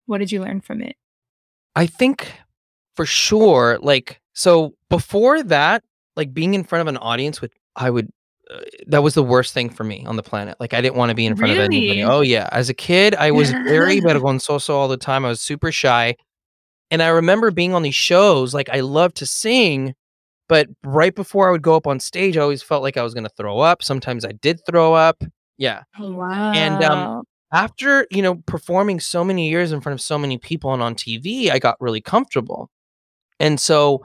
What 0.06 0.18
did 0.18 0.32
you 0.32 0.40
learn 0.40 0.60
from 0.60 0.82
it? 0.82 0.96
I 1.74 1.86
think 1.86 2.32
for 2.94 3.06
sure, 3.06 3.78
like, 3.80 4.20
so 4.34 4.74
before 4.88 5.42
that, 5.44 5.82
like 6.16 6.34
being 6.34 6.54
in 6.54 6.64
front 6.64 6.82
of 6.82 6.88
an 6.88 6.98
audience 6.98 7.40
with, 7.40 7.52
I 7.76 7.90
would, 7.90 8.10
uh, 8.50 8.60
that 8.88 9.02
was 9.02 9.14
the 9.14 9.22
worst 9.22 9.54
thing 9.54 9.70
for 9.70 9.84
me 9.84 10.04
on 10.06 10.16
the 10.16 10.22
planet. 10.22 10.56
Like, 10.60 10.74
I 10.74 10.80
didn't 10.80 10.96
want 10.96 11.08
to 11.08 11.14
be 11.14 11.24
in 11.24 11.36
front 11.36 11.52
of 11.52 11.58
anybody. 11.58 12.02
Oh, 12.02 12.20
yeah. 12.20 12.48
As 12.52 12.68
a 12.68 12.74
kid, 12.74 13.14
I 13.14 13.30
was 13.30 13.50
very 13.50 14.00
vergonzoso 14.02 14.70
all 14.70 14.88
the 14.88 14.96
time. 14.96 15.24
I 15.24 15.28
was 15.28 15.40
super 15.40 15.72
shy. 15.72 16.16
And 16.90 17.02
I 17.02 17.08
remember 17.08 17.50
being 17.50 17.72
on 17.72 17.82
these 17.82 17.94
shows, 17.94 18.52
like, 18.52 18.68
I 18.70 18.80
loved 18.80 19.16
to 19.16 19.26
sing, 19.26 19.94
but 20.52 20.68
right 20.84 21.14
before 21.14 21.48
I 21.48 21.50
would 21.50 21.62
go 21.62 21.74
up 21.76 21.86
on 21.86 21.98
stage, 21.98 22.36
I 22.36 22.42
always 22.42 22.62
felt 22.62 22.82
like 22.82 22.98
I 22.98 23.02
was 23.02 23.14
going 23.14 23.24
to 23.24 23.30
throw 23.38 23.60
up. 23.60 23.82
Sometimes 23.82 24.22
I 24.22 24.32
did 24.32 24.60
throw 24.66 24.92
up. 24.92 25.24
Yeah. 25.56 25.84
Wow. 25.98 26.52
And, 26.52 26.82
um, 26.82 27.22
after, 27.54 28.06
you 28.10 28.20
know, 28.20 28.34
performing 28.44 29.00
so 29.00 29.24
many 29.24 29.48
years 29.48 29.72
in 29.72 29.80
front 29.80 29.94
of 29.94 30.02
so 30.02 30.18
many 30.18 30.36
people 30.36 30.74
and 30.74 30.82
on 30.82 30.94
TV, 30.94 31.50
I 31.50 31.58
got 31.58 31.80
really 31.80 32.02
comfortable. 32.02 32.68
And 33.40 33.58
so, 33.58 34.02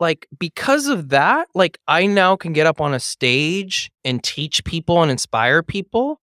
like, 0.00 0.26
because 0.38 0.86
of 0.86 1.10
that, 1.10 1.48
like, 1.54 1.78
I 1.88 2.06
now 2.06 2.36
can 2.36 2.54
get 2.54 2.66
up 2.66 2.80
on 2.80 2.94
a 2.94 3.00
stage 3.00 3.90
and 4.04 4.24
teach 4.24 4.64
people 4.64 5.02
and 5.02 5.10
inspire 5.10 5.62
people 5.62 6.20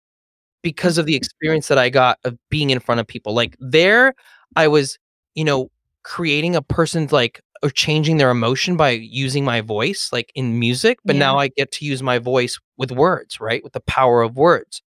because 0.63 0.97
of 0.97 1.06
the 1.06 1.13
Mhm. 1.13 1.17
experience 1.17 1.67
that 1.69 1.78
I 1.78 1.89
got 1.89 2.19
of 2.26 2.38
being 2.50 2.71
in 2.71 2.80
front 2.80 3.02
of 3.02 3.08
people. 3.08 3.34
Like, 3.36 3.56
there, 3.60 4.15
I 4.56 4.67
was, 4.67 4.97
you 5.36 5.43
know, 5.45 5.69
creating 6.04 6.56
a 6.56 6.62
person's, 6.62 7.12
like 7.12 7.41
or 7.63 7.70
changing 7.70 8.17
their 8.17 8.30
emotion 8.32 8.78
by 8.78 8.91
using 8.91 9.43
my 9.46 9.62
voice, 9.62 10.10
like, 10.12 10.32
in 10.36 10.60
music, 10.60 11.00
but 11.06 11.15
Yeah. 11.15 11.20
now 11.20 11.38
I 11.39 11.48
get 11.50 11.72
to 11.74 11.86
use 11.86 12.04
my 12.04 12.20
voice 12.20 12.60
with 12.78 12.91
words, 12.91 13.39
right? 13.39 13.63
With 13.63 13.74
the 13.74 13.82
power 13.82 14.22
of 14.22 14.38
words. 14.38 14.82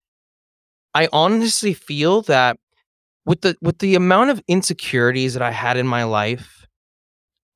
I 0.95 1.09
honestly 1.13 1.73
feel 1.75 2.23
that 2.23 2.59
with 3.27 3.43
the 3.43 3.57
with 3.63 3.79
the 3.79 3.95
amount 3.95 4.31
of 4.31 4.43
insecurities 4.49 5.35
that 5.35 5.43
I 5.43 5.51
had 5.53 5.77
in 5.77 5.87
my 5.87 6.05
life, 6.05 6.67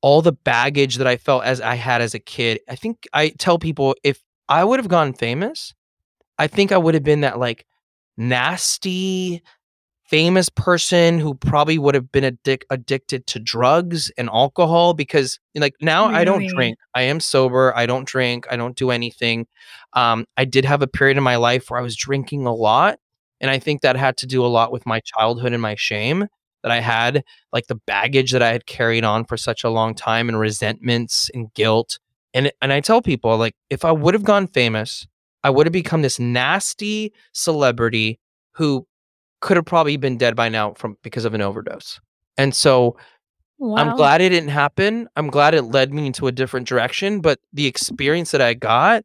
all 0.01 0.21
the 0.21 0.31
baggage 0.33 0.95
that 0.97 1.07
I 1.07 1.17
felt 1.17 1.43
as 1.43 1.61
I 1.61 1.75
had 1.75 2.01
as 2.01 2.13
a 2.13 2.19
kid, 2.19 2.59
I 2.69 2.75
think 2.75 3.07
I 3.13 3.29
tell 3.29 3.59
people 3.59 3.95
if 4.03 4.21
I 4.49 4.63
would 4.63 4.79
have 4.79 4.87
gone 4.89 5.13
famous, 5.13 5.73
I 6.37 6.47
think 6.47 6.71
I 6.71 6.77
would 6.77 6.93
have 6.93 7.03
been 7.03 7.21
that, 7.21 7.39
like, 7.39 7.65
nasty, 8.17 9.41
famous 10.07 10.49
person 10.49 11.19
who 11.19 11.33
probably 11.33 11.77
would 11.77 11.95
have 11.95 12.11
been 12.11 12.23
addic 12.23 12.63
addicted 12.69 13.25
to 13.27 13.39
drugs 13.39 14.11
and 14.17 14.29
alcohol 14.29 14.93
because, 14.93 15.39
like, 15.55 15.75
now 15.81 16.05
I 16.05 16.23
don't 16.23 16.47
drink. 16.47 16.77
I 16.93 17.03
am 17.03 17.19
sober, 17.19 17.75
I 17.75 17.85
don't 17.85 18.07
drink, 18.07 18.45
I 18.49 18.55
don't 18.55 18.75
do 18.75 18.91
anything. 18.91 19.47
Um, 19.93 20.25
I 20.37 20.45
did 20.45 20.65
have 20.65 20.81
a 20.81 20.87
period 20.87 21.17
in 21.17 21.23
my 21.23 21.37
life 21.37 21.69
where 21.69 21.79
I 21.79 21.83
was 21.83 21.95
drinking 21.95 22.45
a 22.45 22.53
lot, 22.53 22.99
and 23.41 23.49
I 23.49 23.59
think 23.59 23.81
that 23.81 23.95
had 23.95 24.17
to 24.17 24.27
do 24.27 24.45
a 24.45 24.47
lot 24.47 24.71
with 24.71 24.85
my 24.85 25.01
childhood 25.01 25.53
and 25.53 25.61
my 25.61 25.75
shame 25.75 26.27
that 26.63 26.71
I 26.71 26.79
had, 26.79 27.23
like, 27.51 27.67
the 27.67 27.75
baggage 27.87 28.31
that 28.31 28.41
I 28.41 28.51
had 28.51 28.65
carried 28.65 29.03
on 29.03 29.25
for 29.25 29.37
such 29.37 29.63
a 29.63 29.69
long 29.69 29.95
time 29.95 30.29
and 30.29 30.39
resentments 30.39 31.29
and 31.33 31.53
guilt. 31.53 31.99
And 32.33 32.51
and 32.61 32.73
I 32.73 32.79
tell 32.81 33.01
people, 33.01 33.37
like, 33.37 33.55
if 33.69 33.85
I 33.85 33.91
would 33.91 34.13
have 34.13 34.23
gone 34.23 34.47
famous, 34.47 35.07
I 35.43 35.49
would 35.51 35.67
have 35.67 35.73
become 35.73 36.01
this 36.01 36.19
nasty 36.19 37.13
celebrity 37.33 38.19
who 38.53 38.87
could 39.45 39.57
have 39.57 39.65
probably 39.65 39.95
been 39.95 40.17
dead 40.17 40.35
by 40.35 40.49
now 40.49 40.73
from 40.73 40.97
because 41.03 41.23
of 41.23 41.35
an 41.35 41.41
overdose. 41.41 41.99
And 42.35 42.53
so, 42.55 42.97
I'm 43.61 43.95
glad 43.95 44.19
it 44.19 44.29
didn't 44.29 44.49
happen. 44.49 45.07
I'm 45.15 45.27
glad 45.27 45.53
it 45.53 45.61
led 45.61 45.93
me 45.93 46.07
into 46.07 46.25
a 46.25 46.31
different 46.31 46.67
direction, 46.67 47.21
but 47.21 47.39
the 47.53 47.67
experience 47.67 48.31
that 48.31 48.41
I 48.41 48.55
got 48.55 49.03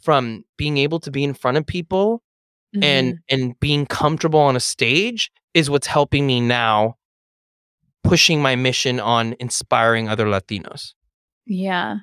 from 0.00 0.44
being 0.56 0.78
able 0.78 0.98
to 1.00 1.10
be 1.10 1.22
in 1.22 1.34
front 1.34 1.58
of 1.58 1.66
people 1.66 2.22
and 2.80 3.14
Mhm. 3.14 3.18
and 3.28 3.60
being 3.60 3.84
comfortable 3.84 4.40
on 4.40 4.56
a 4.56 4.60
stage 4.60 5.30
is 5.52 5.68
what's 5.68 5.86
helping 5.86 6.26
me 6.26 6.40
now 6.40 6.96
pushing 8.02 8.40
my 8.40 8.56
mission 8.56 8.98
on 8.98 9.36
inspiring 9.38 10.08
other 10.08 10.24
Latinos. 10.26 10.94
Yeah. 11.46 11.98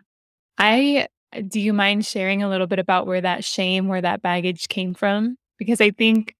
I 0.60 1.08
do 1.48 1.60
you 1.60 1.74
mind 1.74 2.06
sharing 2.06 2.44
a 2.44 2.50
little 2.50 2.68
bit 2.68 2.80
about 2.80 3.08
where 3.08 3.22
that 3.22 3.44
shame, 3.44 3.88
where 3.88 4.02
that 4.02 4.22
baggage 4.22 4.68
came 4.68 4.94
from? 4.94 5.38
Because 5.58 5.82
I 5.82 5.90
think 5.90 6.36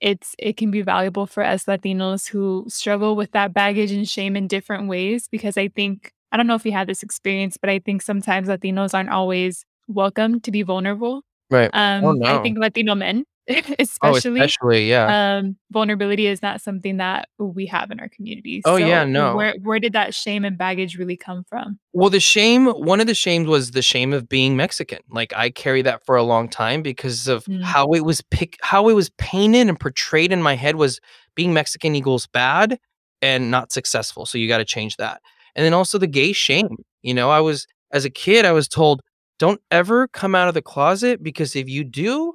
it's 0.00 0.34
it 0.38 0.56
can 0.56 0.70
be 0.70 0.82
valuable 0.82 1.26
for 1.26 1.44
us 1.44 1.64
Latinos 1.64 2.28
who 2.28 2.64
struggle 2.68 3.16
with 3.16 3.32
that 3.32 3.54
baggage 3.54 3.92
and 3.92 4.08
shame 4.08 4.36
in 4.36 4.48
different 4.48 4.88
ways 4.88 5.28
because 5.30 5.56
I 5.56 5.68
think 5.68 6.12
I 6.32 6.36
don't 6.36 6.46
know 6.46 6.56
if 6.56 6.66
you 6.66 6.72
had 6.72 6.88
this 6.88 7.02
experience, 7.04 7.56
but 7.56 7.70
I 7.70 7.78
think 7.78 8.02
sometimes 8.02 8.48
Latinos 8.48 8.92
aren't 8.92 9.10
always 9.10 9.64
welcome 9.86 10.40
to 10.40 10.50
be 10.50 10.62
vulnerable. 10.62 11.22
Right. 11.48 11.70
Oh, 11.72 11.78
Um, 11.78 12.22
I 12.24 12.42
think 12.42 12.58
Latino 12.58 12.96
men, 12.96 13.24
Oh, 13.58 13.74
especially, 13.78 14.40
especially, 14.40 14.88
yeah. 14.88 15.36
um, 15.38 15.56
vulnerability 15.70 16.26
is 16.26 16.40
not 16.40 16.60
something 16.62 16.96
that 16.96 17.28
we 17.38 17.66
have 17.66 17.90
in 17.90 18.00
our 18.00 18.08
community. 18.08 18.62
Oh, 18.64 18.76
yeah, 18.76 19.04
no. 19.04 19.36
where 19.36 19.54
where 19.62 19.78
did 19.78 19.92
that 19.92 20.14
shame 20.14 20.44
and 20.46 20.56
baggage 20.56 20.96
really 20.96 21.16
come 21.16 21.44
from? 21.44 21.78
Well, 21.92 22.08
the 22.08 22.20
shame 22.20 22.66
one 22.66 23.00
of 23.00 23.06
the 23.06 23.14
shames 23.14 23.46
was 23.46 23.72
the 23.72 23.82
shame 23.82 24.12
of 24.14 24.28
being 24.30 24.56
Mexican. 24.56 25.00
Like, 25.10 25.32
I 25.36 25.50
carry 25.50 25.82
that 25.82 26.04
for 26.06 26.16
a 26.16 26.22
long 26.22 26.48
time 26.48 26.82
because 26.82 27.28
of 27.28 27.44
Mm. 27.44 27.62
how 27.62 27.92
it 27.92 28.00
was 28.04 28.22
pic 28.30 28.56
how 28.62 28.88
it 28.88 28.94
was 28.94 29.10
painted 29.18 29.68
and 29.68 29.78
portrayed 29.78 30.32
in 30.32 30.42
my 30.42 30.54
head 30.56 30.76
was 30.76 30.98
being 31.34 31.52
Mexican 31.52 31.94
equals 31.94 32.26
bad 32.26 32.78
and 33.20 33.50
not 33.50 33.72
successful, 33.72 34.24
so 34.24 34.38
you 34.38 34.48
gotta 34.48 34.64
change 34.64 34.96
that. 34.96 35.20
And 35.54 35.64
then 35.66 35.74
also 35.74 35.98
the 35.98 36.06
gay 36.06 36.32
shame, 36.32 36.76
you 37.02 37.12
know, 37.12 37.28
I 37.30 37.40
was 37.40 37.66
as 37.92 38.04
a 38.06 38.10
kid, 38.10 38.44
I 38.46 38.52
was 38.52 38.68
told, 38.68 39.02
"Don't 39.38 39.60
ever 39.70 40.08
come 40.08 40.34
out 40.34 40.48
of 40.48 40.54
the 40.54 40.62
closet 40.62 41.22
because 41.22 41.54
if 41.54 41.68
you 41.68 41.84
do, 41.84 42.34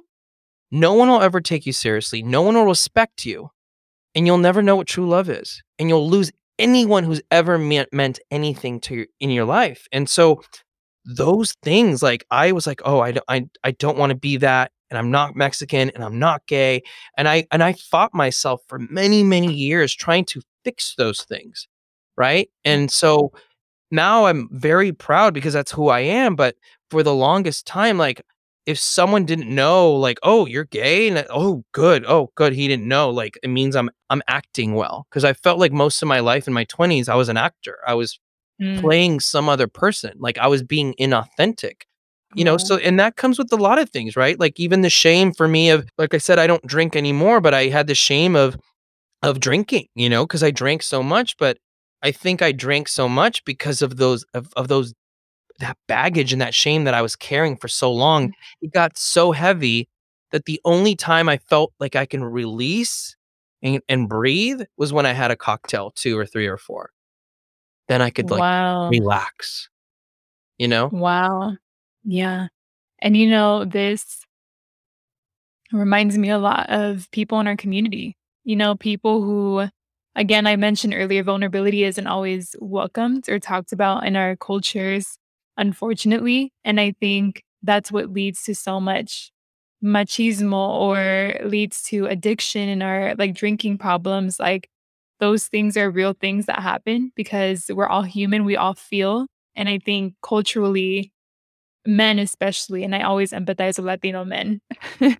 no 0.72 0.94
one 0.94 1.08
will 1.08 1.22
ever 1.22 1.40
take 1.40 1.66
you 1.66 1.72
seriously, 1.72 2.22
no 2.22 2.42
one 2.42 2.54
will 2.56 2.66
respect 2.66 3.26
you, 3.26 3.50
and 4.14 4.26
you'll 4.26 4.38
never 4.38 4.62
know 4.62 4.76
what 4.76 4.88
true 4.88 5.08
love 5.08 5.30
is, 5.30 5.62
and 5.78 5.88
you'll 5.90 6.08
lose 6.10 6.32
anyone 6.58 7.04
who's 7.04 7.22
ever 7.32 7.58
meant 7.58 7.90
meant 7.92 8.20
anything 8.32 8.80
to 8.82 8.94
your 8.96 9.06
in 9.20 9.30
your 9.30 9.46
life." 9.46 9.86
And 9.92 10.08
so, 10.10 10.42
those 11.06 11.54
things, 11.64 12.02
like, 12.02 12.24
I 12.32 12.52
was 12.52 12.66
like, 12.68 12.82
"Oh, 12.86 13.00
I 13.00 13.12
don't 13.12 13.24
I 13.28 13.46
I 13.64 13.72
don't 13.72 13.98
wanna 13.98 14.14
be 14.16 14.36
that, 14.38 14.72
and 14.90 14.98
I'm 14.98 15.10
not 15.12 15.36
Mexican, 15.36 15.90
and 15.94 16.04
I'm 16.04 16.18
not 16.20 16.46
gay." 16.48 16.82
And 17.18 17.28
I 17.28 17.46
and 17.52 17.62
I 17.64 17.74
fought 17.74 18.14
myself 18.14 18.62
for 18.68 18.78
many, 18.80 19.24
many 19.24 19.52
years 19.54 19.94
trying 19.94 20.24
to 20.26 20.42
fix 20.64 20.94
those 20.98 21.22
things, 21.24 21.68
right? 22.18 22.48
Mm. 22.66 22.72
And 22.72 22.92
so, 22.92 23.32
now 23.92 24.26
I'm 24.26 24.48
very 24.52 24.92
proud 24.92 25.34
because 25.34 25.54
that's 25.54 25.72
who 25.72 25.88
I 25.90 26.00
am, 26.00 26.36
but 26.36 26.56
for 26.90 27.02
the 27.04 27.14
longest 27.14 27.66
time, 27.66 27.98
like, 27.98 28.22
if 28.70 28.78
someone 28.78 29.24
didn't 29.26 29.54
know, 29.54 29.92
like, 29.92 30.18
"Oh, 30.22 30.46
you're 30.46 30.64
gay?" 30.64 31.08
And, 31.08 31.26
"Oh, 31.30 31.64
good. 31.72 32.04
Oh, 32.06 32.30
good, 32.36 32.52
he 32.54 32.68
didn't 32.68 32.88
know," 32.88 33.10
like, 33.10 33.38
it 33.42 33.48
means 33.48 33.76
I'm 33.76 33.90
I'm 34.10 34.22
acting 34.28 34.74
well 34.74 35.06
'cause 35.10 35.24
I 35.24 35.32
felt 35.34 35.58
like 35.60 35.72
most 35.72 36.02
of 36.02 36.08
my 36.08 36.20
life 36.20 36.46
in 36.48 36.54
my 36.54 36.64
20s, 36.64 37.08
I 37.08 37.14
was 37.16 37.28
an 37.30 37.36
actor. 37.38 37.78
I 37.86 37.94
was 37.94 38.18
Mm. 38.62 38.80
playing 38.80 39.20
some 39.20 39.48
other 39.48 39.66
person, 39.68 40.12
like, 40.20 40.38
I 40.38 40.46
was 40.48 40.62
being 40.62 40.94
inauthentic, 41.00 41.82
you 42.36 42.44
know? 42.44 42.58
So 42.58 42.76
and 42.78 42.98
that 43.00 43.16
comes 43.16 43.38
with 43.38 43.52
a 43.52 43.56
lot 43.56 43.78
of 43.80 43.90
things, 43.90 44.16
right? 44.16 44.38
Like, 44.40 44.60
even 44.60 44.82
the 44.82 44.90
shame 44.90 45.32
for 45.34 45.48
me 45.48 45.70
of 45.70 45.88
like 45.98 46.14
I 46.14 46.18
said, 46.18 46.38
I 46.40 46.46
don't 46.48 46.66
drink 46.66 46.96
anymore, 46.96 47.40
but 47.40 47.54
I 47.54 47.66
had 47.68 47.86
the 47.88 47.94
shame 47.96 48.36
of 48.36 48.56
of 49.24 49.40
drinking, 49.40 49.86
you 49.96 50.08
know 50.10 50.26
because 50.26 50.42
I 50.44 50.50
drank 50.52 50.82
so 50.84 51.02
much, 51.02 51.36
but 51.38 51.58
I 52.02 52.12
think 52.12 52.42
I 52.42 52.52
drank 52.52 52.88
so 52.88 53.08
much 53.08 53.44
because 53.46 53.82
of 53.82 53.96
those 53.98 54.24
of 54.34 54.48
of 54.56 54.68
those 54.68 54.94
that 55.60 55.76
baggage 55.86 56.32
and 56.32 56.42
that 56.42 56.54
shame 56.54 56.84
that 56.84 56.94
I 56.94 57.02
was 57.02 57.16
carrying 57.16 57.56
for 57.56 57.68
so 57.68 57.92
long. 57.92 58.28
Mm. 58.28 58.32
It 58.62 58.72
got 58.72 58.98
so 58.98 59.32
heavy 59.32 59.88
that 60.32 60.44
the 60.44 60.60
only 60.64 60.96
time 60.96 61.28
I 61.28 61.38
felt 61.38 61.72
like 61.80 61.96
I 61.96 62.06
can 62.06 62.22
release 62.24 63.16
and 63.62 63.80
and 63.88 64.08
breathe 64.08 64.62
was 64.76 64.92
when 64.92 65.06
I 65.06 65.12
had 65.12 65.30
a 65.30 65.36
cocktail, 65.36 65.92
2 65.92 66.18
or 66.18 66.26
3 66.26 66.46
or 66.46 66.56
4. 66.56 66.90
Then 67.88 68.00
I 68.02 68.10
could, 68.10 68.30
like, 68.30 68.40
Wow. 68.40 68.88
relax, 68.88 69.68
you 70.58 70.68
know? 70.68 70.88
Wow. 70.92 71.56
Yeah. 72.04 72.48
And, 73.00 73.16
you 73.16 73.28
know, 73.28 73.64
this 73.64 74.24
reminds 75.72 76.16
me 76.16 76.30
a 76.30 76.38
lot 76.38 76.70
of 76.70 77.10
people 77.10 77.40
in 77.40 77.46
our 77.46 77.56
community. 77.56 78.16
You 78.44 78.56
know, 78.56 78.74
people 78.76 79.22
who 79.22 79.68
again, 80.16 80.46
I 80.46 80.56
mentioned 80.56 80.94
earlier, 80.94 81.22
vulnerability 81.22 81.84
isn't 81.84 82.06
always 82.06 82.54
welcomed 82.60 83.28
or 83.28 83.38
talked 83.38 83.72
about 83.72 84.04
in 84.06 84.16
our 84.16 84.36
cultures, 84.36 85.18
unfortunately, 85.60 86.52
and 86.64 86.80
I 86.80 86.94
think 87.00 87.44
that's 87.62 87.92
what 87.92 88.10
leads 88.12 88.42
to 88.44 88.56
so 88.56 88.80
much 88.80 89.32
machismo 89.84 90.54
or 90.70 91.34
leads 91.48 91.82
to 91.84 92.06
addiction 92.06 92.68
in 92.70 92.82
our, 92.82 93.14
like, 93.16 93.34
drinking 93.36 93.78
problems, 93.78 94.40
like, 94.40 94.68
those 95.20 95.48
things 95.48 95.76
are 95.78 95.90
real 95.90 96.14
things 96.14 96.46
that 96.46 96.60
happen 96.60 97.12
because 97.16 97.66
we're 97.74 97.88
all 97.88 98.02
human, 98.04 98.44
we 98.46 98.56
all 98.56 98.74
feel, 98.74 99.26
and 99.56 99.68
I 99.70 99.78
think 99.80 100.14
culturally, 100.24 101.12
men 101.86 102.18
especially, 102.20 102.84
and 102.84 102.94
I 102.96 103.02
always 103.02 103.32
empathize 103.32 103.78
with 103.78 103.86
Latino 103.86 104.24
men, 104.24 104.60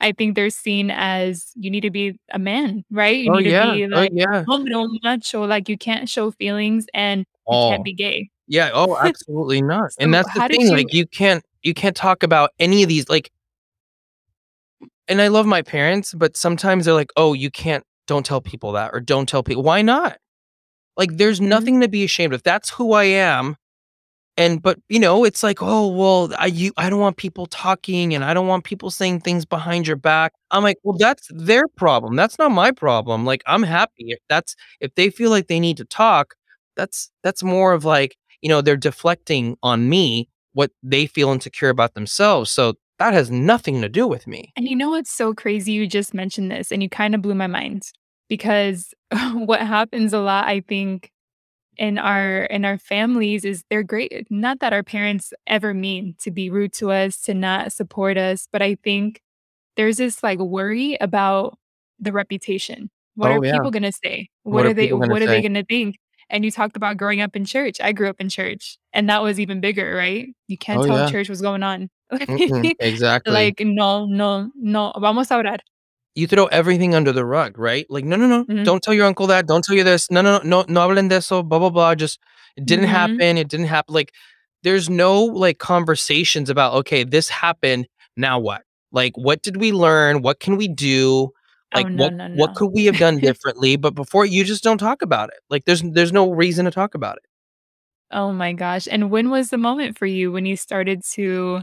I 0.00 0.12
think 0.12 0.36
they're 0.36 0.50
seen 0.50 0.90
as, 0.92 1.52
"You 1.56 1.70
need 1.70 1.82
to 1.82 1.90
be 1.92 2.18
a 2.32 2.38
man, 2.40 2.84
right? 2.92 3.16
You 3.18 3.30
Oh, 3.30 3.38
need 3.38 3.44
to 3.44 3.52
yeah. 3.52 3.64
be, 3.74 3.86
Oh, 3.92 4.00
like, 4.00 4.12
yeah. 4.12 4.44
macho, 5.04 5.44
like, 5.46 5.68
you 5.70 5.78
can't 5.78 6.08
show 6.08 6.30
feelings, 6.32 6.86
and 6.94 7.26
you 7.50 7.58
can't 7.68 7.82
Oh. 7.82 7.84
be 7.84 7.94
gay." 7.94 8.30
Yeah, 8.52 8.70
oh, 8.74 8.98
absolutely 9.02 9.62
not, 9.62 9.92
and 9.98 10.12
So, 10.12 10.14
that's 10.14 10.30
the 10.34 10.42
thing, 10.42 10.68
you 10.68 10.76
like, 10.76 10.92
you 10.92 11.06
can't 11.06 11.42
you 11.62 11.72
can't 11.74 11.96
talk 11.96 12.22
about 12.22 12.50
any 12.58 12.82
of 12.82 12.88
these, 12.90 13.08
like 13.08 13.30
and 15.08 15.20
I 15.20 15.28
love 15.28 15.46
my 15.46 15.62
parents, 15.62 16.14
but 16.14 16.36
sometimes 16.36 16.84
they're 16.84 16.94
like, 16.94 17.10
"Oh, 17.16 17.32
you 17.32 17.50
can't 17.50 17.84
don't 18.06 18.24
tell 18.26 18.40
people 18.40 18.72
that," 18.72 18.90
or 18.92 19.00
"Don't 19.00 19.28
tell 19.28 19.42
people" 19.42 19.62
why 19.62 19.82
not? 19.82 20.18
Like, 20.96 21.16
there's 21.18 21.40
Mhm. 21.40 21.48
nothing 21.48 21.80
to 21.82 21.88
be 21.88 22.04
ashamed 22.04 22.34
of, 22.34 22.42
that's 22.44 22.70
who 22.70 22.92
I 22.94 23.04
am, 23.06 23.56
and 24.38 24.62
but, 24.62 24.78
you 24.90 25.00
know, 25.00 25.24
it's 25.24 25.42
like, 25.44 25.58
"Oh, 25.62 25.88
well, 25.88 26.30
I 26.38 26.46
you 26.46 26.72
I 26.78 26.90
don't 26.90 27.00
want 27.00 27.16
people 27.18 27.46
talking, 27.46 28.14
and 28.14 28.24
I 28.24 28.34
don't 28.34 28.48
want 28.48 28.64
people 28.64 28.90
saying 28.90 29.20
things 29.22 29.44
behind 29.46 29.86
your 29.88 29.96
back." 29.96 30.32
I'm 30.52 30.62
like, 30.64 30.78
"Well, 30.84 30.98
that's 30.98 31.28
their 31.34 31.68
problem, 31.76 32.16
that's 32.16 32.38
not 32.38 32.52
my 32.52 32.72
problem." 32.72 33.24
Like, 33.26 33.42
I'm 33.46 33.62
happy 33.64 34.06
if 34.12 34.20
that's 34.30 34.56
if 34.80 34.94
they 34.96 35.10
feel 35.10 35.30
like 35.30 35.48
they 35.48 35.60
need 35.60 35.78
to 35.78 35.84
talk, 35.86 36.34
that's 36.76 37.10
that's 37.24 37.42
more 37.44 37.72
of, 37.74 37.84
like, 37.86 38.16
you 38.42 38.48
know, 38.48 38.60
they're 38.60 38.76
deflecting 38.76 39.56
on 39.62 39.88
me 39.88 40.28
what 40.54 40.70
they 40.82 41.06
feel 41.06 41.30
insecure 41.30 41.70
about 41.70 41.94
themselves, 41.94 42.50
so 42.50 42.74
That 42.98 43.14
has 43.14 43.30
nothing 43.32 43.80
to 43.82 43.88
do 43.88 44.06
with 44.06 44.26
me. 44.28 44.54
And 44.56 44.68
you 44.68 44.76
know 44.76 44.90
what's 44.90 45.10
so 45.10 45.34
crazy? 45.34 45.72
You 45.72 45.86
just 45.86 46.14
mentioned 46.14 46.50
this 46.50 46.70
and 46.70 46.82
you 46.82 46.88
kinda 46.88 47.18
blew 47.18 47.34
my 47.34 47.46
mind 47.48 47.82
because 48.28 48.94
what 49.34 49.60
happens 49.60 50.12
a 50.12 50.20
lot, 50.20 50.46
I 50.46 50.60
think, 50.60 51.10
in 51.78 51.98
our 51.98 52.44
in 52.44 52.64
our 52.64 52.78
families 52.78 53.44
is 53.44 53.64
they're 53.70 53.82
great 53.84 54.12
eh, 54.12 54.22
not 54.30 54.60
that 54.60 54.72
our 54.74 54.82
parents 54.84 55.32
ever 55.46 55.74
mean 55.74 56.14
to 56.20 56.30
be 56.30 56.50
rude 56.50 56.72
to 56.74 56.90
us, 56.92 57.20
to 57.22 57.34
not 57.34 57.72
support 57.72 58.18
us, 58.18 58.48
but 58.52 58.62
I 58.62 58.76
think 58.84 59.20
there's 59.76 59.98
this, 59.98 60.22
like, 60.22 60.38
worry 60.40 60.96
about 61.00 61.58
the 62.00 62.12
reputation. 62.12 62.90
What 63.16 63.30
oh, 63.30 63.34
are 63.36 63.40
Oh, 63.40 63.42
yeah. 63.44 63.52
people 63.54 63.70
gonna 63.72 63.92
say? 63.92 64.28
What 64.44 64.54
What 64.54 64.66
are 64.66 64.70
are 64.70 64.74
they 64.74 64.92
what 64.92 65.22
are 65.22 65.26
they 65.28 65.42
gonna 65.42 65.64
think? 65.64 65.98
And 66.32 66.44
you 66.46 66.50
talked 66.50 66.76
about 66.76 66.96
growing 66.96 67.20
up 67.20 67.36
in 67.36 67.44
church. 67.44 67.78
I 67.80 67.92
grew 67.92 68.08
up 68.08 68.16
in 68.18 68.30
church, 68.30 68.78
and 68.94 69.08
that 69.10 69.22
was 69.22 69.38
even 69.38 69.60
bigger, 69.60 69.94
right? 69.94 70.28
You 70.48 70.56
can't 70.58 70.80
Oh, 70.82 70.86
tell 70.86 70.96
yeah. 70.98 71.10
church 71.10 71.28
what's 71.28 71.42
going 71.42 71.62
on. 71.62 71.90
Exactly. 72.80 73.32
Like, 73.32 73.60
no, 73.60 74.06
no, 74.06 74.50
no, 74.56 74.92
vamos 74.98 75.30
a 75.30 75.34
orar. 75.36 75.58
You 76.14 76.26
throw 76.26 76.46
everything 76.46 76.94
under 76.94 77.12
the 77.12 77.24
rug, 77.24 77.58
right? 77.58 77.86
Like, 77.90 78.04
"No, 78.04 78.16
no, 78.16 78.26
no, 78.26 78.44
Mhm. 78.44 78.64
don't 78.64 78.82
tell 78.82 78.94
your 78.94 79.06
uncle 79.06 79.26
that, 79.28 79.46
don't 79.46 79.64
tell 79.64 79.76
you 79.76 79.84
this. 79.84 80.10
No, 80.10 80.20
no, 80.22 80.40
no, 80.44 80.64
no 80.68 80.80
hablen 80.88 81.08
de 81.08 81.16
eso, 81.16 81.42
blah, 81.42 81.58
blah, 81.58 81.70
blah, 81.70 81.94
just 81.94 82.18
it 82.56 82.66
didn't 82.66 82.86
Mhm. 82.86 82.88
happen, 82.88 83.38
it 83.38 83.48
didn't 83.48 83.66
happen." 83.68 83.94
like, 83.94 84.12
there's 84.62 84.88
no, 84.90 85.24
like, 85.24 85.58
conversations 85.58 86.48
about, 86.50 86.74
"Okay, 86.74 87.04
this 87.04 87.28
happened, 87.28 87.86
now 88.16 88.38
what? 88.38 88.62
Like, 88.92 89.12
what 89.16 89.42
did 89.42 89.56
we 89.58 89.72
learn? 89.72 90.22
What 90.22 90.40
can 90.40 90.56
we 90.56 90.68
do? 90.68 91.32
Oh, 91.74 91.84
Like, 91.84 91.88
no, 91.88 92.08
what 92.08 92.10
no, 92.10 92.28
what 92.32 92.54
could 92.54 92.68
we 92.72 92.84
have 92.86 92.96
done 92.98 93.20
differently?" 93.20 93.76
But 93.76 93.94
before 93.94 94.24
you 94.26 94.44
just 94.44 94.62
don't 94.64 94.78
talk 94.78 95.02
about 95.02 95.30
it. 95.30 95.40
Like, 95.50 95.64
there's 95.66 95.82
there's 95.82 96.12
no 96.12 96.30
reason 96.32 96.64
to 96.66 96.70
talk 96.70 96.94
about 96.94 97.16
it. 97.18 97.24
Oh 98.10 98.32
my 98.32 98.52
gosh, 98.52 98.86
and 98.90 99.10
when 99.10 99.30
was 99.30 99.50
the 99.50 99.58
moment 99.58 99.96
for 99.98 100.06
you 100.06 100.32
when 100.32 100.44
you 100.46 100.56
started 100.56 101.02
to 101.12 101.62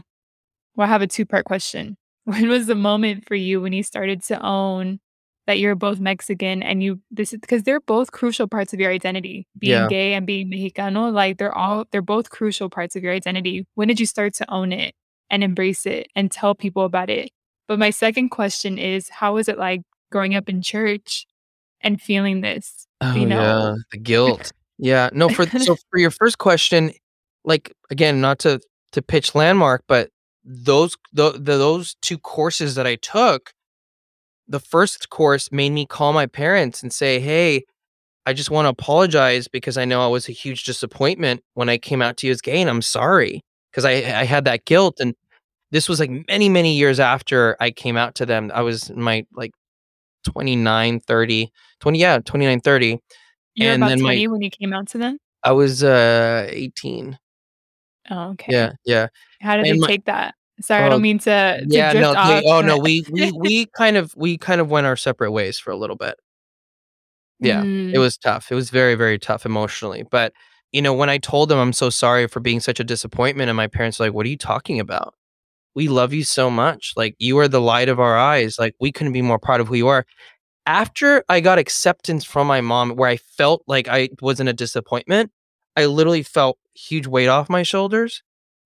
well, 0.76 0.86
I 0.86 0.90
have 0.90 1.02
a 1.02 1.06
two-part 1.08 1.44
question. 1.46 1.96
When 2.26 2.48
was 2.48 2.66
the 2.68 2.74
moment 2.76 3.26
for 3.28 3.34
you 3.36 3.60
when 3.60 3.72
you 3.72 3.82
started 3.82 4.22
to 4.24 4.40
own 4.46 5.00
that 5.46 5.58
you're 5.58 5.74
both 5.76 6.00
Mexican 6.00 6.62
and 6.62 6.82
you 6.82 7.00
this 7.10 7.32
is 7.34 7.40
because 7.40 7.62
they're 7.64 7.80
both 7.80 8.12
crucial 8.12 8.48
parts 8.48 8.72
of 8.74 8.80
your 8.80 8.92
identity, 8.92 9.46
being 9.58 9.86
Yeah. 9.86 9.88
gay 9.88 10.14
and 10.14 10.26
being 10.26 10.50
Mexicano, 10.50 11.12
like, 11.12 11.38
they're 11.38 11.56
all 11.56 11.86
they're 11.92 12.02
both 12.02 12.30
crucial 12.30 12.70
parts 12.70 12.96
of 12.96 13.02
your 13.04 13.12
identity. 13.14 13.66
When 13.76 13.88
did 13.88 14.00
you 14.00 14.06
start 14.06 14.34
to 14.36 14.50
own 14.52 14.72
it 14.72 14.94
and 15.30 15.42
embrace 15.44 15.86
it 15.86 16.08
and 16.16 16.30
tell 16.30 16.54
people 16.54 16.84
about 16.84 17.10
it? 17.10 17.30
But 17.68 17.78
my 17.80 17.90
second 17.90 18.30
question 18.30 18.78
is, 18.78 19.08
how 19.10 19.34
was 19.34 19.48
it 19.48 19.58
like 19.58 19.82
growing 20.10 20.34
up 20.34 20.48
in 20.48 20.62
church 20.62 21.26
and 21.82 22.00
feeling 22.00 22.40
this, 22.42 22.86
Oh, 23.00 23.14
you 23.14 23.22
yeah, 23.22 23.26
know? 23.26 23.76
the 23.92 23.98
guilt. 23.98 24.52
Yeah, 24.82 25.10
no, 25.12 25.28
for 25.28 25.44
so 25.60 25.76
for 25.90 25.98
your 25.98 26.10
first 26.10 26.38
question, 26.38 26.92
like, 27.44 27.72
again, 27.90 28.20
not 28.22 28.38
to 28.40 28.60
to 28.92 29.02
pitch 29.02 29.34
Landmark, 29.34 29.84
but 29.86 30.08
those 30.42 30.96
tho 31.12 31.32
those 31.32 31.96
2 32.00 32.16
courses 32.18 32.76
that 32.76 32.86
I 32.86 32.96
took, 32.96 33.52
the 34.48 34.60
first 34.60 35.10
course 35.10 35.52
made 35.52 35.70
me 35.72 35.86
call 35.86 36.12
my 36.14 36.26
parents 36.26 36.82
and 36.82 36.92
say, 36.92 37.20
"Hey, 37.20 37.64
I 38.26 38.32
just 38.34 38.50
wanna 38.50 38.70
apologize 38.70 39.48
because 39.48 39.78
I 39.78 39.84
know 39.86 40.02
I 40.04 40.08
was 40.08 40.28
a 40.28 40.32
huge 40.32 40.64
disappointment 40.64 41.42
when 41.54 41.68
I 41.70 41.78
came 41.78 42.02
out 42.02 42.16
to 42.18 42.26
you 42.28 42.32
as 42.32 42.40
gay, 42.42 42.60
and 42.60 42.70
I'm 42.70 42.82
sorry." 42.82 43.42
'Cause 43.74 43.84
I 43.84 43.92
I 44.22 44.24
had 44.24 44.44
that 44.46 44.64
guilt, 44.66 44.96
and 45.00 45.14
this 45.72 45.88
was, 45.88 46.00
like, 46.00 46.10
many, 46.28 46.48
many 46.48 46.74
years 46.76 47.00
after 47.00 47.56
I 47.60 47.70
came 47.72 47.96
out 47.98 48.14
to 48.16 48.26
them. 48.26 48.50
I 48.54 48.62
was 48.62 48.90
in 48.90 49.02
my, 49.02 49.26
like, 49.34 49.52
29, 50.32 51.00
30 51.00 51.52
20 51.80 51.98
yeah, 52.00 52.18
29, 52.20 52.60
30, 52.60 52.98
You 53.54 53.68
were 53.68 53.74
and 53.74 53.82
about 53.82 53.88
then 53.90 54.02
my 54.02 54.14
20 54.14 54.28
when 54.28 54.42
you 54.42 54.50
came 54.50 54.72
out 54.72 54.88
to 54.88 54.98
them? 54.98 55.18
I 55.42 55.52
was, 55.52 55.82
uh, 55.82 56.46
18. 56.50 57.18
Oh, 58.10 58.30
okay. 58.30 58.52
Yeah, 58.52 58.72
yeah, 58.84 59.08
How 59.40 59.56
did 59.56 59.68
they 59.68 59.78
my 59.78 59.88
take 59.88 60.04
that? 60.06 60.34
Sorry, 60.60 60.84
I 60.84 60.88
Oh, 60.88 60.90
don't 60.90 61.02
mean 61.02 61.18
to 61.20 61.60
to 61.60 61.66
yeah, 61.76 61.92
no, 61.94 62.16
they 62.16 62.42
oh, 62.46 62.60
no, 62.62 62.78
we 62.78 63.04
we 63.10 63.32
we 63.32 63.66
kind 63.76 63.96
of 63.96 64.14
we 64.16 64.38
kind 64.38 64.60
of 64.60 64.70
went 64.70 64.86
our 64.86 64.96
separate 64.96 65.32
ways 65.32 65.58
for 65.58 65.70
a 65.70 65.76
little 65.76 65.96
bit. 65.96 66.16
Yeah, 67.40 67.66
it 67.92 67.98
Mm. 67.98 68.00
was 68.00 68.16
tough. 68.18 68.50
It 68.50 68.54
was 68.54 68.70
very, 68.70 68.94
very 68.94 69.18
tough 69.18 69.46
emotionally, 69.46 70.02
but, 70.10 70.32
you 70.72 70.82
know, 70.82 70.92
when 70.94 71.08
I 71.10 71.18
told 71.18 71.48
them 71.48 71.58
I'm 71.58 71.72
so 71.72 71.90
sorry 71.90 72.26
for 72.28 72.40
being 72.40 72.60
such 72.60 72.80
a 72.80 72.84
disappointment, 72.84 73.48
and 73.48 73.56
my 73.56 73.66
parents 73.66 73.98
were 73.98 74.06
like, 74.06 74.14
"What 74.14 74.26
are 74.26 74.28
you 74.28 74.36
talking 74.36 74.78
about? 74.80 75.14
We 75.74 75.88
love 75.88 76.12
you 76.12 76.24
so 76.24 76.50
much, 76.50 76.92
like, 76.96 77.14
you 77.18 77.38
are 77.38 77.48
the 77.48 77.60
light 77.60 77.88
of 77.88 78.00
our 78.00 78.16
eyes, 78.18 78.58
like, 78.58 78.74
we 78.80 78.90
couldn't 78.92 79.12
be 79.12 79.22
more 79.22 79.38
proud 79.38 79.60
of 79.60 79.68
who 79.68 79.74
you 79.76 79.88
are." 79.88 80.04
After 80.66 81.24
I 81.28 81.40
got 81.40 81.58
acceptance 81.58 82.24
from 82.24 82.46
my 82.48 82.60
mom 82.60 82.90
where 82.96 83.08
I 83.10 83.16
felt 83.18 83.62
like 83.68 83.88
I 83.88 84.10
wasn't 84.22 84.50
a 84.50 84.54
disappointment, 84.54 85.30
I 85.76 85.86
literally 85.86 86.22
felt 86.24 86.58
huge 86.74 87.06
weight 87.08 87.28
off 87.28 87.50
my 87.50 87.62
shoulders, 87.64 88.22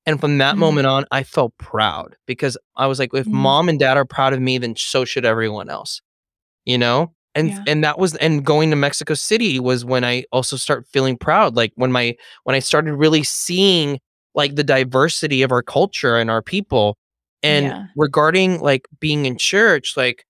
and 0.06 0.20
from 0.20 0.38
that 0.38 0.56
Mhm. 0.56 0.60
moment 0.60 0.86
on, 0.88 1.06
I 1.12 1.22
felt 1.24 1.56
proud 1.58 2.16
because 2.26 2.56
I 2.76 2.86
was 2.88 2.98
like, 3.00 3.10
"If 3.14 3.26
Mm. 3.28 3.32
mom 3.32 3.68
and 3.70 3.78
dad 3.80 3.96
are 3.98 4.04
proud 4.06 4.32
of 4.34 4.40
me, 4.42 4.58
then 4.58 4.76
so 4.76 5.04
should 5.04 5.24
everyone 5.26 5.70
else." 5.70 6.02
You 6.66 6.78
know? 6.78 7.14
And 7.34 7.50
Yeah. 7.50 7.62
and 7.66 7.84
that 7.84 7.98
was 7.98 8.16
and 8.16 8.44
going 8.44 8.70
to 8.70 8.76
Mexico 8.76 9.14
City 9.14 9.60
was 9.60 9.84
when 9.84 10.04
I 10.04 10.24
also 10.32 10.56
start 10.56 10.86
feeling 10.92 11.16
proud, 11.18 11.56
like, 11.56 11.72
when 11.76 11.92
my 11.92 12.16
when 12.44 12.56
I 12.56 12.60
started 12.60 12.94
really 12.94 13.24
seeing, 13.24 14.00
like, 14.34 14.56
the 14.56 14.64
diversity 14.64 15.42
of 15.42 15.52
our 15.52 15.62
culture 15.62 16.16
and 16.18 16.30
our 16.30 16.42
people, 16.42 16.96
and 17.42 17.74
Yeah. 17.74 17.86
regarding, 17.96 18.60
like, 18.60 18.88
being 19.00 19.26
in 19.26 19.38
church, 19.38 19.96
like 19.96 20.24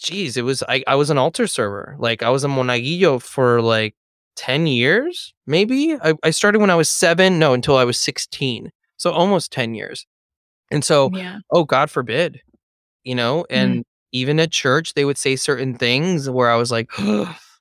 Jeez, 0.00 0.36
it 0.36 0.42
was 0.42 0.62
I 0.68 0.82
I 0.86 0.94
was 0.96 1.10
an 1.10 1.18
altar 1.18 1.46
server, 1.46 1.96
like, 1.98 2.22
I 2.22 2.30
was 2.30 2.44
a 2.44 2.48
monaguillo 2.48 3.20
for, 3.22 3.60
like, 3.62 3.94
10 4.36 4.66
years, 4.66 5.32
maybe? 5.46 5.96
I 6.02 6.14
I 6.22 6.30
started 6.30 6.60
when 6.60 6.70
I 6.70 6.74
was 6.74 6.88
7 6.90 7.38
no, 7.38 7.52
until 7.52 7.76
I 7.76 7.84
was 7.84 7.98
16, 8.00 8.72
so 8.96 9.12
almost 9.12 9.52
10 9.52 9.74
years, 9.74 10.06
and 10.70 10.84
so 10.84 11.12
Yeah. 11.12 11.40
oh, 11.52 11.64
God 11.64 11.90
forbid, 11.90 12.42
you 13.04 13.14
know? 13.16 13.46
Mm. 13.54 13.78
And 13.78 13.84
even 14.12 14.40
at 14.40 14.52
church, 14.52 14.94
they 14.94 15.04
would 15.06 15.18
say 15.18 15.36
certain 15.36 15.76
things 15.78 16.30
where 16.30 16.50
I 16.50 16.56
was 16.56 16.70
like, 16.72 16.90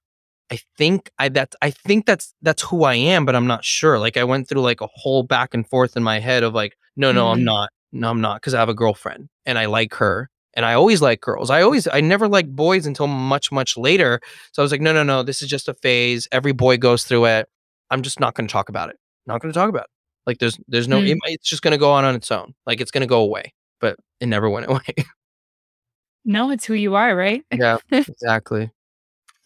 "I 0.52 0.60
think 0.78 1.10
I 1.20 1.30
that's 1.30 1.56
I 1.62 1.72
think 1.72 2.06
that's 2.06 2.34
that's 2.42 2.62
who 2.64 2.84
I 2.84 2.96
am, 2.96 3.26
but 3.26 3.36
I'm 3.36 3.48
not 3.48 3.64
sure." 3.66 3.98
Like, 4.00 4.18
I 4.18 4.24
went 4.26 4.48
through, 4.50 4.62
like, 4.62 4.82
a 4.82 4.88
whole 4.94 5.24
back 5.24 5.54
and 5.54 5.68
forth 5.68 5.96
in 5.98 6.04
my 6.04 6.20
head 6.20 6.44
of 6.44 6.54
like, 6.54 6.78
"No, 6.96 7.12
no, 7.12 7.30
I'm 7.32 7.40
Mhm. 7.42 7.46
not. 7.46 7.70
No, 7.94 8.10
I'm 8.10 8.22
not, 8.22 8.38
because 8.42 8.54
I 8.54 8.60
have 8.60 8.70
a 8.70 8.74
girlfriend, 8.74 9.30
and 9.46 9.58
I 9.60 9.66
like 9.66 9.94
her, 9.96 10.30
and 10.56 10.66
I 10.66 10.74
always 10.76 11.02
like 11.02 11.22
girls." 11.22 11.50
I 11.50 11.62
always 11.62 11.88
I 11.88 12.02
never 12.02 12.28
liked 12.28 12.56
boys 12.56 12.86
until 12.86 13.08
much, 13.08 13.52
much 13.52 13.78
later, 13.78 14.20
so 14.54 14.62
I 14.62 14.64
was 14.64 14.72
like, 14.72 14.82
"No, 14.82 14.94
no, 14.94 15.04
no, 15.04 15.24
this 15.24 15.42
is 15.42 15.50
just 15.50 15.68
a 15.70 15.74
phase. 15.76 16.28
Every 16.32 16.52
boy 16.54 16.78
goes 16.78 17.04
through 17.06 17.26
it. 17.26 17.48
I'm 17.92 18.02
just 18.04 18.20
not 18.20 18.34
gonna 18.36 18.48
talk 18.50 18.70
about 18.70 18.90
it. 18.90 18.98
Not 19.28 19.42
gonna 19.42 19.54
talk 19.54 19.70
about 19.70 19.84
it." 19.86 19.90
Like, 20.28 20.40
there's 20.40 20.58
there's 20.68 20.88
no 20.88 21.00
it 21.02 21.18
Mm. 21.18 21.34
it's 21.34 21.50
just 21.50 21.62
gonna 21.64 21.78
go 21.78 21.92
on 21.92 22.06
on 22.06 22.16
its 22.16 22.32
own, 22.32 22.54
like, 22.68 22.82
it's 22.82 22.92
gonna 22.92 23.08
go 23.08 23.22
away, 23.22 23.54
but 23.82 23.98
it 24.22 24.28
never 24.28 24.50
went 24.50 24.68
away. 24.70 24.96
No, 26.26 26.52
it's 26.52 26.66
who 26.66 26.74
you 26.76 26.96
are, 26.96 27.16
right? 27.16 27.44
Yeah, 27.52 27.78
exactly. 27.92 28.72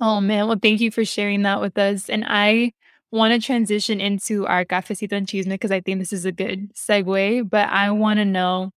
Oh, 0.01 0.19
man, 0.19 0.47
well, 0.47 0.57
thank 0.61 0.81
you 0.81 0.91
for 0.91 1.05
sharing 1.05 1.43
that 1.43 1.61
with 1.61 1.77
us, 1.77 2.09
and 2.09 2.25
I 2.27 2.73
wanna 3.11 3.39
transition 3.39 4.01
into 4.01 4.45
our 4.45 4.65
cafecito 4.65 5.13
and 5.13 5.25
chisme 5.27 5.57
'cause 5.59 5.71
I 5.71 5.79
think 5.79 5.99
this 5.99 6.11
is 6.11 6.25
a 6.25 6.31
good 6.33 6.73
segue, 6.73 7.49
but 7.49 7.69
I 7.69 7.91
wanna 7.91 8.25
know 8.25 8.71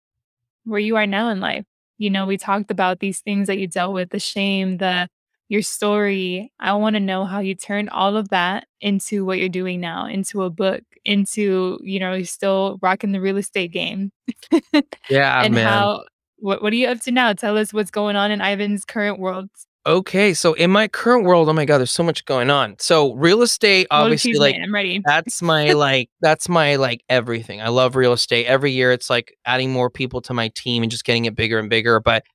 where 0.65 0.80
you 0.80 0.95
are 0.97 1.07
now 1.07 1.30
in 1.30 1.39
life. 1.41 1.65
You 1.97 2.09
know, 2.11 2.26
we 2.28 2.38
talked 2.38 2.72
about 2.72 2.99
these 2.99 3.22
things 3.22 3.47
that 3.47 3.59
you 3.59 3.68
dealt 3.68 3.93
with, 3.93 4.11
the 4.11 4.20
shame, 4.20 4.78
the 4.80 5.09
your 5.49 5.61
story. 5.63 6.51
I 6.59 6.74
wanna 6.76 6.99
know 7.01 7.26
how 7.26 7.39
you 7.41 7.55
turned 7.55 7.89
all 7.91 8.18
of 8.18 8.30
that 8.30 8.68
into 8.82 9.26
what 9.26 9.39
you're 9.39 9.49
doing 9.49 9.82
now, 9.82 10.07
into 10.07 10.43
a 10.43 10.49
book, 10.51 10.84
into, 11.05 11.80
you 11.84 11.99
know, 11.99 12.13
you're 12.15 12.26
still 12.26 12.80
rocking 12.82 13.13
the 13.13 13.22
real 13.22 13.38
estate 13.38 13.72
game, 13.74 14.11
Yeah, 15.09 15.43
and 15.43 15.55
man. 15.55 15.68
how 15.68 16.05
what 16.39 16.63
what 16.63 16.74
are 16.74 16.78
you 16.78 16.88
up 16.89 17.01
to 17.01 17.11
now? 17.13 17.34
Tell 17.34 17.57
us 17.57 17.74
what's 17.74 17.91
going 17.91 18.15
on 18.18 18.32
in 18.32 18.41
Ivan's 18.41 18.86
current 18.86 19.20
worlds. 19.20 19.66
Okay, 19.88 20.34
so 20.34 20.52
in 20.52 20.70
my 20.70 20.90
current 20.90 21.24
world 21.24 21.48
oh 21.48 21.54
my 21.54 21.64
god, 21.64 21.78
there's 21.78 21.92
so 21.92 22.04
much 22.04 22.26
going 22.26 22.50
on. 22.50 22.76
So, 22.78 23.14
real 23.14 23.42
estate, 23.42 23.88
obviously, 23.90 24.34
like, 24.34 24.58
I'm 24.62 24.74
ready. 24.74 25.02
that's 25.06 25.42
my, 25.42 25.72
like 25.74 26.10
that's 26.20 26.50
my, 26.50 26.76
like, 26.76 27.06
everything. 27.08 27.62
I 27.62 27.70
love 27.70 27.96
real 27.96 28.12
estate. 28.12 28.48
Every 28.48 28.74
year, 28.74 28.92
it's 28.92 29.10
like 29.10 29.34
adding 29.46 29.72
more 29.72 29.90
people 29.90 30.20
to 30.24 30.34
my 30.34 30.50
team 30.50 30.84
and 30.84 30.92
just 30.92 31.06
getting 31.06 31.24
it 31.24 31.38
bigger 31.38 31.58
and 31.58 31.70
bigger, 31.70 32.02
but 32.02 32.26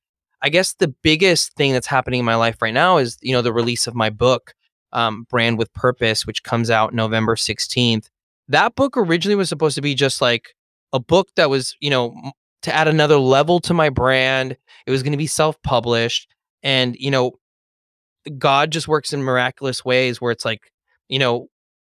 I 0.41 0.49
guess 0.49 0.73
the 0.73 0.87
biggest 1.03 1.53
thing 1.53 1.73
that's 1.73 1.85
happening 1.85 2.19
in 2.21 2.25
my 2.25 2.35
life 2.35 2.59
right 2.59 2.73
now 2.73 2.97
is, 2.97 3.19
you 3.21 3.33
know, 3.33 3.43
the 3.43 3.53
release 3.53 3.85
of 3.85 3.93
my 3.93 4.09
book, 4.09 4.55
um, 4.91 5.27
Brand 5.29 5.59
with 5.59 5.71
Purpose, 5.73 6.25
which 6.25 6.41
comes 6.41 6.71
out 6.71 6.91
November 6.95 7.35
16th. 7.35 8.07
That 8.47 8.73
book 8.73 8.97
originally 8.97 9.35
was 9.35 9.47
supposed 9.47 9.75
to 9.75 9.81
be 9.81 9.93
just, 9.93 10.21
like, 10.21 10.55
a 10.91 10.99
book 10.99 11.29
that 11.35 11.51
was, 11.51 11.75
you 11.79 11.91
know, 11.91 12.15
to 12.63 12.73
add 12.73 12.87
another 12.87 13.17
level 13.17 13.59
to 13.59 13.75
my 13.75 13.89
brand. 13.89 14.57
It 14.87 14.91
was 14.91 15.03
gonna 15.03 15.17
be 15.17 15.27
self-published, 15.27 16.27
and, 16.63 16.95
you 16.97 17.11
know, 17.11 17.33
God 18.37 18.71
just 18.71 18.87
works 18.87 19.13
in 19.13 19.23
miraculous 19.23 19.83
ways 19.85 20.21
where 20.21 20.31
it's 20.31 20.45
like, 20.45 20.71
you 21.09 21.19
know, 21.19 21.47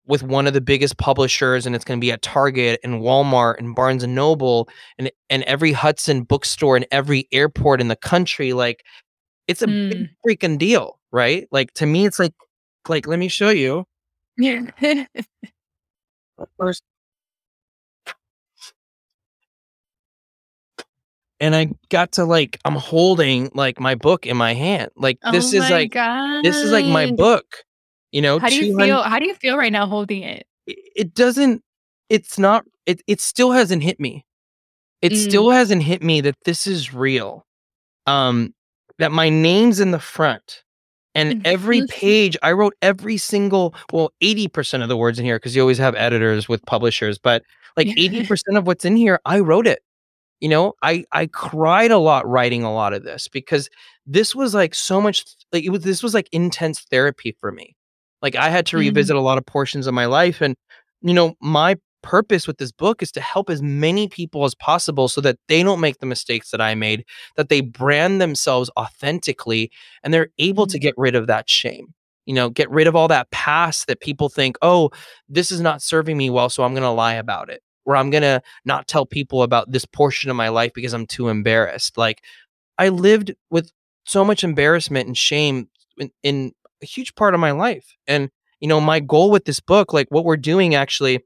with 0.07 0.23
one 0.23 0.47
of 0.47 0.53
the 0.53 0.61
biggest 0.61 0.97
publishers, 0.97 1.65
and 1.65 1.75
it's 1.75 1.85
gonna 1.85 1.99
be 1.99 2.11
at 2.11 2.21
Target 2.23 2.79
and 2.83 3.01
Walmart 3.01 3.59
and 3.59 3.75
Barnes& 3.75 4.05
Noble 4.07 4.67
and 4.97 5.11
and 5.29 5.43
every 5.43 5.71
Hudson 5.73 6.23
bookstore 6.23 6.75
and 6.75 6.85
every 6.91 7.27
airport 7.31 7.81
in 7.81 7.87
the 7.89 7.95
country, 7.95 8.53
like, 8.53 8.83
it's 9.47 9.61
a 9.63 9.67
big 9.67 9.75
Mm. 9.93 10.09
freaking 10.27 10.57
deal, 10.59 10.99
right? 11.11 11.47
Like, 11.51 11.73
to 11.75 11.85
me, 11.87 12.05
it's 12.05 12.19
like 12.19 12.33
like, 12.89 13.07
let 13.07 13.19
me 13.19 13.27
show 13.29 13.49
you. 13.51 13.85
Yeah. 14.37 14.61
First 16.57 16.83
and 21.41 21.55
I 21.55 21.69
got 21.89 22.13
to 22.13 22.23
like 22.23 22.59
I'm 22.63 22.75
holding 22.75 23.49
like 23.53 23.79
my 23.79 23.95
book 23.95 24.25
in 24.25 24.37
my 24.37 24.53
hand. 24.53 24.91
Like 24.95 25.19
this 25.31 25.53
Oh 25.53 25.57
is 25.57 25.69
like 25.69 25.93
this 26.43 26.63
is 26.63 26.71
like 26.71 26.85
my 26.85 27.07
book. 27.11 27.45
You 28.11 28.21
know, 28.21 28.39
How 28.39 28.49
do 28.49 28.55
you 28.55 28.77
feel 28.77 29.01
how 29.03 29.19
do 29.19 29.25
you 29.25 29.33
feel 29.35 29.57
right 29.57 29.71
now 29.71 29.85
holding 29.87 30.23
it? 30.23 30.45
it, 30.67 30.77
it 30.95 31.13
doesn't 31.13 31.63
it's 32.09 32.37
not 32.37 32.63
it 32.85 33.01
it 33.07 33.19
still 33.19 33.51
hasn't 33.51 33.83
hit 33.83 33.99
me. 33.99 34.25
It 35.01 35.13
Mm. 35.13 35.17
still 35.17 35.49
hasn't 35.49 35.81
hit 35.83 36.03
me 36.03 36.21
that 36.21 36.35
this 36.45 36.67
is 36.67 36.93
real. 36.93 37.45
Um 38.05 38.53
that 38.99 39.11
my 39.11 39.29
name's 39.29 39.79
in 39.79 39.89
the 39.91 39.99
front 39.99 40.63
and 41.15 41.41
every 41.45 41.87
page 41.87 42.37
I 42.43 42.51
wrote 42.51 42.75
every 42.83 43.17
single 43.17 43.73
well 43.91 44.11
80% 44.21 44.83
of 44.83 44.89
the 44.89 44.97
words 44.97 45.17
in 45.17 45.25
here 45.25 45.39
cuz 45.39 45.55
you 45.55 45.61
always 45.61 45.79
have 45.79 45.95
editors 45.95 46.47
with 46.47 46.63
publishers, 46.67 47.17
but 47.17 47.41
like 47.77 47.87
80% 47.97 48.57
of 48.57 48.67
what's 48.67 48.85
in 48.85 48.95
here 48.95 49.19
I 49.25 49.39
wrote 49.39 49.65
it. 49.65 49.81
You 50.41 50.49
know, 50.49 50.73
I 50.81 51.05
I 51.11 51.27
cried 51.27 51.91
a 51.91 51.97
lot 51.99 52.27
writing 52.27 52.63
a 52.63 52.73
lot 52.73 52.93
of 52.93 53.03
this 53.03 53.27
because 53.29 53.69
this 54.07 54.35
was 54.35 54.53
like 54.55 54.75
so 54.75 54.99
much 55.01 55.25
like 55.53 55.63
it 55.63 55.69
was 55.69 55.83
this 55.83 56.03
was 56.03 56.13
like 56.15 56.27
intense 56.31 56.81
therapy 56.81 57.35
for 57.39 57.51
me. 57.51 57.75
Like 58.21 58.35
I 58.35 58.49
had 58.49 58.65
to 58.67 58.77
Mm. 58.77 58.81
revisit 58.81 59.15
a 59.15 59.21
lot 59.21 59.37
of 59.37 59.45
portions 59.45 59.87
of 59.87 59.93
my 59.93 60.05
life 60.07 60.41
and 60.41 60.55
you 61.03 61.13
know, 61.13 61.35
my 61.41 61.77
purpose 62.03 62.47
with 62.47 62.57
this 62.57 62.71
book 62.71 63.03
is 63.03 63.11
to 63.11 63.21
help 63.21 63.49
as 63.49 63.61
many 63.61 64.07
people 64.07 64.43
as 64.45 64.55
possible 64.55 65.07
so 65.07 65.21
that 65.21 65.37
they 65.47 65.61
don't 65.63 65.79
make 65.79 65.99
the 65.99 66.05
mistakes 66.07 66.49
that 66.51 66.61
I 66.61 66.73
made, 66.75 67.05
that 67.37 67.49
they 67.49 67.61
brand 67.61 68.19
themselves 68.21 68.69
authentically 68.77 69.71
and 70.03 70.13
they're 70.13 70.29
able 70.39 70.65
to 70.67 70.77
Mm. 70.77 70.81
get 70.81 70.95
rid 70.97 71.15
of 71.15 71.27
that 71.27 71.49
shame. 71.49 71.93
You 72.25 72.33
know, 72.35 72.49
get 72.49 72.69
rid 72.71 72.87
of 72.87 72.95
all 72.95 73.07
that 73.09 73.29
past 73.31 73.87
that 73.87 73.99
people 73.99 74.29
think, 74.29 74.57
"Oh, 74.63 74.89
this 75.29 75.51
is 75.51 75.61
not 75.61 75.81
serving 75.83 76.17
me 76.17 76.29
well, 76.31 76.49
so 76.49 76.63
I'm 76.63 76.73
going 76.73 76.83
to 76.83 76.89
lie 76.89 77.15
about 77.15 77.49
it." 77.49 77.61
Or 77.91 77.97
I'm 77.97 78.09
going 78.09 78.23
to 78.23 78.41
not 78.63 78.87
tell 78.87 79.05
people 79.05 79.43
about 79.43 79.69
this 79.71 79.83
portion 79.85 80.29
of 80.29 80.37
my 80.37 80.47
life 80.47 80.71
because 80.73 80.93
I'm 80.93 81.05
too 81.05 81.27
embarrassed. 81.27 81.97
Like 81.97 82.23
I 82.77 82.87
lived 82.87 83.33
with 83.49 83.69
so 84.05 84.23
much 84.23 84.43
embarrassment 84.45 85.07
and 85.07 85.17
shame 85.17 85.67
in, 85.97 86.09
in 86.23 86.53
a 86.81 86.85
huge 86.85 87.13
part 87.15 87.33
of 87.33 87.41
my 87.41 87.51
life. 87.51 87.85
And 88.07 88.29
you 88.61 88.67
know, 88.69 88.79
my 88.79 89.01
goal 89.01 89.29
with 89.29 89.43
this 89.45 89.59
book, 89.59 89.91
like 89.91 90.07
what 90.09 90.23
we're 90.23 90.37
doing 90.37 90.73
actually, 90.73 91.19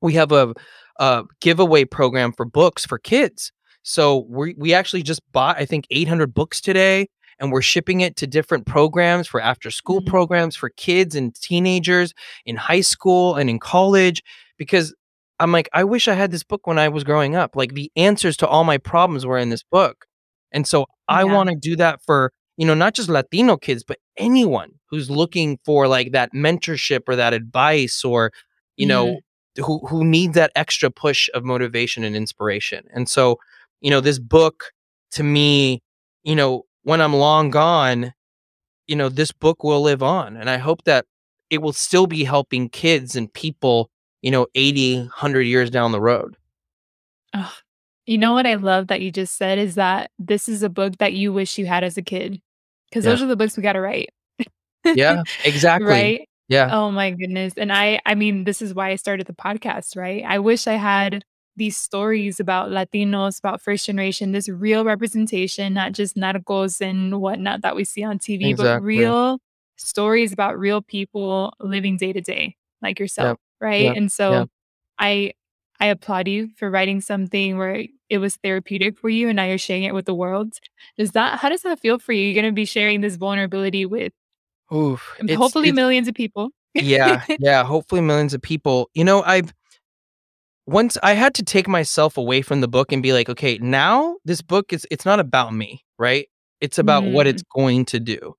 we 0.00 0.12
have 0.14 0.30
a, 0.30 0.54
a 1.00 1.24
giveaway 1.40 1.84
program 1.84 2.32
for 2.32 2.44
books 2.44 2.86
for 2.86 2.98
kids. 2.98 3.50
So 3.82 4.24
we 4.28 4.54
we 4.56 4.72
actually 4.72 5.02
just 5.02 5.20
bought 5.32 5.56
I 5.58 5.64
think 5.66 5.86
800 5.90 6.32
books 6.32 6.60
today 6.60 7.08
and 7.40 7.50
we're 7.50 7.62
shipping 7.62 8.00
it 8.02 8.14
to 8.16 8.26
different 8.28 8.64
programs 8.66 9.26
for 9.26 9.40
after 9.40 9.70
school 9.70 10.00
Mhm. 10.00 10.06
programs 10.06 10.54
for 10.56 10.68
kids 10.70 11.16
and 11.16 11.34
teenagers 11.34 12.14
in 12.46 12.54
high 12.56 12.80
school 12.82 13.34
and 13.34 13.50
in 13.50 13.58
college 13.58 14.22
because 14.56 14.94
I'm 15.40 15.52
like 15.52 15.68
I 15.72 15.84
wish 15.84 16.08
I 16.08 16.14
had 16.14 16.30
this 16.30 16.44
book 16.44 16.66
when 16.66 16.78
I 16.78 16.88
was 16.88 17.04
growing 17.04 17.34
up. 17.36 17.56
Like 17.56 17.74
the 17.74 17.90
answers 17.96 18.36
to 18.38 18.46
all 18.48 18.64
my 18.64 18.78
problems 18.78 19.26
were 19.26 19.38
in 19.38 19.50
this 19.50 19.62
book. 19.64 20.06
And 20.52 20.66
so 20.66 20.86
I 21.08 21.24
Yeah. 21.24 21.32
want 21.34 21.50
to 21.50 21.56
do 21.56 21.76
that 21.76 22.00
for, 22.04 22.32
you 22.56 22.66
know, 22.66 22.74
not 22.74 22.94
just 22.94 23.08
Latino 23.08 23.56
kids, 23.56 23.82
but 23.84 23.98
anyone 24.16 24.72
who's 24.90 25.10
looking 25.10 25.58
for 25.64 25.88
like 25.88 26.12
that 26.12 26.32
mentorship 26.34 27.02
or 27.08 27.16
that 27.16 27.34
advice 27.34 28.04
or, 28.04 28.30
you 28.76 28.86
Mhm. 28.86 28.88
know, 28.88 29.20
who 29.58 29.80
who 29.88 30.04
needs 30.04 30.34
that 30.34 30.52
extra 30.56 30.90
push 30.90 31.28
of 31.34 31.44
motivation 31.44 32.04
and 32.04 32.16
inspiration. 32.16 32.84
And 32.94 33.08
so, 33.08 33.38
you 33.80 33.90
know, 33.90 34.00
this 34.00 34.18
book 34.18 34.72
to 35.12 35.22
me, 35.22 35.82
you 36.24 36.34
know, 36.36 36.64
when 36.84 37.00
I'm 37.00 37.14
long 37.14 37.50
gone, 37.50 38.12
you 38.86 38.96
know, 38.96 39.08
this 39.08 39.32
book 39.32 39.64
will 39.64 39.80
live 39.82 40.02
on. 40.02 40.36
And 40.36 40.50
I 40.50 40.58
hope 40.58 40.84
that 40.84 41.06
it 41.50 41.62
will 41.62 41.72
still 41.72 42.06
be 42.06 42.24
helping 42.24 42.68
kids 42.68 43.16
and 43.16 43.32
people, 43.32 43.90
you 44.24 44.30
know, 44.30 44.46
80, 44.54 45.00
100 45.00 45.42
years 45.42 45.68
down 45.70 45.92
the 45.92 46.00
road. 46.00 46.34
Ugh. 47.34 47.52
You 48.06 48.16
know 48.18 48.32
what 48.32 48.46
I 48.46 48.54
love 48.54 48.86
that 48.88 49.02
you 49.02 49.10
just 49.12 49.36
said 49.36 49.58
is 49.58 49.74
that 49.74 50.10
this 50.18 50.48
is 50.48 50.62
a 50.62 50.70
book 50.70 50.96
that 50.98 51.12
you 51.12 51.30
wish 51.32 51.58
you 51.58 51.66
had 51.66 51.84
as 51.84 51.98
a 51.98 52.02
kid, 52.02 52.40
'cause 52.92 53.04
Yeah. 53.04 53.10
those 53.12 53.22
are 53.22 53.26
the 53.26 53.36
books 53.36 53.56
we 53.56 53.62
gotta 53.62 53.80
write. 53.82 54.10
Yeah, 54.84 55.22
exactly. 55.44 55.86
Right? 55.86 56.28
Yeah. 56.48 56.70
Oh 56.72 56.90
my 56.90 57.10
goodness, 57.10 57.54
and 57.58 57.70
I 57.72 58.00
I 58.06 58.14
mean, 58.14 58.44
this 58.44 58.62
is 58.62 58.72
why 58.74 58.90
I 58.90 58.96
started 58.96 59.26
the 59.26 59.34
podcast, 59.34 59.96
right? 59.96 60.24
I 60.26 60.38
wish 60.38 60.66
I 60.66 60.74
had 60.74 61.24
these 61.56 61.76
stories 61.76 62.40
about 62.40 62.70
Latinos, 62.70 63.38
about 63.38 63.60
first 63.62 63.86
generation, 63.86 64.32
this 64.32 64.48
real 64.48 64.84
representation, 64.84 65.74
not 65.74 65.92
just 65.92 66.16
narcos 66.16 66.80
and 66.80 67.20
whatnot 67.20 67.62
that 67.62 67.76
we 67.76 67.84
see 67.84 68.02
on 68.04 68.18
TV, 68.18 68.54
but 68.56 68.82
real 68.82 69.38
stories 69.76 70.32
about 70.32 70.58
real 70.58 70.80
people 70.82 71.52
living 71.60 71.96
day 71.98 72.12
to 72.14 72.20
day, 72.22 72.56
like 72.82 72.98
yourself. 72.98 73.38
Right? 73.60 73.82
Yep. 73.82 73.96
And 73.96 74.12
so 74.12 74.46
I 74.98 75.32
I 75.80 75.86
applaud 75.86 76.28
you 76.28 76.48
for 76.56 76.70
writing 76.70 77.00
something 77.00 77.58
where 77.58 77.84
it 78.08 78.18
was 78.18 78.36
therapeutic 78.36 78.98
for 78.98 79.08
you 79.08 79.28
and 79.28 79.36
now 79.36 79.44
you're 79.44 79.58
sharing 79.58 79.82
it 79.84 79.94
with 79.94 80.06
the 80.06 80.14
world. 80.14 80.54
Does 80.98 81.12
that 81.12 81.38
how 81.40 81.48
does 81.48 81.62
that 81.62 81.80
feel 81.80 81.98
for 81.98 82.12
you? 82.12 82.26
You're 82.26 82.40
gonna 82.42 82.52
be 82.52 82.64
sharing 82.64 83.00
this 83.00 83.16
vulnerability 83.16 83.84
with 83.86 84.12
Oof. 84.72 85.16
um, 85.20 85.28
It's 85.28 85.36
hopefully 85.38 85.68
it's 85.70 85.76
millions 85.76 86.08
of 86.08 86.14
people. 86.14 86.50
Yeah, 86.74 87.24
yeah, 87.38 87.64
hopefully 87.64 88.00
millions 88.00 88.34
of 88.34 88.42
people. 88.42 88.88
You 88.94 89.04
know, 89.04 89.22
I've 89.22 89.52
once 90.66 90.96
I 91.02 91.12
had 91.14 91.34
to 91.34 91.42
take 91.42 91.68
myself 91.68 92.16
away 92.16 92.42
from 92.42 92.60
the 92.60 92.68
book 92.68 92.92
and 92.92 93.02
be 93.02 93.12
like, 93.12 93.28
"Okay, 93.28 93.58
now 93.58 94.16
this 94.24 94.42
book 94.42 94.72
is 94.72 94.86
it's 94.90 95.04
not 95.04 95.20
about 95.20 95.52
me, 95.54 95.84
right? 95.98 96.26
It's 96.60 96.78
about 96.78 97.04
what 97.06 97.26
it's 97.26 97.42
Mm. 97.42 97.46
going 97.54 97.84
to 97.86 98.00
do." 98.00 98.34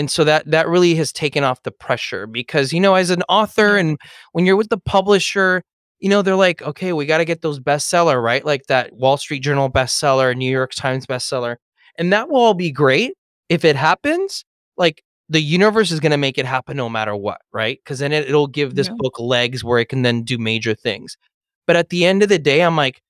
And 0.00 0.10
so 0.10 0.24
that 0.24 0.50
that 0.50 0.66
really 0.68 0.94
has 0.96 1.12
taken 1.12 1.44
off 1.44 1.62
the 1.62 1.70
pressure 1.72 2.26
because, 2.26 2.72
you 2.72 2.80
know, 2.80 2.94
as 2.94 3.10
an 3.10 3.22
author 3.28 3.76
and 3.76 3.98
when 4.32 4.46
you're 4.46 4.56
with 4.56 4.70
the 4.70 4.78
publisher, 4.78 5.62
you 6.00 6.08
know, 6.08 6.22
they're 6.22 6.36
like, 6.36 6.62
"Okay, 6.62 6.94
we 6.94 7.06
gotta 7.06 7.26
get 7.26 7.42
those 7.42 7.60
bestseller, 7.60 8.22
right?" 8.22 8.44
Like 8.46 8.64
that 8.68 8.94
Wall 8.94 9.18
Street 9.18 9.40
Journal 9.40 9.70
bestseller, 9.70 10.34
New 10.36 10.50
York 10.50 10.72
Times 10.74 11.06
bestseller. 11.06 11.56
And 11.98 12.12
that 12.14 12.30
will 12.30 12.40
all 12.40 12.54
be 12.54 12.72
great 12.72 13.12
if 13.50 13.64
it 13.64 13.76
happens. 13.76 14.44
Like 14.78 15.04
the 15.28 15.42
universe 15.42 15.90
is 15.92 16.00
gonna 16.00 16.16
make 16.18 16.38
it 16.38 16.46
happen 16.46 16.76
no 16.78 16.88
matter 16.88 17.14
what, 17.16 17.42
right 17.52 17.78
because 17.84 17.98
then 18.00 18.12
it, 18.12 18.28
it'll 18.28 18.46
give 18.48 18.76
this 18.76 18.88
Yeah. 18.88 18.94
book 18.98 19.20
legs 19.20 19.62
where 19.64 19.80
it 19.80 19.90
can 19.90 20.02
then 20.02 20.22
do 20.24 20.38
major 20.38 20.74
things. 20.74 21.18
But 21.66 21.76
at 21.76 21.90
the 21.90 22.06
end 22.06 22.22
of 22.22 22.30
the 22.30 22.38
day, 22.38 22.62
I'm 22.62 22.76
like, 22.76 23.02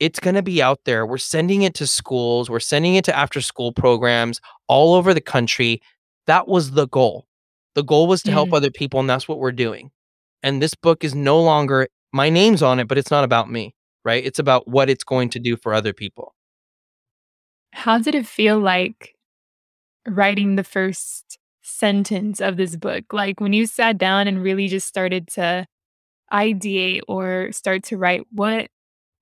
it's 0.00 0.20
gonna 0.20 0.42
be 0.42 0.62
out 0.62 0.80
there. 0.84 1.06
We're 1.06 1.18
sending 1.18 1.62
it 1.62 1.74
to 1.76 1.86
schools, 1.86 2.50
we're 2.50 2.60
sending 2.60 2.96
it 2.96 3.04
to 3.06 3.16
after 3.16 3.40
school 3.40 3.72
programs 3.72 4.40
all 4.68 4.94
over 4.94 5.14
the 5.14 5.20
country. 5.20 5.80
That 6.26 6.48
was 6.48 6.72
the 6.72 6.86
goal. 6.88 7.26
The 7.74 7.82
goal 7.84 8.06
was 8.06 8.22
to 8.24 8.30
help 8.32 8.50
Mm. 8.50 8.56
other 8.56 8.70
people, 8.70 9.00
and 9.00 9.08
that's 9.08 9.26
what 9.28 9.38
we're 9.38 9.52
doing. 9.52 9.90
And 10.42 10.60
this 10.62 10.74
book 10.74 11.04
is 11.04 11.14
no 11.14 11.40
longer 11.40 11.88
my 12.12 12.28
name's 12.28 12.62
on 12.62 12.78
it, 12.78 12.88
but 12.88 12.98
it's 12.98 13.10
not 13.10 13.24
about 13.24 13.50
me, 13.50 13.74
right? 14.04 14.22
It's 14.24 14.38
about 14.38 14.68
what 14.68 14.90
it's 14.90 15.04
going 15.04 15.30
to 15.30 15.38
do 15.38 15.56
for 15.56 15.72
other 15.72 15.92
people. 15.94 16.34
How 17.72 17.98
did 17.98 18.14
it 18.14 18.26
feel 18.26 18.58
like 18.58 19.14
writing 20.06 20.56
the 20.56 20.64
first 20.64 21.38
sentence 21.62 22.40
of 22.40 22.56
this 22.56 22.76
book? 22.76 23.12
Like 23.12 23.40
when 23.40 23.52
you 23.52 23.66
sat 23.66 23.96
down 23.98 24.28
and 24.28 24.42
really 24.42 24.68
just 24.68 24.86
started 24.86 25.26
to 25.28 25.66
ideate 26.32 27.00
or 27.08 27.50
start 27.52 27.84
to 27.84 27.96
write, 27.96 28.26
what 28.30 28.68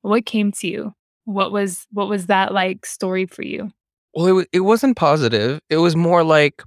what 0.03 0.27
came 0.27 0.51
to 0.53 0.67
you? 0.67 0.95
What 1.27 1.53
was 1.53 1.87
what 1.93 2.09
was 2.09 2.27
that 2.27 2.53
like 2.53 2.87
story 2.87 3.27
for 3.27 3.43
you? 3.43 3.71
Well, 4.15 4.27
it 4.27 4.33
wa 4.33 4.43
it 4.53 4.61
wasn't 4.61 4.97
positive. 4.97 5.61
It 5.71 5.77
was 5.77 5.95
more 5.95 6.25
like, 6.25 6.63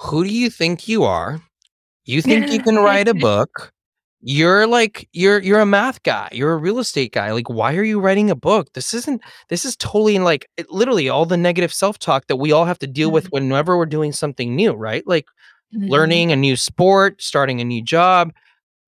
"Who 0.00 0.24
do 0.24 0.30
you 0.32 0.50
think 0.50 0.88
you 0.88 1.04
are? 1.04 1.40
You 2.04 2.22
think 2.22 2.50
you 2.52 2.60
can 2.62 2.76
write 2.76 3.08
a 3.08 3.14
book. 3.28 3.72
You're 4.22 4.66
like 4.66 5.08
you're 5.12 5.40
you're 5.40 5.60
a 5.60 5.66
math 5.66 6.02
guy. 6.02 6.28
You're 6.32 6.52
a 6.54 6.56
real 6.58 6.78
estate 6.80 7.12
guy. 7.12 7.32
Like, 7.32 7.48
why 7.50 7.76
are 7.76 7.84
you 7.84 8.00
writing 8.00 8.30
a 8.30 8.34
book? 8.36 8.72
This 8.74 8.94
isn't 8.94 9.22
this 9.48 9.64
is 9.64 9.76
totally 9.76 10.18
like 10.18 10.48
it 10.56 10.70
literally 10.70 11.08
all 11.08 11.26
the 11.26 11.36
negative 11.36 11.72
self-talk 11.72 12.26
that 12.28 12.36
we 12.36 12.52
all 12.52 12.64
have 12.64 12.78
to 12.80 12.86
deal 12.88 13.10
with 13.12 13.26
Mhm. 13.26 13.32
whenever 13.32 13.76
we're 13.78 13.86
doing 13.86 14.12
something 14.12 14.56
new, 14.56 14.72
right? 14.74 15.06
Like 15.06 15.26
Mhm. 15.74 15.88
learning 15.90 16.32
a 16.32 16.36
new 16.36 16.56
sport, 16.56 17.22
starting 17.22 17.60
a 17.60 17.64
new 17.64 17.82
job. 17.82 18.32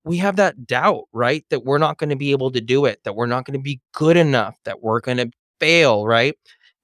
We 0.04 0.18
have 0.18 0.36
that 0.36 0.66
doubt, 0.66 1.04
right? 1.12 1.44
That 1.50 1.64
we're 1.64 1.78
not 1.78 1.98
gonna 1.98 2.16
be 2.16 2.32
able 2.32 2.50
to 2.52 2.60
do 2.60 2.86
it, 2.86 3.00
that 3.04 3.14
we're 3.16 3.26
not 3.26 3.44
gonna 3.46 3.58
be 3.60 3.80
good 3.94 4.16
enough, 4.16 4.56
that 4.64 4.82
we're 4.82 5.00
gonna 5.00 5.26
fail, 5.60 6.06
right? 6.06 6.36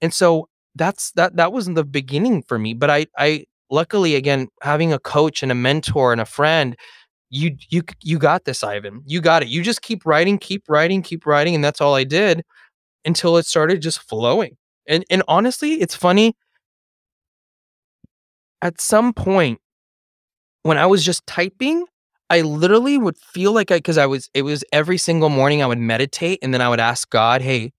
And 0.02 0.12
so 0.14 0.48
that's 0.76 1.12
that 1.12 1.36
that 1.36 1.52
wasn't 1.52 1.76
the 1.76 1.84
beginning 1.84 2.42
for 2.42 2.58
me, 2.58 2.74
but 2.74 2.90
I 2.90 3.06
I 3.18 3.46
luckily 3.70 4.14
again 4.16 4.48
having 4.62 4.92
a 4.92 4.98
coach 4.98 5.42
and 5.42 5.52
a 5.52 5.54
mentor 5.54 6.12
and 6.12 6.20
a 6.20 6.26
friend, 6.26 6.76
you 7.30 7.56
you 7.70 7.82
you 8.02 8.18
got 8.18 8.44
this, 8.46 8.64
Ivan. 8.64 9.02
You 9.06 9.20
got 9.20 9.42
it. 9.44 9.48
You 9.50 9.62
just 9.62 9.82
keep 9.82 10.06
writing, 10.06 10.38
keep 10.38 10.64
writing, 10.68 11.02
keep 11.02 11.26
writing, 11.26 11.54
and 11.54 11.64
that's 11.64 11.80
all 11.80 11.94
I 11.96 12.04
did 12.04 12.44
until 13.06 13.36
it 13.38 13.46
started 13.46 13.82
just 13.82 14.00
flowing. 14.02 14.56
And 14.88 15.04
and 15.10 15.22
honestly, 15.28 15.74
it's 15.74 15.96
funny 15.96 16.34
at 18.62 18.80
some 18.80 19.12
point 19.12 19.60
when 20.62 20.78
I 20.78 20.86
was 20.86 21.04
just 21.04 21.26
typing, 21.26 21.84
I 22.30 22.40
literally 22.40 22.98
would 22.98 23.16
feel 23.18 23.52
like 23.52 23.70
i 23.70 23.76
because 23.76 23.98
I 23.98 24.06
was 24.06 24.28
it 24.34 24.42
was 24.42 24.64
every 24.72 24.98
single 24.98 25.28
morning 25.28 25.62
I 25.62 25.66
would 25.66 25.78
meditate 25.78 26.40
and 26.42 26.52
then 26.52 26.60
I 26.60 26.68
would 26.68 26.80
ask 26.80 27.08
God, 27.10 27.40
"Hey, 27.42 27.72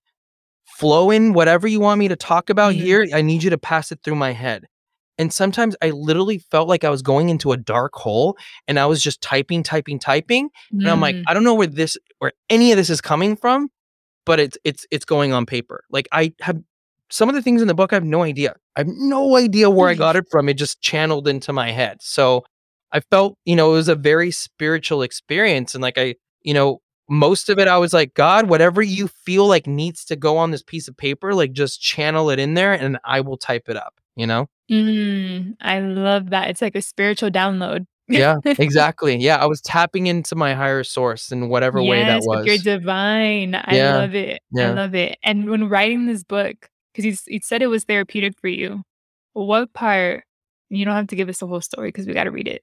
flow 0.78 1.10
in 1.10 1.32
whatever 1.34 1.68
you 1.68 1.80
want 1.80 1.98
me 2.00 2.08
to 2.08 2.16
talk 2.16 2.50
about 2.50 2.74
Mhm. 2.74 2.76
here. 2.76 3.08
I 3.14 3.22
need 3.22 3.42
you 3.44 3.50
to 3.50 3.58
pass 3.58 3.92
it 3.92 4.00
through 4.04 4.16
my 4.16 4.32
head." 4.32 4.66
And 5.18 5.32
sometimes 5.32 5.74
I 5.82 5.90
literally 5.90 6.38
felt 6.38 6.68
like 6.68 6.84
I 6.84 6.90
was 6.90 7.02
going 7.02 7.28
into 7.28 7.52
a 7.52 7.56
dark 7.56 7.94
hole 7.94 8.36
and 8.68 8.78
I 8.78 8.86
was 8.86 9.02
just 9.02 9.20
typing, 9.20 9.62
typing, 9.62 9.98
typing, 9.98 10.48
and 10.70 10.88
I'm 10.88 11.00
like, 11.00 11.16
Mm. 11.16 11.24
"I 11.26 11.34
don't 11.34 11.44
know 11.44 11.54
where 11.54 11.66
this 11.66 11.96
where 12.18 12.32
any 12.48 12.70
of 12.72 12.76
this 12.76 12.88
is 12.90 13.00
coming 13.00 13.36
from, 13.36 13.68
but 14.24 14.38
it's 14.40 14.56
it's 14.64 14.86
it's 14.90 15.04
going 15.04 15.32
on 15.32 15.44
paper." 15.46 15.82
Like 15.90 16.08
I 16.12 16.32
have 16.40 16.58
some 17.10 17.28
of 17.28 17.34
the 17.34 17.42
things 17.42 17.62
in 17.62 17.68
the 17.68 17.74
book, 17.74 17.92
I 17.92 17.96
have 17.96 18.04
no 18.04 18.22
idea. 18.22 18.54
I 18.76 18.80
have 18.80 18.88
no 18.88 19.36
idea 19.36 19.70
where 19.70 19.88
I 19.88 19.94
got 19.94 20.14
it 20.16 20.26
from. 20.30 20.48
It 20.48 20.54
just 20.54 20.80
channeled 20.82 21.26
into 21.26 21.52
my 21.52 21.70
head. 21.72 21.98
So 22.02 22.44
I 22.92 23.00
felt, 23.00 23.36
you 23.44 23.56
know, 23.56 23.70
it 23.70 23.74
was 23.76 23.88
a 23.88 23.94
very 23.94 24.30
spiritual 24.30 25.02
experience. 25.02 25.74
And 25.74 25.82
like 25.82 25.96
I, 25.98 26.14
you 26.42 26.52
know, 26.54 26.80
most 27.08 27.48
of 27.48 27.58
it, 27.58 27.66
I 27.66 27.78
was 27.78 27.92
like, 27.94 28.12
God, 28.14 28.48
whatever 28.50 28.82
you 28.82 29.08
feel 29.08 29.46
like 29.46 29.66
needs 29.66 30.04
to 30.06 30.16
go 30.16 30.36
on 30.36 30.50
this 30.50 30.62
piece 30.62 30.86
of 30.86 30.96
paper, 30.96 31.34
like 31.34 31.52
just 31.52 31.80
channel 31.80 32.28
it 32.30 32.38
in 32.38 32.52
there 32.54 32.72
and 32.74 32.98
I 33.04 33.20
will 33.22 33.38
type 33.38 33.68
it 33.70 33.76
up, 33.76 33.94
you 34.14 34.26
know? 34.26 34.48
Mm, 34.70 35.56
I 35.60 35.80
love 35.80 36.30
that. 36.30 36.50
It's 36.50 36.60
like 36.62 36.74
a 36.76 36.82
spiritual 36.82 37.30
download. 37.30 37.86
Yeah, 38.08 38.36
exactly. 38.44 39.16
Yeah, 39.16 39.36
I 39.36 39.46
was 39.46 39.60
tapping 39.60 40.06
into 40.06 40.34
my 40.34 40.54
higher 40.54 40.84
source 40.84 41.30
in 41.32 41.48
whatever 41.48 41.82
way 41.82 42.04
that 42.04 42.16
was. 42.16 42.26
Yes, 42.26 42.36
with 42.38 42.46
your 42.46 42.54
was. 42.56 42.62
divine. 42.80 43.54
I 43.54 43.76
Yeah, 43.76 43.96
love 43.96 44.14
it. 44.14 44.40
I 44.56 44.60
yeah. 44.60 44.72
love 44.72 44.94
it. 44.94 45.18
And 45.22 45.48
when 45.50 45.68
writing 45.68 46.06
this 46.06 46.22
book, 46.24 46.68
'cause 46.94 47.04
you 47.04 47.12
s 47.12 47.24
you 47.26 47.40
said 47.42 47.62
it 47.62 47.66
was 47.68 47.84
therapeutic 47.84 48.38
for 48.40 48.48
you. 48.48 48.82
What 49.34 49.72
part 49.72 50.24
you 50.70 50.84
don't 50.84 50.94
have 50.96 51.06
to 51.08 51.16
give 51.16 51.28
us 51.28 51.38
the 51.38 51.46
whole 51.46 51.60
story 51.60 51.88
because 51.88 52.06
we 52.06 52.12
gotta 52.14 52.30
read 52.30 52.48
it. 52.48 52.62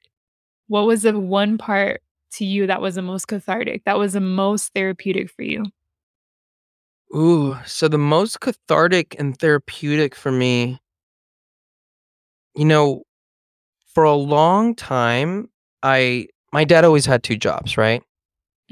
What 0.68 0.86
was 0.88 1.03
the 1.03 1.20
one 1.20 1.58
part 1.58 2.01
to 2.34 2.45
you 2.45 2.68
that 2.68 2.82
was 2.82 2.95
the 2.95 3.01
most 3.01 3.28
cathartic, 3.28 3.84
that 3.86 3.97
was 3.97 4.14
the 4.14 4.22
most 4.22 4.74
therapeutic 4.74 5.30
for 5.32 5.43
you? 5.43 5.66
Ooh, 7.16 7.56
so 7.66 7.88
the 7.88 7.97
most 7.97 8.39
cathartic 8.39 9.16
and 9.20 9.38
therapeutic 9.38 10.16
for 10.16 10.32
me 10.32 10.80
you 12.56 12.66
know, 12.66 13.03
for 13.93 14.03
a 14.03 14.16
long 14.16 14.76
time, 14.76 15.49
I 15.84 16.28
my 16.53 16.64
dad 16.66 16.86
always 16.86 17.06
had 17.06 17.24
2 17.24 17.38
jobs, 17.38 17.78
right? 17.78 18.03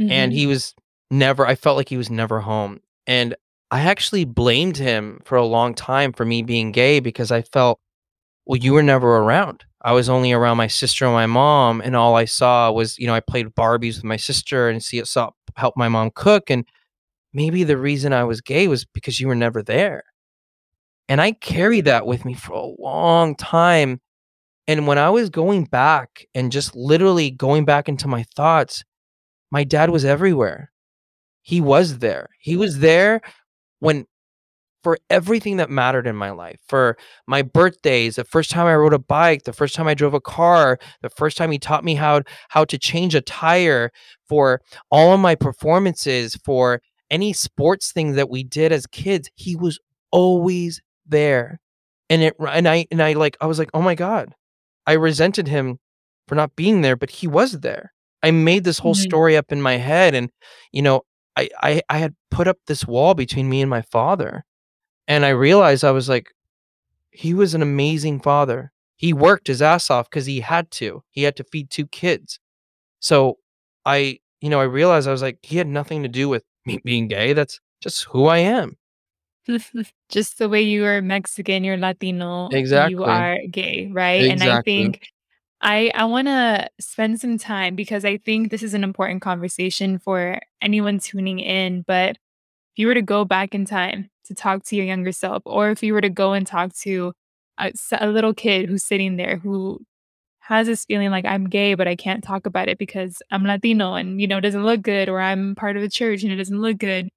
And 0.10 0.32
Mhm. 0.34 0.36
he 0.36 0.48
was 0.48 0.76
never 1.12 1.48
I 1.48 1.56
felt 1.56 1.78
like 1.78 1.90
he 1.90 1.98
was 1.98 2.10
never 2.12 2.42
home. 2.42 2.82
And 3.08 3.36
I 3.72 3.82
actually 3.82 4.26
blamed 4.26 4.78
him 4.78 5.22
for 5.26 5.38
a 5.38 5.46
long 5.46 5.74
time 5.76 6.14
for 6.14 6.26
me 6.26 6.44
being 6.44 6.72
gay 6.72 7.00
because 7.00 7.32
I 7.32 7.42
felt, 7.44 7.80
"Well, 8.46 8.58
you 8.60 8.74
were 8.74 8.84
never 8.84 9.18
around." 9.18 9.66
I 9.84 9.94
was 9.94 10.10
only 10.10 10.32
around 10.34 10.58
my 10.58 10.68
sister 10.68 11.06
and 11.06 11.14
my 11.14 11.28
mom, 11.28 11.82
and 11.82 11.96
all 11.96 12.16
I 12.16 12.26
saw 12.26 12.72
was, 12.72 12.98
you 13.00 13.08
know, 13.08 13.16
I 13.16 13.20
played 13.22 13.48
Barbies 13.56 13.96
with 13.98 14.04
my 14.06 14.18
sister 14.18 14.70
and 14.70 14.84
see 14.84 15.04
saw 15.06 15.32
help 15.58 15.76
my 15.78 15.90
mom 15.90 16.12
cook, 16.16 16.50
and 16.52 16.66
maybe 17.34 17.64
the 17.64 17.78
reason 17.78 18.14
I 18.14 18.24
was 18.26 18.42
gay 18.42 18.68
was 18.68 18.86
because 18.86 19.20
you 19.22 19.28
were 19.30 19.36
never 19.36 19.64
there. 19.64 20.04
And 21.10 21.22
I 21.22 21.34
carried 21.34 21.86
that 21.86 22.06
with 22.06 22.26
me 22.26 22.34
for 22.34 22.54
a 22.54 22.82
long 22.82 23.36
time, 23.36 23.99
and 24.68 24.88
when 24.88 24.97
I 24.97 25.10
was 25.10 25.30
going 25.30 25.66
back 25.66 26.26
and 26.34 26.51
just 26.51 26.76
literally 26.76 27.30
going 27.30 27.66
back 27.66 27.89
into 27.89 28.08
my 28.08 28.24
thoughts, 28.36 28.84
my 29.51 29.64
dad 29.64 29.89
was 29.89 30.06
everywhere. 30.06 30.72
He 31.41 31.60
was 31.60 31.99
there. 31.99 32.30
He 32.39 32.56
was 32.56 32.80
there 32.80 33.22
when 33.80 34.06
for 34.84 34.97
everything 35.10 35.58
that 35.58 35.70
mattered 35.70 36.08
in 36.08 36.16
my 36.16 36.32
life, 36.32 36.60
for 36.68 36.97
my 37.26 37.41
birthdays, 37.41 38.18
the 38.18 38.26
first 38.26 38.51
time 38.51 38.68
I 38.68 38.76
rode 38.76 38.93
a 38.93 38.99
bike, 38.99 39.43
the 39.43 39.54
first 39.54 39.76
time 39.76 39.88
I 39.88 39.93
drove 39.93 40.14
a 40.14 40.20
car, 40.22 40.78
the 41.01 41.10
first 41.10 41.38
time 41.38 41.51
he 41.51 41.60
taught 41.60 41.86
me 41.86 41.95
how 41.95 42.22
how 42.49 42.66
to 42.66 42.78
change 42.78 43.16
a 43.16 43.22
tire, 43.22 43.91
for 44.28 44.62
all 44.91 45.14
of 45.14 45.20
my 45.20 45.36
performances, 45.36 46.36
for 46.43 46.82
any 47.10 47.34
sports 47.34 47.91
thing 47.91 48.14
that 48.14 48.30
we 48.30 48.43
did 48.43 48.72
as 48.72 48.86
kids, 48.88 49.30
he 49.36 49.56
was 49.56 49.80
always 50.12 50.82
there. 51.08 51.60
And 52.10 52.22
it 52.24 52.36
and 52.39 52.68
I 52.68 52.88
and 52.91 53.01
I, 53.01 53.14
like 53.14 53.38
I 53.41 53.47
was 53.47 53.60
like, 53.60 53.70
"Oh 53.74 53.82
my 53.82 53.95
god." 53.95 54.36
I 54.88 54.93
resented 54.93 55.47
him 55.49 55.80
for 56.28 56.36
not 56.36 56.56
being 56.58 56.82
there, 56.82 56.95
but 56.97 57.10
he 57.12 57.28
was 57.28 57.62
there. 57.62 57.93
I 58.24 58.32
made 58.32 58.64
this 58.66 58.80
whole 58.80 58.95
Mhm. 58.95 58.97
story 58.97 59.38
up 59.38 59.51
in 59.51 59.62
my 59.62 59.78
head 59.78 60.16
and, 60.16 60.32
you 60.74 60.82
know, 60.84 61.04
I 61.38 61.49
I 61.64 61.82
I 61.89 61.97
had 61.99 62.16
put 62.32 62.47
up 62.49 62.58
this 62.68 62.86
wall 62.88 63.14
between 63.16 63.49
me 63.49 63.62
and 63.62 63.70
my 63.70 63.82
father, 63.84 64.45
and 65.08 65.26
I 65.26 65.30
realized 65.32 65.84
I 65.86 65.91
was 65.91 66.10
like, 66.10 66.32
he 67.12 67.34
was 67.34 67.54
an 67.56 67.62
amazing 67.64 68.22
father. 68.22 68.72
He 68.97 69.14
worked 69.14 69.47
his 69.47 69.62
ass 69.62 69.89
off 69.91 70.10
because 70.10 70.26
he 70.28 70.41
had 70.41 70.72
to. 70.74 71.04
He 71.12 71.24
had 71.24 71.36
to 71.38 71.43
feed 71.45 71.70
2 71.72 71.88
kids. 71.88 72.39
So, 73.01 73.39
I 73.86 74.20
you 74.41 74.49
know, 74.51 74.60
I 74.62 74.66
realized 74.66 75.08
I 75.08 75.12
was 75.14 75.22
like, 75.24 75.39
he 75.43 75.58
had 75.58 75.68
nothing 75.68 76.04
to 76.04 76.10
do 76.10 76.30
with 76.30 76.43
me 76.66 76.80
being 76.86 77.08
gay, 77.10 77.34
that's 77.34 77.60
just 77.82 78.06
who 78.06 78.26
I 78.28 78.39
am. 78.39 78.78
Just 80.10 80.38
the 80.38 80.50
way 80.50 80.62
you 80.62 80.86
are 80.86 81.02
Mexican, 81.02 81.64
you're 81.64 81.78
Latino, 81.78 82.50
exactly. 82.52 82.91
you 82.94 83.04
are 83.04 83.38
gay, 83.52 83.89
right? 83.91 84.24
Exactly. 84.26 84.32
And 84.32 84.44
I 84.44 84.62
think 84.62 85.08
I 85.62 85.91
I 85.96 86.06
wanna 86.06 86.70
spend 86.80 87.20
some 87.22 87.38
time 87.38 87.76
because 87.76 88.06
I 88.06 88.18
think 88.18 88.52
this 88.52 88.64
is 88.64 88.74
an 88.74 88.84
important 88.84 89.22
conversation 89.22 90.00
for 90.00 90.39
anyone 90.62 91.00
tuning 91.00 91.39
in, 91.39 91.84
but 91.88 92.12
if 92.12 92.18
you 92.78 92.88
were 92.88 92.94
to 92.96 93.02
go 93.02 93.26
back 93.26 93.56
in 93.56 93.66
time 93.66 94.10
to 94.26 94.36
talk 94.36 94.64
to 94.66 94.76
your 94.76 94.86
younger 94.86 95.12
self, 95.12 95.44
or 95.46 95.70
if 95.72 95.84
you 95.84 95.94
were 95.94 96.02
to 96.02 96.10
go 96.10 96.34
and 96.34 96.48
talk 96.48 96.74
to 96.78 97.14
a 97.60 98.08
little 98.08 98.34
kid 98.34 98.68
who's 98.70 98.84
sitting 98.84 99.18
there 99.18 99.38
who 99.38 99.80
has 100.41 100.68
this 100.68 100.86
feeling 100.86 101.12
like, 101.12 101.26
"I'm 101.26 101.50
gay, 101.50 101.76
but 101.76 101.88
I 101.88 101.96
can't 101.96 102.24
talk 102.24 102.46
about 102.46 102.70
it 102.70 102.78
because 102.80 103.22
I'm 103.32 103.44
Latino 103.46 103.96
and, 103.96 104.20
you 104.22 104.28
know, 104.28 104.38
it 104.39 104.41
doesn't 104.41 104.66
look 104.66 104.82
good," 104.84 105.10
or, 105.10 105.20
"I'm 105.22 105.56
part 105.56 105.76
of 105.78 105.82
the 105.84 105.89
church 105.89 106.24
and 106.24 106.32
it 106.34 106.38
doesn't 106.38 106.62
look 106.62 106.78
good." 106.80 107.10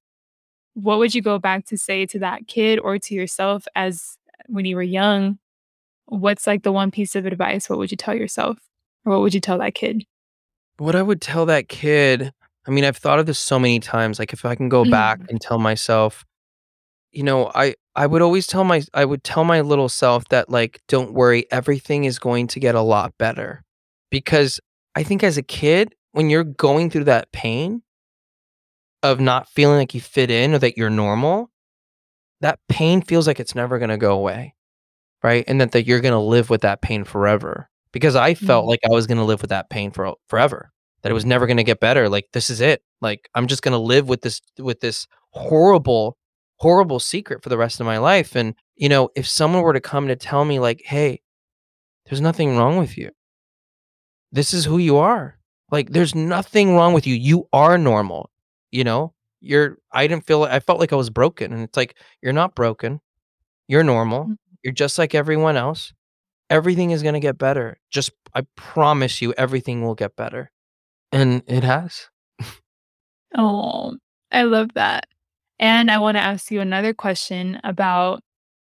What 0.77 0.99
would 0.99 1.15
you 1.15 1.23
go 1.23 1.39
back 1.39 1.65
to 1.67 1.79
say 1.79 2.05
to 2.05 2.19
that 2.19 2.47
kid 2.49 2.79
or 2.79 2.99
to 2.99 3.15
yourself 3.15 3.65
as 3.75 4.19
when 4.47 4.67
you 4.67 4.77
were 4.77 4.83
young? 4.83 5.39
What's, 6.05 6.47
like, 6.47 6.65
the 6.65 6.71
one 6.73 6.91
piece 6.91 7.17
of 7.17 7.25
advice? 7.25 7.71
What 7.71 7.79
would 7.79 7.91
you 7.91 7.97
tell 7.97 8.15
yourself? 8.15 8.59
Or 9.07 9.13
what 9.13 9.23
would 9.23 9.33
you 9.33 9.41
tell 9.41 9.57
that 9.59 9.75
kid? 9.75 10.05
What 10.77 10.95
I 10.95 11.01
would 11.03 11.23
tell 11.23 11.47
that 11.47 11.69
kid 11.69 12.31
I 12.69 12.73
mean, 12.73 12.85
I've 12.85 12.97
thought 12.97 13.21
of 13.21 13.27
this 13.27 13.39
so 13.39 13.61
many 13.61 13.79
times, 13.79 14.19
like, 14.19 14.33
if 14.33 14.45
I 14.45 14.57
can 14.57 14.69
go 14.69 14.85
back 14.85 15.21
Mhm. 15.21 15.29
and 15.31 15.41
tell 15.41 15.59
myself 15.59 16.25
you 17.13 17.23
know, 17.23 17.51
I 17.55 17.75
I 17.95 18.07
would 18.07 18.21
always 18.21 18.47
tell 18.47 18.63
my 18.65 18.83
I 18.93 19.07
would 19.07 19.25
tell 19.25 19.43
my 19.45 19.63
little 19.63 19.89
self 19.89 20.29
that, 20.29 20.51
like, 20.51 20.83
"Don't 20.89 21.15
worry, 21.15 21.47
everything 21.51 22.05
is 22.05 22.19
going 22.19 22.47
to 22.49 22.61
get 22.61 22.75
a 22.75 22.83
lot 22.83 23.17
better." 23.19 23.63
Because 24.11 24.61
I 24.95 25.03
think 25.03 25.23
as 25.23 25.39
a 25.39 25.43
kid, 25.43 25.95
when 26.13 26.29
you're 26.29 26.45
going 26.45 26.91
through 26.91 27.05
that 27.05 27.33
pain 27.33 27.83
of 29.13 29.21
not 29.21 29.49
feeling 29.49 29.79
like 29.79 29.95
you 29.95 30.01
fit 30.01 30.31
in 30.31 30.55
or 30.55 30.59
that 30.61 30.77
you're 30.77 30.91
normal, 30.91 31.51
that 32.41 32.59
pain 32.69 33.03
feels 33.03 33.27
like 33.27 33.41
it's 33.41 33.55
never 33.55 33.79
gonna 33.79 33.99
go 33.99 34.13
away, 34.19 34.55
right? 35.23 35.45
And 35.49 35.61
that 35.61 35.73
that 35.73 35.87
you're 35.87 36.01
gonna 36.01 36.23
live 36.23 36.51
with 36.51 36.63
that 36.63 36.83
pain 36.83 37.05
forever. 37.05 37.71
Because 37.93 38.17
I 38.17 38.35
felt 38.35 38.67
Mm. 38.67 38.69
like 38.69 38.81
I 38.85 38.93
was 38.95 39.07
gonna 39.07 39.25
live 39.25 39.41
with 39.43 39.51
that 39.51 39.71
pain 39.71 39.91
for 39.91 40.15
forever, 40.29 40.71
that 41.03 41.11
it 41.11 41.15
was 41.15 41.25
never 41.27 41.47
gonna 41.47 41.65
get 41.65 41.81
better, 41.81 42.09
like, 42.09 42.29
"This 42.33 42.51
is 42.51 42.61
it." 42.61 42.83
Like, 43.01 43.29
"I'm 43.35 43.47
just 43.47 43.63
gonna 43.63 43.79
live 43.79 44.09
with 44.09 44.23
this 44.23 44.41
with 44.59 44.81
this 44.81 45.07
horrible, 45.31 46.17
horrible 46.59 47.01
secret 47.01 47.43
for 47.43 47.49
the 47.49 47.59
rest 47.59 47.81
of 47.81 47.87
my 47.87 47.99
life." 47.99 48.37
And, 48.37 48.55
you 48.77 48.89
know, 48.91 49.11
if 49.17 49.27
someone 49.29 49.63
were 49.63 49.73
to 49.75 49.81
come 49.81 50.09
to 50.09 50.17
tell 50.17 50.45
me 50.45 50.59
like, 50.61 50.83
"Hey, 50.87 51.23
there's 52.07 52.21
nothing 52.21 52.57
wrong 52.57 52.77
with 52.79 52.99
you." 52.99 53.11
"This 54.33 54.53
is 54.55 54.65
who 54.67 54.79
you 54.79 54.97
are. 54.99 55.39
Like, 55.71 55.91
there's 55.91 56.15
nothing 56.15 56.75
wrong 56.77 56.93
with 56.93 57.07
you. 57.07 57.15
You 57.15 57.49
are 57.53 57.79
normal." 57.79 58.31
You 58.77 58.85
know? 58.85 59.15
You're 59.41 59.79
I 59.93 60.07
didn't 60.09 60.27
feel 60.27 60.45
I 60.45 60.61
felt 60.61 60.81
like 60.81 60.93
I 60.93 60.97
was 60.97 61.11
broken, 61.11 61.53
and 61.53 61.63
it's 61.65 61.77
like, 61.79 61.97
"You're 62.23 62.33
not 62.35 62.55
broken. 62.57 63.01
You're 63.69 63.85
normal. 63.85 64.27
Mhm. 64.27 64.37
You're 64.65 64.75
just 64.75 64.99
like 64.99 65.15
everyone 65.15 65.57
else. 65.57 65.93
Everything 66.51 66.91
is 66.93 67.03
gonna 67.05 67.21
get 67.21 67.39
better. 67.39 67.79
Just 67.91 68.13
I 68.35 68.43
promise 68.57 69.23
you 69.23 69.35
everything 69.39 69.83
will 69.83 69.95
get 69.97 70.17
better." 70.17 70.51
And 71.13 71.43
it 71.49 71.65
has. 71.65 72.11
oh 73.37 73.97
I 74.33 74.45
love 74.45 74.71
that. 74.75 75.07
And 75.61 75.91
I 75.91 75.99
wanna 75.99 76.21
ask 76.21 76.51
you 76.51 76.61
another 76.61 76.95
question 76.95 77.61
about 77.65 78.23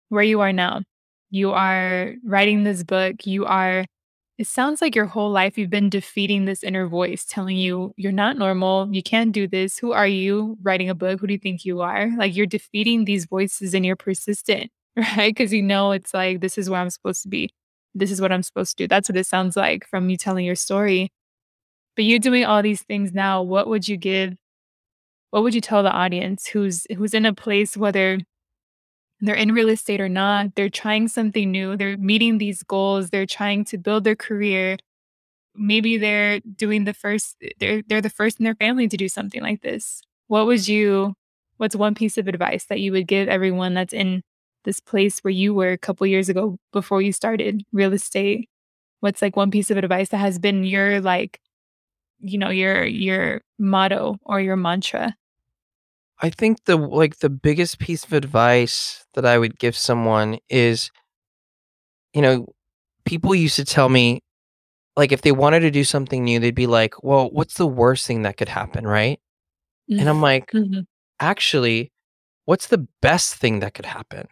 where 0.09 0.23
you 0.23 0.41
are 0.41 0.53
now. 0.53 0.83
You 1.31 1.51
are 1.53 2.15
writing 2.25 2.63
this 2.63 2.83
book, 2.83 3.25
you 3.27 3.45
are 3.45 3.85
it 4.37 4.47
sounds 4.47 4.81
like 4.81 4.95
your 4.95 5.05
whole 5.05 5.31
life 5.31 5.57
you've 5.57 5.69
been 5.69 5.89
defeating 5.89 6.45
this 6.45 6.63
inner 6.63 6.87
voice 6.87 7.25
telling 7.25 7.57
you, 7.57 7.93
"You're 7.97 8.11
not 8.11 8.37
normal, 8.37 8.89
you 8.93 9.01
can't 9.03 9.31
do 9.31 9.47
this, 9.47 9.77
who 9.77 9.91
are 9.93 10.07
you 10.07 10.57
writing 10.61 10.89
a 10.89 10.95
book, 10.95 11.19
who 11.21 11.27
do 11.27 11.33
you 11.33 11.39
think 11.39 11.63
you 11.65 11.81
are?" 11.81 12.09
Like, 12.17 12.35
you're 12.35 12.45
defeating 12.45 13.05
these 13.05 13.25
voices 13.25 13.73
and 13.73 13.85
you're 13.85 13.95
persistent, 13.95 14.71
right? 14.97 15.33
Because 15.33 15.53
you 15.53 15.61
know 15.63 15.91
it's 15.91 16.13
like, 16.13 16.41
"This 16.41 16.57
is 16.57 16.69
where 16.69 16.79
I'm 16.81 16.89
supposed 16.89 17.23
to 17.23 17.29
be. 17.29 17.49
This 17.95 18.11
is 18.11 18.21
what 18.21 18.31
I'm 18.31 18.43
supposed 18.43 18.77
to 18.77 18.83
do." 18.83 18.87
That's 18.87 19.09
what 19.09 19.17
it 19.17 19.25
sounds 19.27 19.55
like 19.57 19.87
from 19.87 20.09
you 20.09 20.17
telling 20.17 20.45
your 20.45 20.55
story. 20.55 21.11
But 21.95 22.05
you're 22.05 22.19
doing 22.19 22.45
all 22.45 22.61
these 22.63 22.83
things 22.83 23.13
now, 23.13 23.43
what 23.43 23.67
would 23.69 23.87
you 23.89 23.97
give 23.97 24.35
what 25.31 25.43
would 25.43 25.53
you 25.55 25.61
tell 25.61 25.83
the 25.83 25.91
audience 25.91 26.47
who's 26.47 26.85
who's 26.97 27.13
in 27.13 27.25
a 27.25 27.33
place, 27.33 27.75
whether 27.77 28.19
they're 29.21 29.35
in 29.35 29.53
real 29.53 29.69
estate 29.69 30.01
or 30.01 30.09
not, 30.09 30.55
they're 30.55 30.69
trying 30.69 31.07
something 31.07 31.51
new, 31.51 31.77
they're 31.77 31.97
meeting 31.97 32.37
these 32.37 32.63
goals, 32.63 33.09
they're 33.09 33.25
trying 33.25 33.65
to 33.65 33.77
build 33.77 34.03
their 34.03 34.15
career. 34.15 34.77
Maybe 35.55 35.97
they're 35.97 36.41
doing 36.41 36.83
the 36.85 36.93
first 36.93 37.37
they're 37.59 37.81
they're 37.87 38.01
the 38.01 38.09
first 38.09 38.39
in 38.39 38.43
their 38.45 38.55
family 38.55 38.87
to 38.89 38.97
do 38.97 39.07
something 39.09 39.41
like 39.41 39.61
this. 39.61 40.01
What 40.27 40.45
would 40.47 40.67
you 40.67 41.15
what's 41.57 41.75
one 41.75 41.95
piece 41.95 42.17
of 42.17 42.27
advice 42.27 42.65
that 42.65 42.81
you 42.81 42.91
would 42.93 43.07
give 43.07 43.29
everyone 43.29 43.73
that's 43.73 43.93
in 43.93 44.21
this 44.65 44.79
place 44.81 45.19
where 45.21 45.31
you 45.31 45.53
were 45.53 45.71
a 45.71 45.77
couple 45.77 46.05
years 46.07 46.29
ago 46.29 46.57
before 46.73 47.01
you 47.01 47.13
started 47.13 47.63
real 47.73 47.93
estate? 47.93 48.49
What's, 49.01 49.21
like, 49.21 49.35
one 49.37 49.51
piece 49.51 49.71
of 49.71 49.77
advice 49.77 50.09
that 50.09 50.17
has 50.19 50.39
been 50.39 50.63
your, 50.65 51.01
like, 51.01 51.39
you 52.19 52.37
know, 52.39 52.49
your 52.49 52.85
your 52.85 53.41
motto 53.59 54.17
or 54.23 54.41
your 54.41 54.55
mantra? 54.57 55.15
I 56.21 56.29
think 56.29 56.63
the 56.65 56.77
like 56.77 57.19
the 57.19 57.29
biggest 57.29 57.79
piece 57.79 58.03
of 58.05 58.13
advice 58.13 59.05
that 59.13 59.25
I 59.25 59.37
would 59.37 59.59
give 59.59 59.75
someone 59.77 60.39
is, 60.49 60.91
you 62.13 62.21
know, 62.21 62.47
people 63.05 63.35
used 63.35 63.55
to 63.57 63.65
tell 63.65 63.89
me, 63.89 64.21
like, 64.97 65.11
if 65.11 65.21
they 65.23 65.31
wanted 65.31 65.61
to 65.61 65.71
do 65.71 65.83
something 65.85 66.23
new, 66.23 66.39
they'd 66.39 66.55
be 66.55 66.67
like, 66.67 67.03
"Well, 67.03 67.29
what's 67.31 67.55
the 67.55 67.67
worst 67.67 68.07
thing 68.07 68.23
that 68.23 68.37
could 68.37 68.49
happen, 68.49 68.87
right?" 68.87 69.19
And 69.97 70.09
I'm 70.09 70.21
like, 70.21 70.51
Mhm. 70.53 70.85
actually, 71.21 71.91
what's 72.45 72.67
the 72.67 72.87
best 73.01 73.35
thing 73.35 73.59
that 73.61 73.73
could 73.75 73.85
happen? 73.87 74.27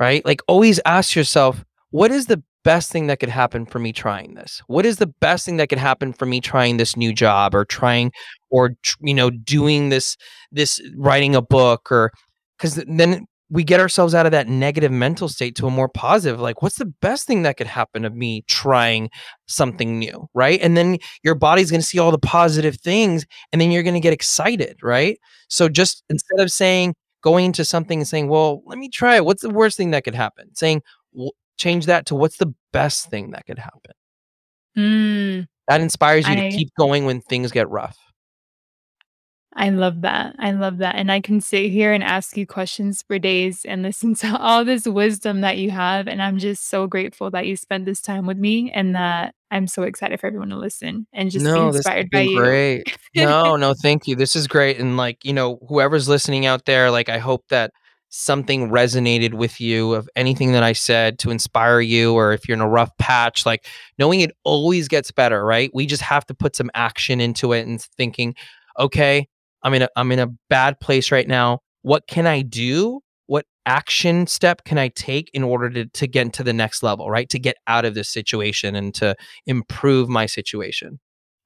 Right? 0.00 0.24
Like, 0.26 0.42
always 0.48 0.80
ask 0.86 1.16
yourself, 1.16 1.64
what 1.90 2.10
is 2.12 2.26
the 2.26 2.42
best 2.64 2.92
thing 2.92 3.08
that 3.08 3.20
could 3.20 3.28
happen 3.30 3.66
for 3.66 3.78
me 3.80 3.92
trying 3.92 4.34
this? 4.34 4.62
What 4.68 4.86
is 4.86 4.98
the 4.98 5.08
best 5.20 5.46
thing 5.46 5.58
that 5.58 5.68
could 5.70 5.78
happen 5.78 6.12
for 6.14 6.26
me 6.26 6.40
trying 6.40 6.76
this 6.78 6.96
new 6.96 7.12
job 7.14 7.54
or 7.54 7.64
trying 7.66 8.12
or 8.50 8.76
you 9.00 9.14
know 9.14 9.30
doing 9.30 9.88
this 9.90 10.16
this 10.52 10.80
writing 10.96 11.34
a 11.34 11.42
book 11.42 11.90
or 11.92 12.12
cuz 12.58 12.74
then 12.86 13.26
we 13.52 13.64
get 13.64 13.80
ourselves 13.80 14.14
out 14.14 14.26
of 14.26 14.32
that 14.32 14.46
negative 14.48 14.92
mental 14.92 15.28
state 15.28 15.56
to 15.56 15.66
a 15.66 15.70
more 15.70 15.88
positive 15.88 16.40
like 16.40 16.62
what's 16.62 16.76
the 16.78 16.92
best 17.02 17.26
thing 17.26 17.42
that 17.42 17.56
could 17.56 17.66
happen 17.66 18.04
of 18.04 18.14
me 18.14 18.42
trying 18.46 19.10
something 19.48 19.98
new, 19.98 20.28
right? 20.34 20.60
And 20.62 20.76
then 20.76 20.98
your 21.24 21.34
body's 21.34 21.70
going 21.70 21.80
to 21.80 21.86
see 21.86 21.98
all 21.98 22.12
the 22.12 22.18
positive 22.18 22.76
things 22.76 23.26
and 23.52 23.60
then 23.60 23.70
you're 23.72 23.82
going 23.82 23.94
to 23.94 24.00
get 24.00 24.12
excited, 24.12 24.76
right? 24.82 25.18
So 25.48 25.68
just 25.68 26.04
instead 26.08 26.40
of 26.40 26.52
saying 26.52 26.94
going 27.22 27.46
into 27.46 27.64
something 27.64 27.98
and 28.00 28.08
saying, 28.08 28.28
"Well, 28.28 28.62
let 28.66 28.78
me 28.78 28.88
try 28.88 29.16
it. 29.16 29.24
What's 29.24 29.42
the 29.42 29.50
worst 29.50 29.76
thing 29.76 29.90
that 29.90 30.04
could 30.04 30.14
happen?" 30.14 30.54
Saying, 30.54 30.82
"W- 31.12 31.32
change 31.58 31.86
that 31.86 32.06
to 32.06 32.14
what's 32.14 32.38
the 32.38 32.54
best 32.72 33.10
thing 33.10 33.32
that 33.32 33.44
could 33.46 33.58
happen. 33.58 33.92
Mm, 34.76 35.46
That 35.68 35.80
inspires 35.80 36.28
you 36.28 36.36
to 36.36 36.42
keep 36.42 36.70
going 36.78 37.04
when 37.04 37.20
things 37.20 37.52
get 37.52 37.68
rough. 37.68 37.98
I 39.60 39.68
love 39.68 40.00
that. 40.00 40.36
I 40.38 40.52
love 40.52 40.78
that. 40.78 40.94
And 40.94 41.12
I 41.12 41.20
can 41.20 41.42
sit 41.42 41.70
here 41.70 41.92
and 41.92 42.02
ask 42.02 42.34
you 42.34 42.46
questions 42.46 43.04
for 43.06 43.18
days 43.18 43.66
and 43.66 43.82
listen 43.82 44.14
to 44.16 44.38
all 44.38 44.64
this 44.64 44.86
wisdom 44.86 45.42
that 45.42 45.58
you 45.58 45.70
have. 45.70 46.08
And 46.08 46.22
I'm 46.22 46.38
just 46.38 46.70
so 46.70 46.86
grateful 46.86 47.30
that 47.32 47.46
you 47.46 47.56
spent 47.56 47.84
this 47.84 48.00
time 48.00 48.26
with 48.26 48.38
me 48.38 48.72
and 48.72 48.94
that 48.94 49.34
I'm 49.50 49.66
so 49.66 49.82
excited 49.82 50.18
for 50.18 50.28
everyone 50.28 50.48
to 50.48 50.56
listen 50.56 51.06
and 51.12 51.30
just 51.30 51.44
be 51.44 51.50
No, 51.50 51.66
has 51.66 51.76
inspired 51.76 52.08
by 52.10 52.22
you. 52.22 52.38
great. 52.38 52.98
No, 53.14 53.56
no, 53.56 53.74
thank 53.74 54.06
you. 54.08 54.16
This 54.16 54.34
is 54.34 54.46
great. 54.46 54.78
And 54.78 54.96
like, 54.96 55.26
you 55.26 55.34
know, 55.34 55.58
whoever's 55.68 56.08
listening 56.08 56.46
out 56.46 56.64
there, 56.64 56.90
like 56.90 57.10
I 57.10 57.18
hope 57.18 57.44
that 57.50 57.70
something 58.08 58.70
resonated 58.70 59.34
with 59.34 59.60
you 59.60 59.92
of 59.92 60.08
anything 60.16 60.52
that 60.52 60.62
I 60.62 60.72
said 60.72 61.18
to 61.18 61.30
inspire 61.30 61.80
you, 61.80 62.14
or 62.14 62.32
if 62.32 62.48
you're 62.48 62.56
in 62.56 62.62
a 62.62 62.68
rough 62.68 62.96
patch, 62.96 63.44
like 63.44 63.66
knowing 63.98 64.20
it 64.20 64.32
always 64.42 64.88
gets 64.88 65.10
better, 65.10 65.44
right? 65.44 65.70
We 65.74 65.84
just 65.84 66.02
have 66.02 66.24
to 66.26 66.34
put 66.34 66.56
some 66.56 66.70
action 66.74 67.20
into 67.20 67.52
it 67.52 67.66
and 67.66 67.78
thinking, 67.78 68.34
okay, 68.78 69.28
I'm 69.62 69.74
in 69.74 69.82
a 69.82 69.88
I'm 69.96 70.12
in 70.12 70.18
a 70.18 70.28
bad 70.48 70.80
place 70.80 71.10
right 71.10 71.28
now. 71.28 71.60
What 71.82 72.06
can 72.06 72.26
I 72.26 72.42
do? 72.42 73.00
What 73.26 73.46
action 73.66 74.26
step 74.26 74.64
can 74.64 74.78
I 74.78 74.88
take 74.88 75.30
in 75.32 75.42
order 75.42 75.70
to 75.70 75.86
to 75.86 76.06
get 76.06 76.32
to 76.34 76.42
the 76.42 76.52
next 76.52 76.82
level, 76.82 77.10
right? 77.10 77.28
To 77.30 77.38
get 77.38 77.56
out 77.66 77.84
of 77.84 77.94
this 77.94 78.08
situation 78.08 78.74
and 78.74 78.94
to 78.96 79.14
improve 79.46 80.08
my 80.08 80.26
situation. 80.26 81.00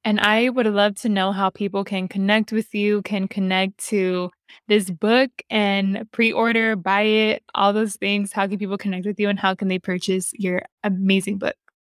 And 0.05 0.19
I 0.19 0.49
would 0.49 0.67
love 0.67 0.95
to 0.97 1.09
know 1.09 1.31
how 1.31 1.49
people 1.49 1.83
can 1.83 2.07
connect 2.07 2.51
with 2.51 2.75
you, 2.75 3.01
can 3.01 3.27
connect 3.27 3.79
to 3.87 4.29
this 4.67 4.91
book 4.91 5.31
and 5.49 6.07
pre-order, 6.11 6.75
buy 6.75 7.01
it, 7.01 7.43
all 7.55 7.73
those 7.73 7.95
things. 7.95 8.31
How 8.31 8.47
can 8.47 8.59
people 8.59 8.77
connect 8.77 9.07
with 9.07 9.19
you 9.19 9.29
and 9.29 9.39
how 9.39 9.55
can 9.55 9.67
they 9.67 9.79
purchase 9.79 10.31
your 10.33 10.61
amazing 10.83 11.39
book? 11.39 11.55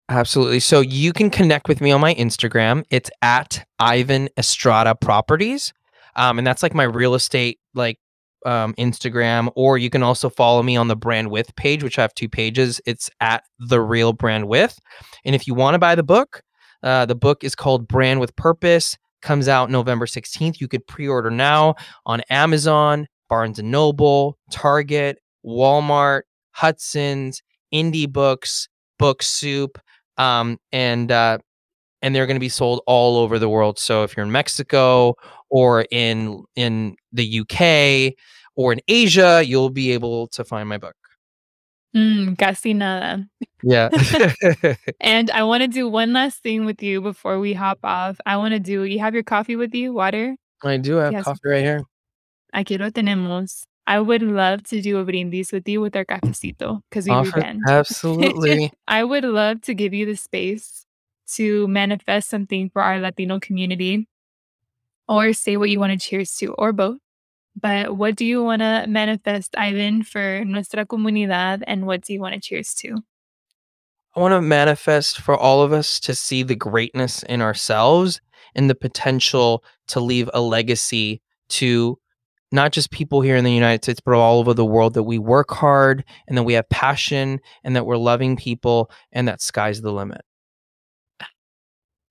Absolutely. 0.09 0.61
So 0.61 0.81
you 0.81 1.13
can 1.13 1.29
connect 1.29 1.69
with 1.69 1.83
me 1.83 1.91
on 1.91 2.01
my 2.01 2.15
Instagram. 2.15 2.85
It's 2.89 3.11
at 3.21 3.67
Ivan 3.79 4.31
Estrada 4.39 4.95
Properties. 4.95 5.75
Um, 6.19 6.37
and 6.39 6.47
that's 6.47 6.63
like 6.63 6.75
my 6.75 6.85
real 6.85 7.15
estate 7.15 7.59
like 7.75 7.99
um, 8.45 8.75
Instagram. 8.75 9.51
Or 9.57 9.79
you 9.79 9.89
can 9.89 10.03
also 10.03 10.29
follow 10.29 10.63
me 10.63 10.77
on 10.77 10.89
the 10.89 10.97
Brand 10.97 11.31
With 11.31 11.55
page, 11.57 11.83
which 11.83 11.99
I 11.99 12.03
have 12.03 12.15
two 12.15 12.29
pages. 12.29 12.81
It's 12.85 13.09
at 13.21 13.45
the 13.59 13.81
real 13.81 14.13
Brand 14.13 14.49
With. 14.49 14.79
And 15.25 15.35
if 15.35 15.47
you 15.47 15.55
want 15.55 15.75
to 15.75 15.79
buy 15.79 15.95
the 15.95 16.03
book, 16.03 16.43
uh, 16.83 17.07
the 17.07 17.15
book 17.15 17.43
is 17.43 17.55
called 17.55 17.89
Brand 17.89 18.21
with 18.21 18.37
Purpose. 18.37 18.99
Comes 19.23 19.49
out 19.49 19.71
November 19.71 20.07
16th. 20.07 20.61
You 20.61 20.69
could 20.69 20.87
pre-order 20.87 21.31
now 21.31 21.75
on 22.07 22.21
Amazon, 22.31 23.09
Barnes 23.29 23.59
and 23.59 23.71
Noble, 23.71 24.39
Target, 24.53 25.19
Walmart, 25.45 26.23
Hudson's, 26.53 27.43
Indie 27.75 28.11
Books, 28.11 28.69
Book 28.99 29.23
Soup 29.23 29.79
um, 30.19 30.59
and 30.73 31.11
uh, 31.11 31.39
and 32.03 32.15
they're 32.15 32.27
going 32.27 32.37
to 32.37 32.41
be 32.41 32.49
sold 32.49 32.83
all 32.87 33.17
over 33.17 33.39
the 33.39 33.49
world. 33.49 33.79
So 33.79 34.03
if 34.05 34.17
you're 34.17 34.25
in 34.25 34.33
Mexico 34.33 35.15
or 35.51 35.85
in 35.91 36.45
in 36.57 36.97
the 37.13 37.41
UK 37.41 38.15
or 38.57 38.73
in 38.73 38.81
Asia, 38.89 39.43
you'll 39.45 39.71
be 39.71 39.93
able 39.93 40.29
to 40.29 40.45
find 40.45 40.69
my 40.69 40.79
book. 40.79 40.95
Mm, 41.97 42.39
casi 42.39 42.75
nada. 42.75 43.27
Yeah, 43.63 43.89
And 45.01 45.31
I 45.31 45.43
want 45.43 45.63
to 45.63 45.69
do 45.69 45.89
one 45.89 46.13
last 46.13 46.43
thing 46.43 46.65
with 46.65 46.83
you 46.83 47.01
before 47.01 47.41
we 47.41 47.55
hop 47.55 47.79
off. 47.83 48.19
I 48.27 48.37
want 48.37 48.53
to 48.53 48.61
do, 48.61 48.85
you 48.85 48.99
have 49.01 49.15
your 49.15 49.23
coffee 49.23 49.57
with 49.57 49.75
you, 49.75 49.93
water? 49.93 50.37
I 50.63 50.77
do 50.77 50.97
have 50.97 51.13
Yes. 51.13 51.25
coffee 51.25 51.41
right 51.45 51.63
here. 51.63 51.83
Aquí 52.55 52.79
lo 52.79 52.91
tenemos. 52.91 53.65
I 53.87 54.01
would 54.01 54.23
love 54.23 54.65
to 54.65 54.83
do 54.83 54.99
a 54.99 55.05
brindis 55.05 55.51
with 55.51 55.67
you 55.67 55.81
with 55.81 55.97
our 55.97 56.05
cafecito 56.05 56.83
because 56.91 57.07
we 57.07 57.13
Offer, 57.13 57.43
absolutely. 57.67 58.71
I 58.87 59.03
would 59.03 59.25
love 59.25 59.63
to 59.63 59.75
give 59.75 59.95
you 59.95 60.05
the 60.05 60.17
space 60.17 60.85
to 61.35 61.67
manifest 61.69 62.29
something 62.29 62.71
for 62.71 62.83
our 62.83 62.99
Latino 62.99 63.39
community 63.41 64.09
or 65.09 65.33
say 65.33 65.57
what 65.57 65.71
you 65.71 65.81
want 65.81 65.99
to 65.99 66.09
cheers 66.09 66.35
to 66.37 66.55
or 66.55 66.73
both. 66.73 66.99
But 67.61 67.97
what 67.97 68.15
do 68.15 68.25
you 68.25 68.45
want 68.45 68.63
to 68.63 68.87
manifest, 68.89 69.57
Ivan, 69.57 70.03
for 70.03 70.45
nuestra 70.45 70.87
comunidad 70.87 71.63
and 71.67 71.87
what 71.87 72.03
do 72.03 72.13
you 72.13 72.21
want 72.21 72.35
to 72.35 72.41
cheers 72.41 72.75
to? 72.75 73.03
I 74.15 74.21
want 74.21 74.33
to 74.33 74.41
manifest 74.41 75.21
for 75.21 75.37
all 75.37 75.63
of 75.63 75.73
us 75.73 76.01
to 76.01 76.15
see 76.15 76.43
the 76.43 76.55
greatness 76.55 77.23
in 77.25 77.43
ourselves 77.43 78.21
and 78.55 78.71
the 78.71 78.75
potential 78.75 79.65
to 79.89 80.01
leave 80.01 80.31
a 80.33 80.41
legacy 80.41 81.21
to 81.51 81.99
not 82.51 82.73
just 82.73 82.91
people 82.91 83.21
here 83.21 83.37
in 83.37 83.45
the 83.45 83.53
United 83.53 83.85
States, 83.85 84.01
but 84.05 84.15
all 84.15 84.39
over 84.39 84.55
the 84.55 84.65
world 84.65 84.95
that 84.95 85.03
we 85.03 85.19
work 85.19 85.51
hard 85.51 86.05
and 86.27 86.37
that 86.39 86.45
we 86.45 86.55
have 86.55 86.69
passion 86.69 87.41
and 87.63 87.77
that 87.77 87.87
we're 87.87 87.97
loving 87.97 88.37
people 88.37 88.91
and 89.13 89.29
that 89.29 89.43
sky's 89.43 89.83
the 89.83 89.93
limit. 89.93 90.23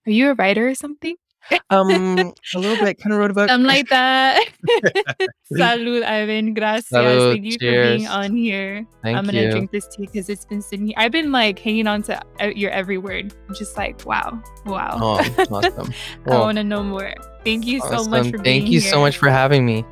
Are 0.08 0.12
you 0.12 0.32
a 0.32 0.34
writer 0.36 0.70
or 0.70 0.74
something? 0.76 1.16
Um, 1.70 1.90
a 2.56 2.60
little 2.60 2.84
bit. 2.84 2.98
Kind 3.02 3.14
of 3.14 3.20
wrote 3.20 3.32
about. 3.32 3.50
Something 3.50 3.68
like 3.68 3.90
that. 3.90 4.46
Salud, 5.54 6.04
Ivan. 6.04 6.54
Gracias. 6.54 6.90
Salud, 6.92 7.34
Thank 7.34 7.46
you 7.46 7.52
for 7.54 7.60
being 7.98 8.08
on 8.08 8.36
here. 8.36 8.86
Thank 9.04 9.18
I'm 9.18 9.26
gonna 9.26 9.42
you. 9.42 9.52
drink 9.52 9.72
this 9.72 9.88
tea 9.88 10.06
because 10.06 10.30
it's 10.30 10.46
been 10.46 10.62
sitting 10.62 10.88
here. 10.88 10.96
I've 10.98 11.12
been 11.12 11.32
like 11.32 11.60
hanging 11.60 11.88
on 11.88 12.04
to 12.04 12.22
uh, 12.42 12.48
your 12.48 12.72
every 12.72 12.98
word. 12.98 13.34
I'm 13.48 13.56
just 13.56 13.76
like, 13.78 14.06
wow, 14.06 14.42
wow. 14.66 14.98
Oh, 15.02 15.46
awesome. 15.52 15.94
I 16.26 16.30
Well, 16.30 16.42
want 16.42 16.58
to 16.58 16.64
know 16.64 16.84
more. 16.84 17.14
Thank 17.44 17.66
you 17.66 17.82
so 17.82 18.06
much 18.06 18.20
awesome. 18.22 18.32
for 18.32 18.38
being 18.40 18.62
Thank 18.62 18.72
you 18.72 18.80
here. 18.80 18.92
so 18.92 19.00
much 19.02 19.18
for 19.18 19.30
having 19.30 19.66
me. 19.66 19.86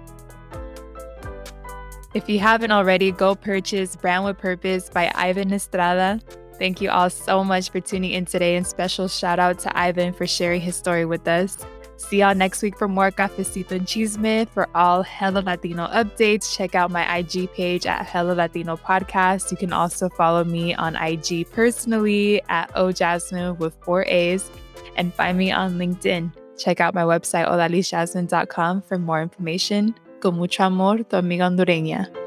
If 2.14 2.30
you 2.30 2.40
haven't 2.40 2.72
already, 2.72 3.12
go 3.12 3.36
purchase 3.36 3.98
Brand 3.98 4.24
with 4.24 4.38
Purpose 4.38 4.90
by 4.90 5.12
Ivan 5.16 5.52
Estrada. 5.52 6.22
Thank 6.58 6.82
you 6.82 6.90
all 6.90 7.10
so 7.10 7.44
much 7.44 7.70
for 7.70 7.80
tuning 7.80 8.12
in 8.12 8.26
today, 8.26 8.56
and 8.56 8.66
special 8.66 9.08
shout 9.08 9.40
out 9.40 9.60
to 9.60 9.78
Ivan 9.78 10.14
for 10.14 10.26
sharing 10.26 10.62
his 10.62 10.76
story 10.76 11.06
with 11.06 11.28
us. 11.28 11.58
See 11.98 12.20
y'all 12.20 12.36
next 12.36 12.62
week 12.62 12.78
for 12.78 12.88
more 12.88 13.10
Cafecito 13.10 13.72
and 13.72 13.88
Chisme. 13.88 14.50
For 14.50 14.68
all 14.76 15.04
Hello 15.04 15.42
Latino 15.42 15.88
updates, 15.88 16.56
check 16.56 16.76
out 16.76 16.92
my 16.92 17.18
IG 17.18 17.52
page 17.54 17.86
at 17.86 18.06
Hello 18.06 18.34
Latino 18.34 18.76
Podcast. 18.76 19.52
You 19.52 19.58
can 19.58 19.72
also 19.72 20.10
follow 20.10 20.44
me 20.44 20.74
on 20.76 20.96
IG 20.96 21.50
personally 21.52 22.42
at 22.50 22.74
ojasmine 22.76 23.58
with 23.58 23.76
four 23.84 24.06
A's 24.06 24.50
and 24.98 25.14
find 25.14 25.38
me 25.38 25.52
on 25.52 25.78
LinkedIn. 25.78 26.32
Check 26.58 26.80
out 26.80 26.94
my 26.94 27.04
website, 27.04 27.48
odalisjasmine.com 27.48 28.82
for 28.82 28.98
more 28.98 29.22
information. 29.22 29.96
Con 30.20 30.38
mucho 30.38 30.64
amor, 30.64 31.04
tu 31.04 31.18
amiga 31.18 31.46
hondureña. 31.46 32.25